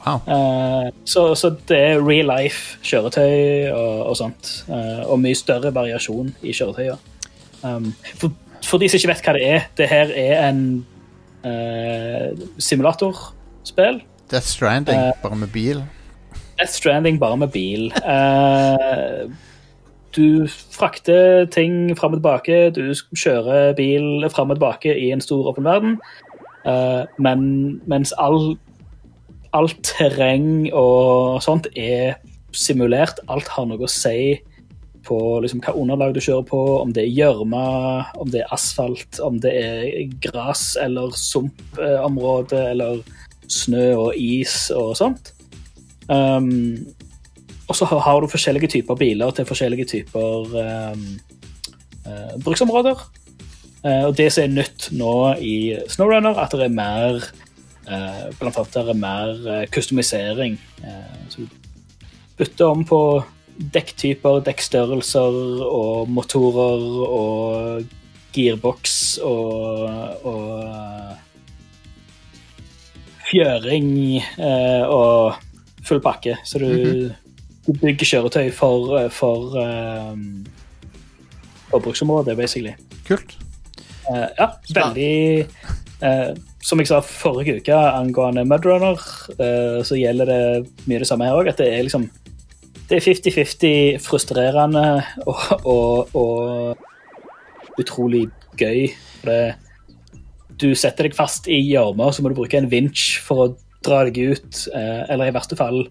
[0.06, 0.22] Wow.
[0.22, 4.52] Uh, så, så det er real life kjøretøy og, og sånt.
[4.70, 7.00] Uh, og mye større variasjon i kjøretøyer.
[7.66, 7.90] Um,
[8.20, 8.30] for,
[8.62, 10.62] for de som ikke vet hva det er, det her er en
[12.58, 14.00] simulatorspill.
[14.30, 15.12] Death Stranding, Eh.
[15.22, 15.84] bare med bil.
[16.58, 17.92] Death Stranding bare med bil.
[18.04, 19.28] Eh,
[20.16, 25.52] du frakter ting fram og tilbake, du kjører bil fram og tilbake i en stor
[25.52, 25.98] åpen verden.
[26.66, 28.56] Eh, men mens all,
[29.52, 32.16] alt terreng og sånt er
[32.52, 34.40] simulert, alt har noe å si
[35.06, 37.62] på liksom, hva underlag du kjører på, om det er gjørme,
[38.20, 43.00] om det er asfalt, om det er gras eller sumpområde eller
[43.52, 45.32] snø og is og sånt.
[46.08, 46.86] Um,
[47.66, 50.54] og så har- du forskjellige typer biler til forskjellige typer
[50.92, 51.06] um,
[52.06, 52.94] uh, bruksområder.
[53.84, 57.22] Uh, og det som er nytt nå i Snowrunner, at det er mer
[57.86, 60.58] uh, Blant annet det er mer kustomisering.
[60.82, 61.48] Eh, så du
[62.38, 63.00] bytter om på
[63.56, 67.86] dekktyper, dekkstørrelser og motorer og
[68.36, 69.86] gearbox og,
[70.28, 71.16] og
[73.30, 73.88] fjøring
[74.20, 75.38] eh, og
[75.86, 76.36] full pakke.
[76.44, 77.08] Så du,
[77.66, 80.44] du bygger kjøretøy for, eh, for um,
[81.72, 82.76] forbruksområdet, basically.
[83.08, 83.36] Kult.
[84.06, 85.40] Eh, ja, veldig
[86.06, 86.28] eh,
[86.62, 89.00] Som jeg sa forrige uke angående Mudrunner,
[89.38, 90.40] uh, så gjelder det
[90.90, 91.50] mye det samme her òg.
[91.52, 92.08] At det er liksom
[92.86, 98.26] Det er 50-50 frustrerende og, og, og utrolig
[98.60, 98.86] gøy.
[99.26, 99.38] Det,
[100.60, 103.48] du setter deg fast i gjørma, så må du bruke en vinsj for å
[103.86, 104.62] dra deg ut.
[104.70, 105.84] Uh, eller i verste fall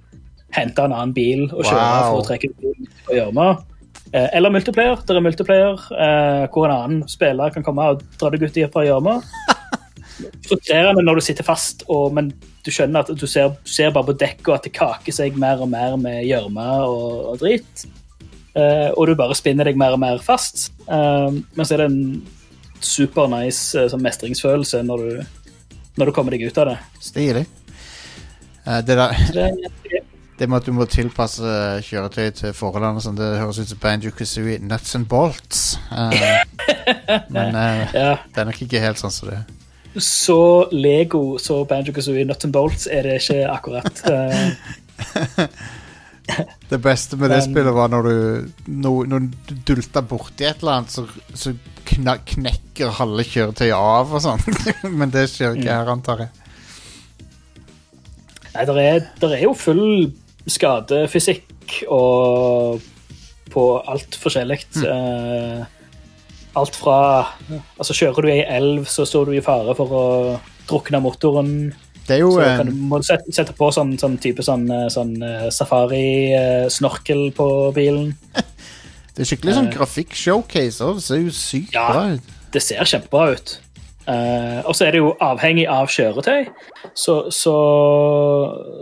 [0.56, 2.12] hente en annen bil og kjøre Wow.
[2.12, 3.50] for å trekke ut bilen på gjørma.
[4.14, 5.02] Eh, Eller multiplayer.
[5.04, 8.64] Det er multiplayer eh, hvor en annen spiller kan komme og dra deg ut i
[8.64, 9.18] gjørma.
[10.46, 12.32] Frustrerende når du sitter fast, og, men
[12.66, 15.70] du skjønner at du ser, ser bare på dekket at det kaker seg mer og
[15.72, 17.86] mer med gjørme og, og drit.
[18.56, 20.70] Uh, og du bare spinner deg mer og mer fast.
[20.88, 22.24] Uh, men så er det en
[22.86, 25.20] super nice sånn mestringsfølelse når du,
[26.00, 26.78] når du kommer deg ut av det.
[27.04, 27.44] Stilig.
[28.66, 33.28] Det, der, det er med at du må tilpasse kjøretøy til forholdene, og sånn, det
[33.38, 35.76] høres ut som Banjo Kazooie nuts and bolts.
[37.36, 37.60] Men
[37.94, 39.44] ja, det er nok ikke helt sånn som det.
[40.02, 44.02] Så Lego, så Banjo Kazooie Nuts and Bolts er det ikke akkurat.
[44.12, 45.50] Eh,
[46.70, 50.64] Det beste med det Men- spillet var når du, når, når du dulta borti et
[50.64, 51.04] eller annet, så,
[51.38, 51.54] så
[51.86, 54.42] knekker halve kjøretøyet av og sånn.
[55.00, 56.32] Men det skjer ikke her, antar jeg.
[58.56, 59.86] Nei, der er, der er jo full
[60.50, 62.82] skadefysikk og
[63.54, 64.60] på alt forskjellig.
[64.82, 65.62] Eh,
[66.56, 66.98] alt fra
[67.78, 70.06] Altså, kjører du i ei elv, så står du i fare for å
[70.70, 71.52] drukne motoren.
[72.06, 74.66] Det er jo Så eh, kan må du sette, sette på sånn, sånn type sånn,
[74.70, 78.14] eh, sånn eh, safari-snorkel på bilen.
[79.16, 80.88] Det er skikkelig sånn grafikk-showcase.
[80.98, 81.86] Det ser jo sykt Ja.
[81.94, 82.34] bra ut.
[82.52, 83.54] Det ser kjempebra ut.
[84.06, 86.46] Eh, og så er det jo avhengig av kjøretøy,
[86.94, 87.56] så, så,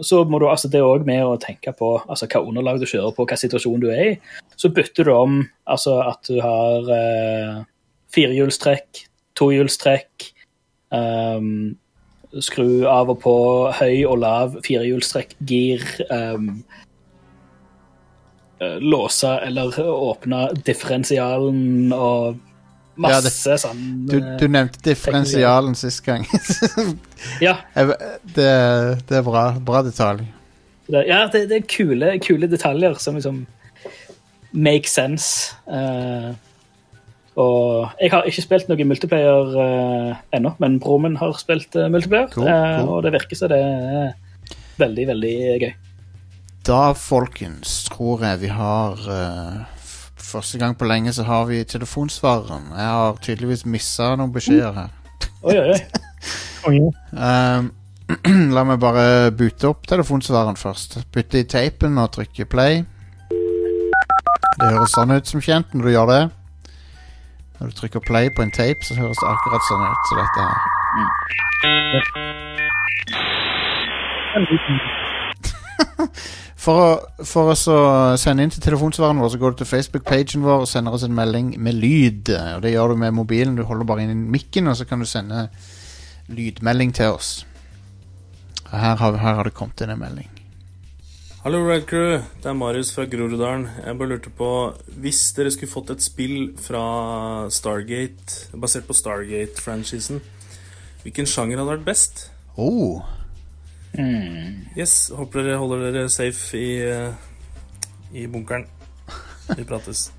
[0.04, 3.16] så må du altså det òg med å tenke på altså, hva underlag du kjører
[3.16, 4.12] på, hva situasjon du er i.
[4.60, 7.64] Så bytter du om altså at du har uh,
[8.12, 9.06] firehjulstrekk,
[9.40, 10.28] tohjulstrekk,
[10.92, 11.74] um,
[12.44, 13.36] skru av og på
[13.80, 16.58] høy og lav firehjulstrekk, gir um,
[18.80, 22.38] Låse eller åpne differensialen og
[22.98, 26.28] Ja, det- sånn Du, eh, du nevnte differensialen sist gang.
[27.42, 28.48] Ja, det,
[29.08, 29.52] det er bra.
[29.60, 30.26] Bra detalj.
[30.92, 33.46] det, ja det, det er kule, kule detaljer som liksom
[34.54, 35.56] make sense.
[35.66, 36.34] Uh,
[37.40, 41.88] og jeg har ikke spilt noe multiplayer uh, ennå, men broren min har spilt uh,
[41.90, 42.30] multiplayer.
[42.36, 42.52] Cool, cool.
[42.52, 44.12] Uh, og det virker som det er
[44.78, 45.74] veldig, veldig gøy.
[46.68, 49.02] Da, folkens, tror jeg vi har
[50.34, 52.64] Første gang på lenge så har vi telefonsvareren.
[52.78, 54.90] Jeg har tydeligvis missa noen beskjeder her.
[55.46, 55.78] Oi, oi,
[56.66, 56.80] oi.
[57.14, 57.70] Um,
[58.56, 60.98] la meg bare bute opp telefonsvareren først.
[61.14, 62.82] Bytte i teipen og trykke play.
[63.30, 66.24] Det høres sånn ut som kjent når du gjør det.
[67.60, 70.40] Når du trykker play på en tape, så høres det akkurat sånn ut som dette
[70.50, 70.58] her.
[76.64, 76.92] For å,
[77.28, 77.78] for å så
[78.20, 81.16] sende inn til telefonsvareren vår, så går du til Facebook-pagen vår og sender oss en
[81.16, 82.30] melding med lyd.
[82.32, 83.58] Og Det gjør du med mobilen.
[83.60, 85.50] Du holder bare inn mikken, og så kan du sende
[86.32, 87.34] lydmelding til oss.
[88.72, 90.30] Her har, her har det kommet inn en melding.
[91.44, 93.66] Hallo Red Crew, det er Marius fra Groruddalen.
[93.84, 94.48] Jeg bare lurte på
[95.04, 100.24] Hvis dere skulle fått et spill fra Stargate, basert på Stargate-franchisen,
[101.04, 102.24] hvilken sjanger hadde vært best?
[102.56, 103.04] Oh,
[104.78, 107.14] Yes, håper dere holder dere safe i, eh,
[108.14, 108.66] i bunkeren.
[109.58, 110.12] Vi prates.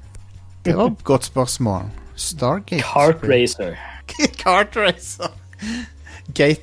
[0.64, 1.88] det var et godt spørsmål.
[2.16, 2.82] Stargate.
[2.82, 3.74] Kart Racer.
[4.44, 5.32] Kart Racer.
[6.34, 6.62] Gate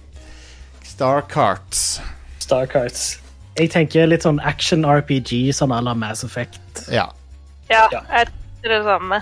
[0.84, 2.02] Star Carts.
[2.40, 3.18] Star Karts.
[3.60, 6.86] Jeg tenker litt sånn action-RPG, sånn à la Mass Effect.
[6.92, 7.10] Ja.
[7.70, 8.02] Ja, Ja.
[8.12, 8.28] jeg
[8.64, 9.22] tror det samme.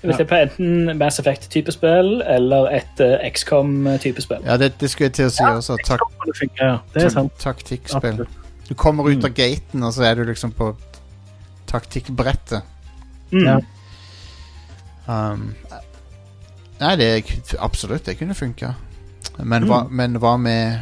[0.00, 4.44] Hvis ser er på enten Mass Effect-type spill eller et uh, XCOM-type spill.
[4.46, 5.76] ja, det, det skulle jeg til å si også.
[5.84, 6.00] Tak
[6.60, 6.76] ja.
[6.94, 7.34] Det er sant.
[7.38, 8.22] taktikkspill.
[8.68, 10.72] Du kommer ut av gaten, og så er du liksom på
[11.68, 12.62] taktikkbrettet.
[13.30, 13.44] Mm.
[13.44, 13.58] Ja.
[15.10, 15.50] Um,
[16.80, 18.72] nei, det er absolutt, det kunne funka.
[19.42, 20.80] Men, hva, men hva med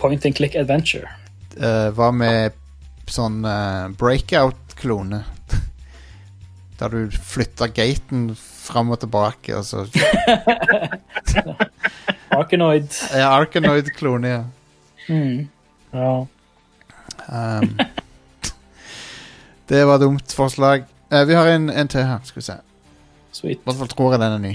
[0.00, 1.08] Point and click adventure.
[1.60, 2.56] Uh, Hva med
[3.10, 5.24] sånn uh, breakout-klone?
[6.80, 9.82] Der du flytter gaten fram og tilbake, og så
[12.40, 12.88] Arkanoid.
[13.12, 14.42] Ja, Arkanoid-klone, ja.
[15.08, 15.48] Mm.
[15.92, 16.26] Ja.
[17.28, 17.78] Um,
[19.68, 20.84] det var dumt forslag.
[21.12, 22.56] Eh, vi har en, en til her, skal vi se.
[23.32, 23.58] Sweet.
[23.60, 24.54] I hvert fall tror jeg den er ny.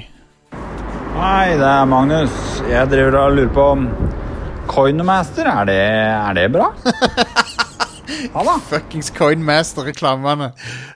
[1.15, 2.31] Hei, det er Magnus.
[2.69, 3.68] Jeg driver og lurer på
[4.72, 6.72] Coinmaster, er det, er det bra?
[8.07, 8.57] Ja da.
[8.69, 10.52] Fuckings Coinmaster-reklamene.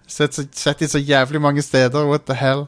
[0.08, 2.06] Sett, sett de så jævlig mange steder.
[2.10, 2.68] What the hell?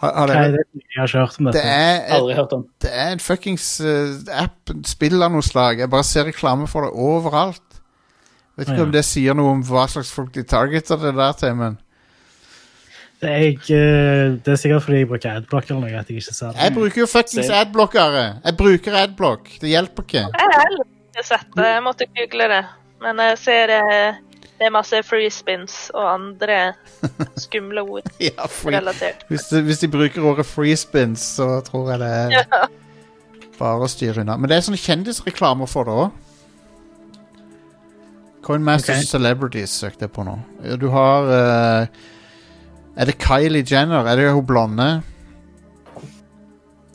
[0.00, 1.72] Har, har Nei, det, jeg har ikke hørt om det, dette.
[1.76, 2.62] er Aldri hørt om.
[2.80, 5.82] det er en fuckings uh, app, spill av noe slag.
[5.82, 7.66] Jeg bare ser reklame for det overalt.
[8.56, 8.86] Vet ikke Ja.
[8.88, 11.76] om det sier noe om hva slags folk de targeter det der til, men
[13.20, 16.16] Det er, jeg, eh, det er sikkert fordi jeg bruker adblock eller noe at jeg
[16.22, 16.62] ikke ser det.
[16.64, 18.24] Jeg bruker jo fuckings adblockere.
[18.46, 19.50] Jeg bruker adblock.
[19.60, 20.22] Det hjelper ikke.
[20.24, 21.66] Jeg har heller ikke sett det.
[21.74, 22.62] Jeg måtte google det.
[23.00, 24.18] Men jeg ser eh,
[24.60, 26.56] det er masse freespins og andre
[27.40, 28.76] skumle ord Ja, free.
[28.76, 29.24] relatert.
[29.30, 32.66] Hvis, de, hvis de bruker ordet freespins, så tror jeg det er
[33.56, 34.36] bare å styre unna.
[34.36, 36.26] Men det er sånne kjendisreklamer for det òg.
[38.44, 39.08] Coinmasters okay.
[39.08, 40.36] Celebrities søkte jeg på nå.
[40.80, 42.00] Du har uh,
[42.96, 44.08] Er det Kylie Jenner?
[44.08, 44.90] Er det hun blonde?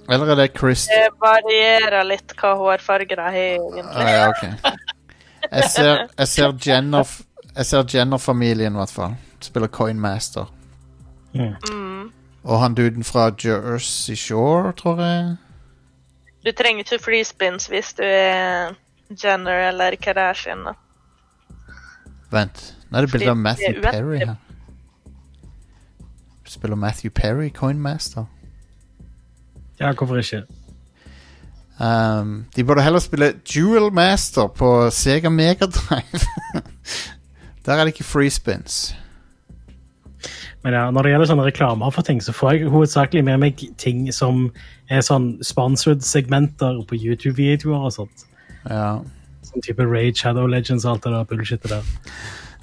[0.06, 3.86] Eller er det Chris Det varierer litt hva hårfargen er, egentlig.
[3.90, 4.94] Ah, ja, ok.
[5.52, 7.22] Jeg ser, jeg ser Jenner
[7.56, 9.16] Jeg ser Jenner-familien, i hvert fall.
[9.40, 10.54] Spiller Coinmaster.
[11.34, 12.12] Mm.
[12.44, 15.36] Og han duden fra Jersey Shore, tror jeg.
[16.46, 18.76] Du trenger ikke free spins hvis du er
[19.24, 20.66] Jenner eller Kardashian.
[20.66, 20.74] da.
[22.32, 22.76] Vent.
[22.90, 23.92] Nå er det bilde av Matthew er.
[23.92, 24.36] Perry her.
[26.46, 28.26] Spiller Matthew Perry Coinmaster?
[29.80, 30.44] Ja, hvorfor ikke?
[31.80, 36.22] Um, de burde heller spille Jewel Master på Sega Megadrive.
[37.65, 38.95] Der er det ikke free spins.
[40.64, 43.60] Men ja, når det gjelder sånne reklamer for ting, så får jeg hovedsakelig med meg
[43.77, 44.47] ting som
[44.89, 48.26] er sånn sponsored segmenter på YouTube-videoer og sånt.
[48.69, 48.95] Ja.
[49.45, 51.91] Sånn type Raid, Shadow Legends og alt det der bullshitet der.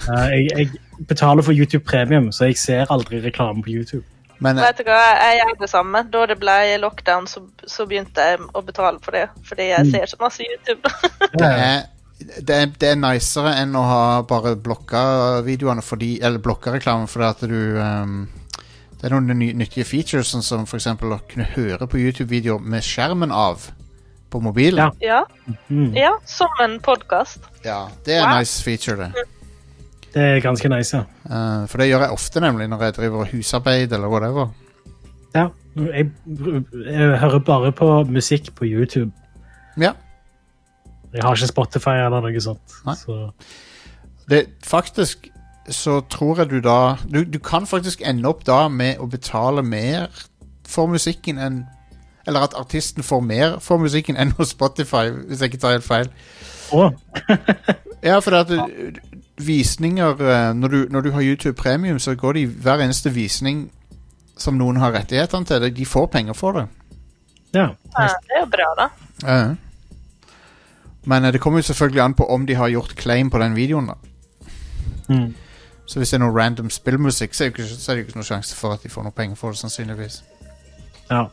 [0.09, 4.07] Uh, jeg, jeg betaler for YouTube Premium, så jeg ser aldri reklame på YouTube.
[4.43, 6.03] Men Vet du hva, jeg gjør det samme.
[6.13, 9.29] Da det ble lockdown, så, så begynte jeg å betale for det.
[9.47, 10.93] Fordi jeg ser så masse YouTube.
[11.41, 11.83] det er,
[12.43, 15.03] det er, det er nicere enn å ha bare blokka
[15.47, 18.13] videoene fordi Eller blokka reklamen fordi at du um,
[18.95, 22.87] Det er noen ny, nyttige features, sånn som eksempel å kunne høre på YouTube-videoer med
[22.87, 23.71] skjermen av
[24.33, 24.79] på mobilen.
[25.03, 25.19] Ja.
[25.19, 25.91] ja, Mm.
[25.99, 27.43] ja, som en podkast.
[27.67, 28.39] Ja, det er en Wow.
[28.39, 29.25] nice feature, det.
[30.15, 31.03] Det er ganske nice, ja.
[31.25, 34.49] Uh, for det gjør jeg ofte, nemlig, når jeg driver husarbeid eller whatever.
[35.35, 35.49] ja.
[35.77, 36.11] Jeg,
[36.85, 39.13] jeg hører bare på musikk på YouTube.
[39.81, 39.93] Ja.
[41.15, 42.75] Jeg har ikke Spotify eller noe sånt.
[42.85, 42.95] Nei.
[43.01, 43.31] Så,
[44.29, 45.31] Det, faktisk
[45.69, 49.63] så tror jeg du da du, du kan faktisk ende opp da med å betale
[49.63, 50.11] mer
[50.69, 51.63] for musikken enn
[52.27, 55.85] Eller at artisten får mer for musikken enn hos Spotify, hvis jeg ikke tar helt
[55.85, 56.11] feil.
[56.73, 56.93] Oh.
[58.03, 59.01] Ja, for det at du,
[59.39, 63.71] visninger eh, når du, når du har YouTube Premium, så går de hver eneste visning
[64.37, 65.77] som noen har rettighetene til.
[65.77, 66.67] De får penger for det.
[67.55, 67.69] ja.
[67.99, 68.89] Ja, det er jo bra, da.
[69.29, 69.55] Ja.
[71.05, 73.57] Men eh, det kommer jo selvfølgelig an på om de har gjort claim på den
[73.57, 73.87] videoen.
[73.87, 73.95] da
[75.09, 75.35] Mm.
[75.87, 78.03] Så hvis det er noe random spillmusikk, så er, det jo ikke, så er det
[78.03, 80.23] jo ikke noe sjanse for at de får noe penger for det, sannsynligvis.
[81.11, 81.25] ja.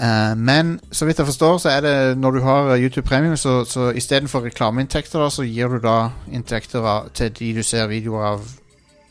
[0.00, 3.62] Eh, men så vidt jeg forstår, så er det når du har YouTube Premium, så,
[3.64, 8.26] så istedenfor reklameinntekter, da, så gir du da inntekter av, til de du ser videoer
[8.34, 8.48] av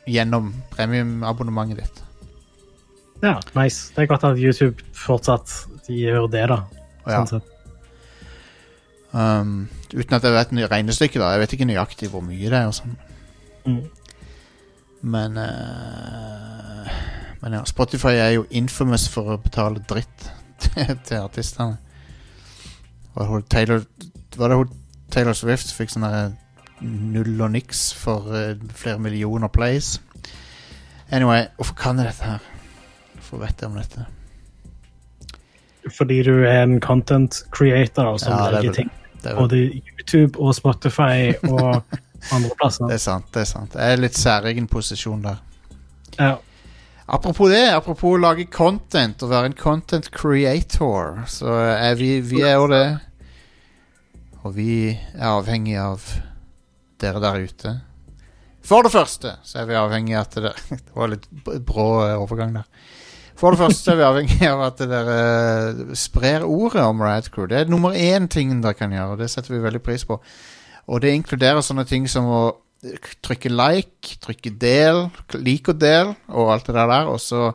[0.07, 2.03] gjennom premiumabonnementet ditt.
[3.23, 3.93] Ja, nice.
[3.95, 5.53] Det er godt at YouTube fortsatt
[5.87, 6.59] gjør det, da.
[7.07, 7.23] Ja.
[7.23, 7.49] Sånn sett.
[9.13, 11.31] Um, uten at jeg vet regnestykket, da.
[11.31, 12.67] Jeg vet ikke nøyaktig hvor mye det er.
[12.67, 12.97] og sånn.
[13.63, 13.83] Mm.
[15.13, 16.91] Men uh,
[17.43, 20.29] Men ja, Spotify er jo infamous for å betale dritt
[21.07, 21.77] til, artistene.
[23.49, 23.83] Taylor,
[24.37, 24.71] var det hun
[25.11, 26.33] Taylor Swift fikk sånne
[26.81, 29.99] null og niks for eh, flere millioner plays?
[31.13, 32.49] Anyway, hvorfor kan jeg dette her?
[33.13, 34.05] Hvorfor vet jeg om dette?
[35.97, 38.91] Fordi du er en content creator som Ja, er legger ting
[39.23, 41.83] både YouTube og Spotify og
[42.33, 42.87] andre plasser.
[42.87, 43.25] det er sant.
[43.33, 45.39] det er sant Jeg er litt særegen posisjon der.
[46.19, 46.35] Ja.
[47.05, 52.43] Apropos det, apropos å lage content og være en content creator, så er vi, vi
[52.47, 52.85] er jo det.
[54.43, 56.05] Og vi er avhengig av
[57.03, 57.73] dere der ute.
[58.63, 60.53] For det første så er vi avhengig av at dere
[60.87, 61.27] Det var litt
[61.67, 62.67] brå eh, overgang der.
[63.35, 67.49] For det første er vi avhengig av at dere eh, sprer ordet om Radcrew.
[67.51, 70.21] Det er nummer én ting dere kan gjøre, og det setter vi veldig pris på.
[70.87, 72.43] Og det inkluderer sånne ting som å
[73.23, 75.07] trykke like, trykke del,
[75.39, 77.51] lik og del, og alt det der og så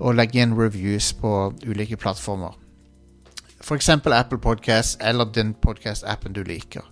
[0.00, 2.56] og legge igjen reviews på ulike plattformer.
[3.62, 6.82] For eksempel Apple Podcast eller den podcast-appen du liker.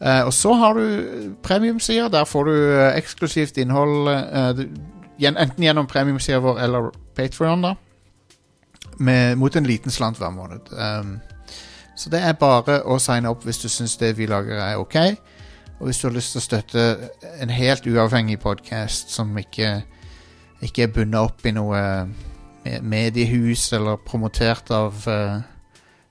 [0.00, 2.08] Uh, og så har du premiumsider.
[2.08, 4.68] Der får du uh, eksklusivt innhold uh, du,
[5.18, 7.74] enten gjennom premiumsida vår eller Patreon da.
[8.98, 10.70] Med, mot en liten slant hver måned.
[10.70, 11.18] Um,
[11.96, 14.96] Så det er bare å signe opp hvis du syns det vi lager er ok.
[15.80, 16.84] Og hvis du har lyst til å støtte
[17.42, 19.82] en helt uavhengig podkast som ikke,
[20.64, 21.82] ikke er bundet opp i noe
[22.64, 25.42] mediehus eller promotert av uh,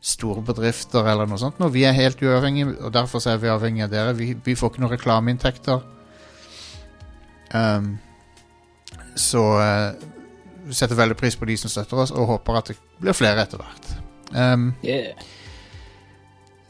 [0.03, 1.59] store bedrifter eller noe sånt.
[1.61, 4.15] Nå, vi er helt uavhengige, og derfor er vi avhengige av dere.
[4.17, 5.85] Vi, vi får ikke noen reklameinntekter.
[7.53, 7.95] Um,
[9.15, 10.09] så uh,
[10.67, 13.47] vi setter veldig pris på de som støtter oss, og håper at det blir flere
[13.47, 13.95] etter hvert.
[14.33, 15.13] Um, Yeah.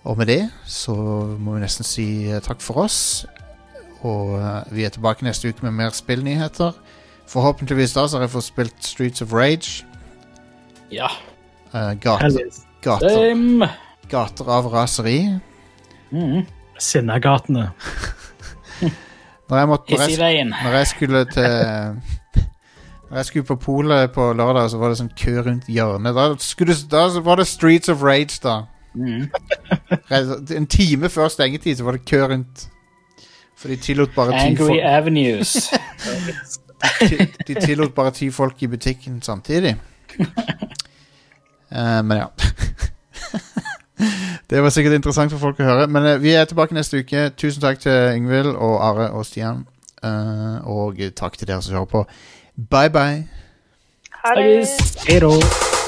[0.04, 0.94] Og med det så
[1.40, 2.98] må vi nesten si eh, takk for oss.
[4.04, 6.74] Og eh, vi er tilbake neste uke med mer spillnyheter.
[7.32, 9.86] Forhåpentligvis da så har jeg fått spilt Streets of Rage.
[10.92, 11.08] Ja.
[11.74, 12.36] eh, gater,
[12.84, 13.70] gater,
[14.12, 15.18] gater av raseri.
[16.12, 16.44] Mm.
[16.80, 17.70] Sinnagatene.
[19.50, 21.44] Når jeg, måtte, når, jeg, når jeg skulle til
[23.10, 26.16] Når jeg skulle på polet på lørdag, så var det sånn kø rundt hjørnet.
[26.16, 28.56] Da, skulle, du- da var det Streets of Rage, da.
[28.94, 29.30] Mm.
[30.57, 32.68] En time før stengetid så var det kø rundt.
[33.57, 34.80] For de tillot bare ti Angry folk.
[34.84, 35.56] Avenues.
[37.10, 39.76] de, de tillot bare ti folk i butikken samtidig.
[41.72, 42.26] Uh, men ja.
[44.49, 45.88] det var sikkert interessant for folk å høre.
[45.88, 47.30] Men uh, vi er tilbake neste uke.
[47.38, 49.65] Tusen takk til Yngvild og Are og Stian.
[50.03, 52.06] Uh, og takk til dere som hører på.
[52.70, 53.24] Bye, bye.
[54.24, 54.68] Ha det.
[55.07, 55.83] Hei.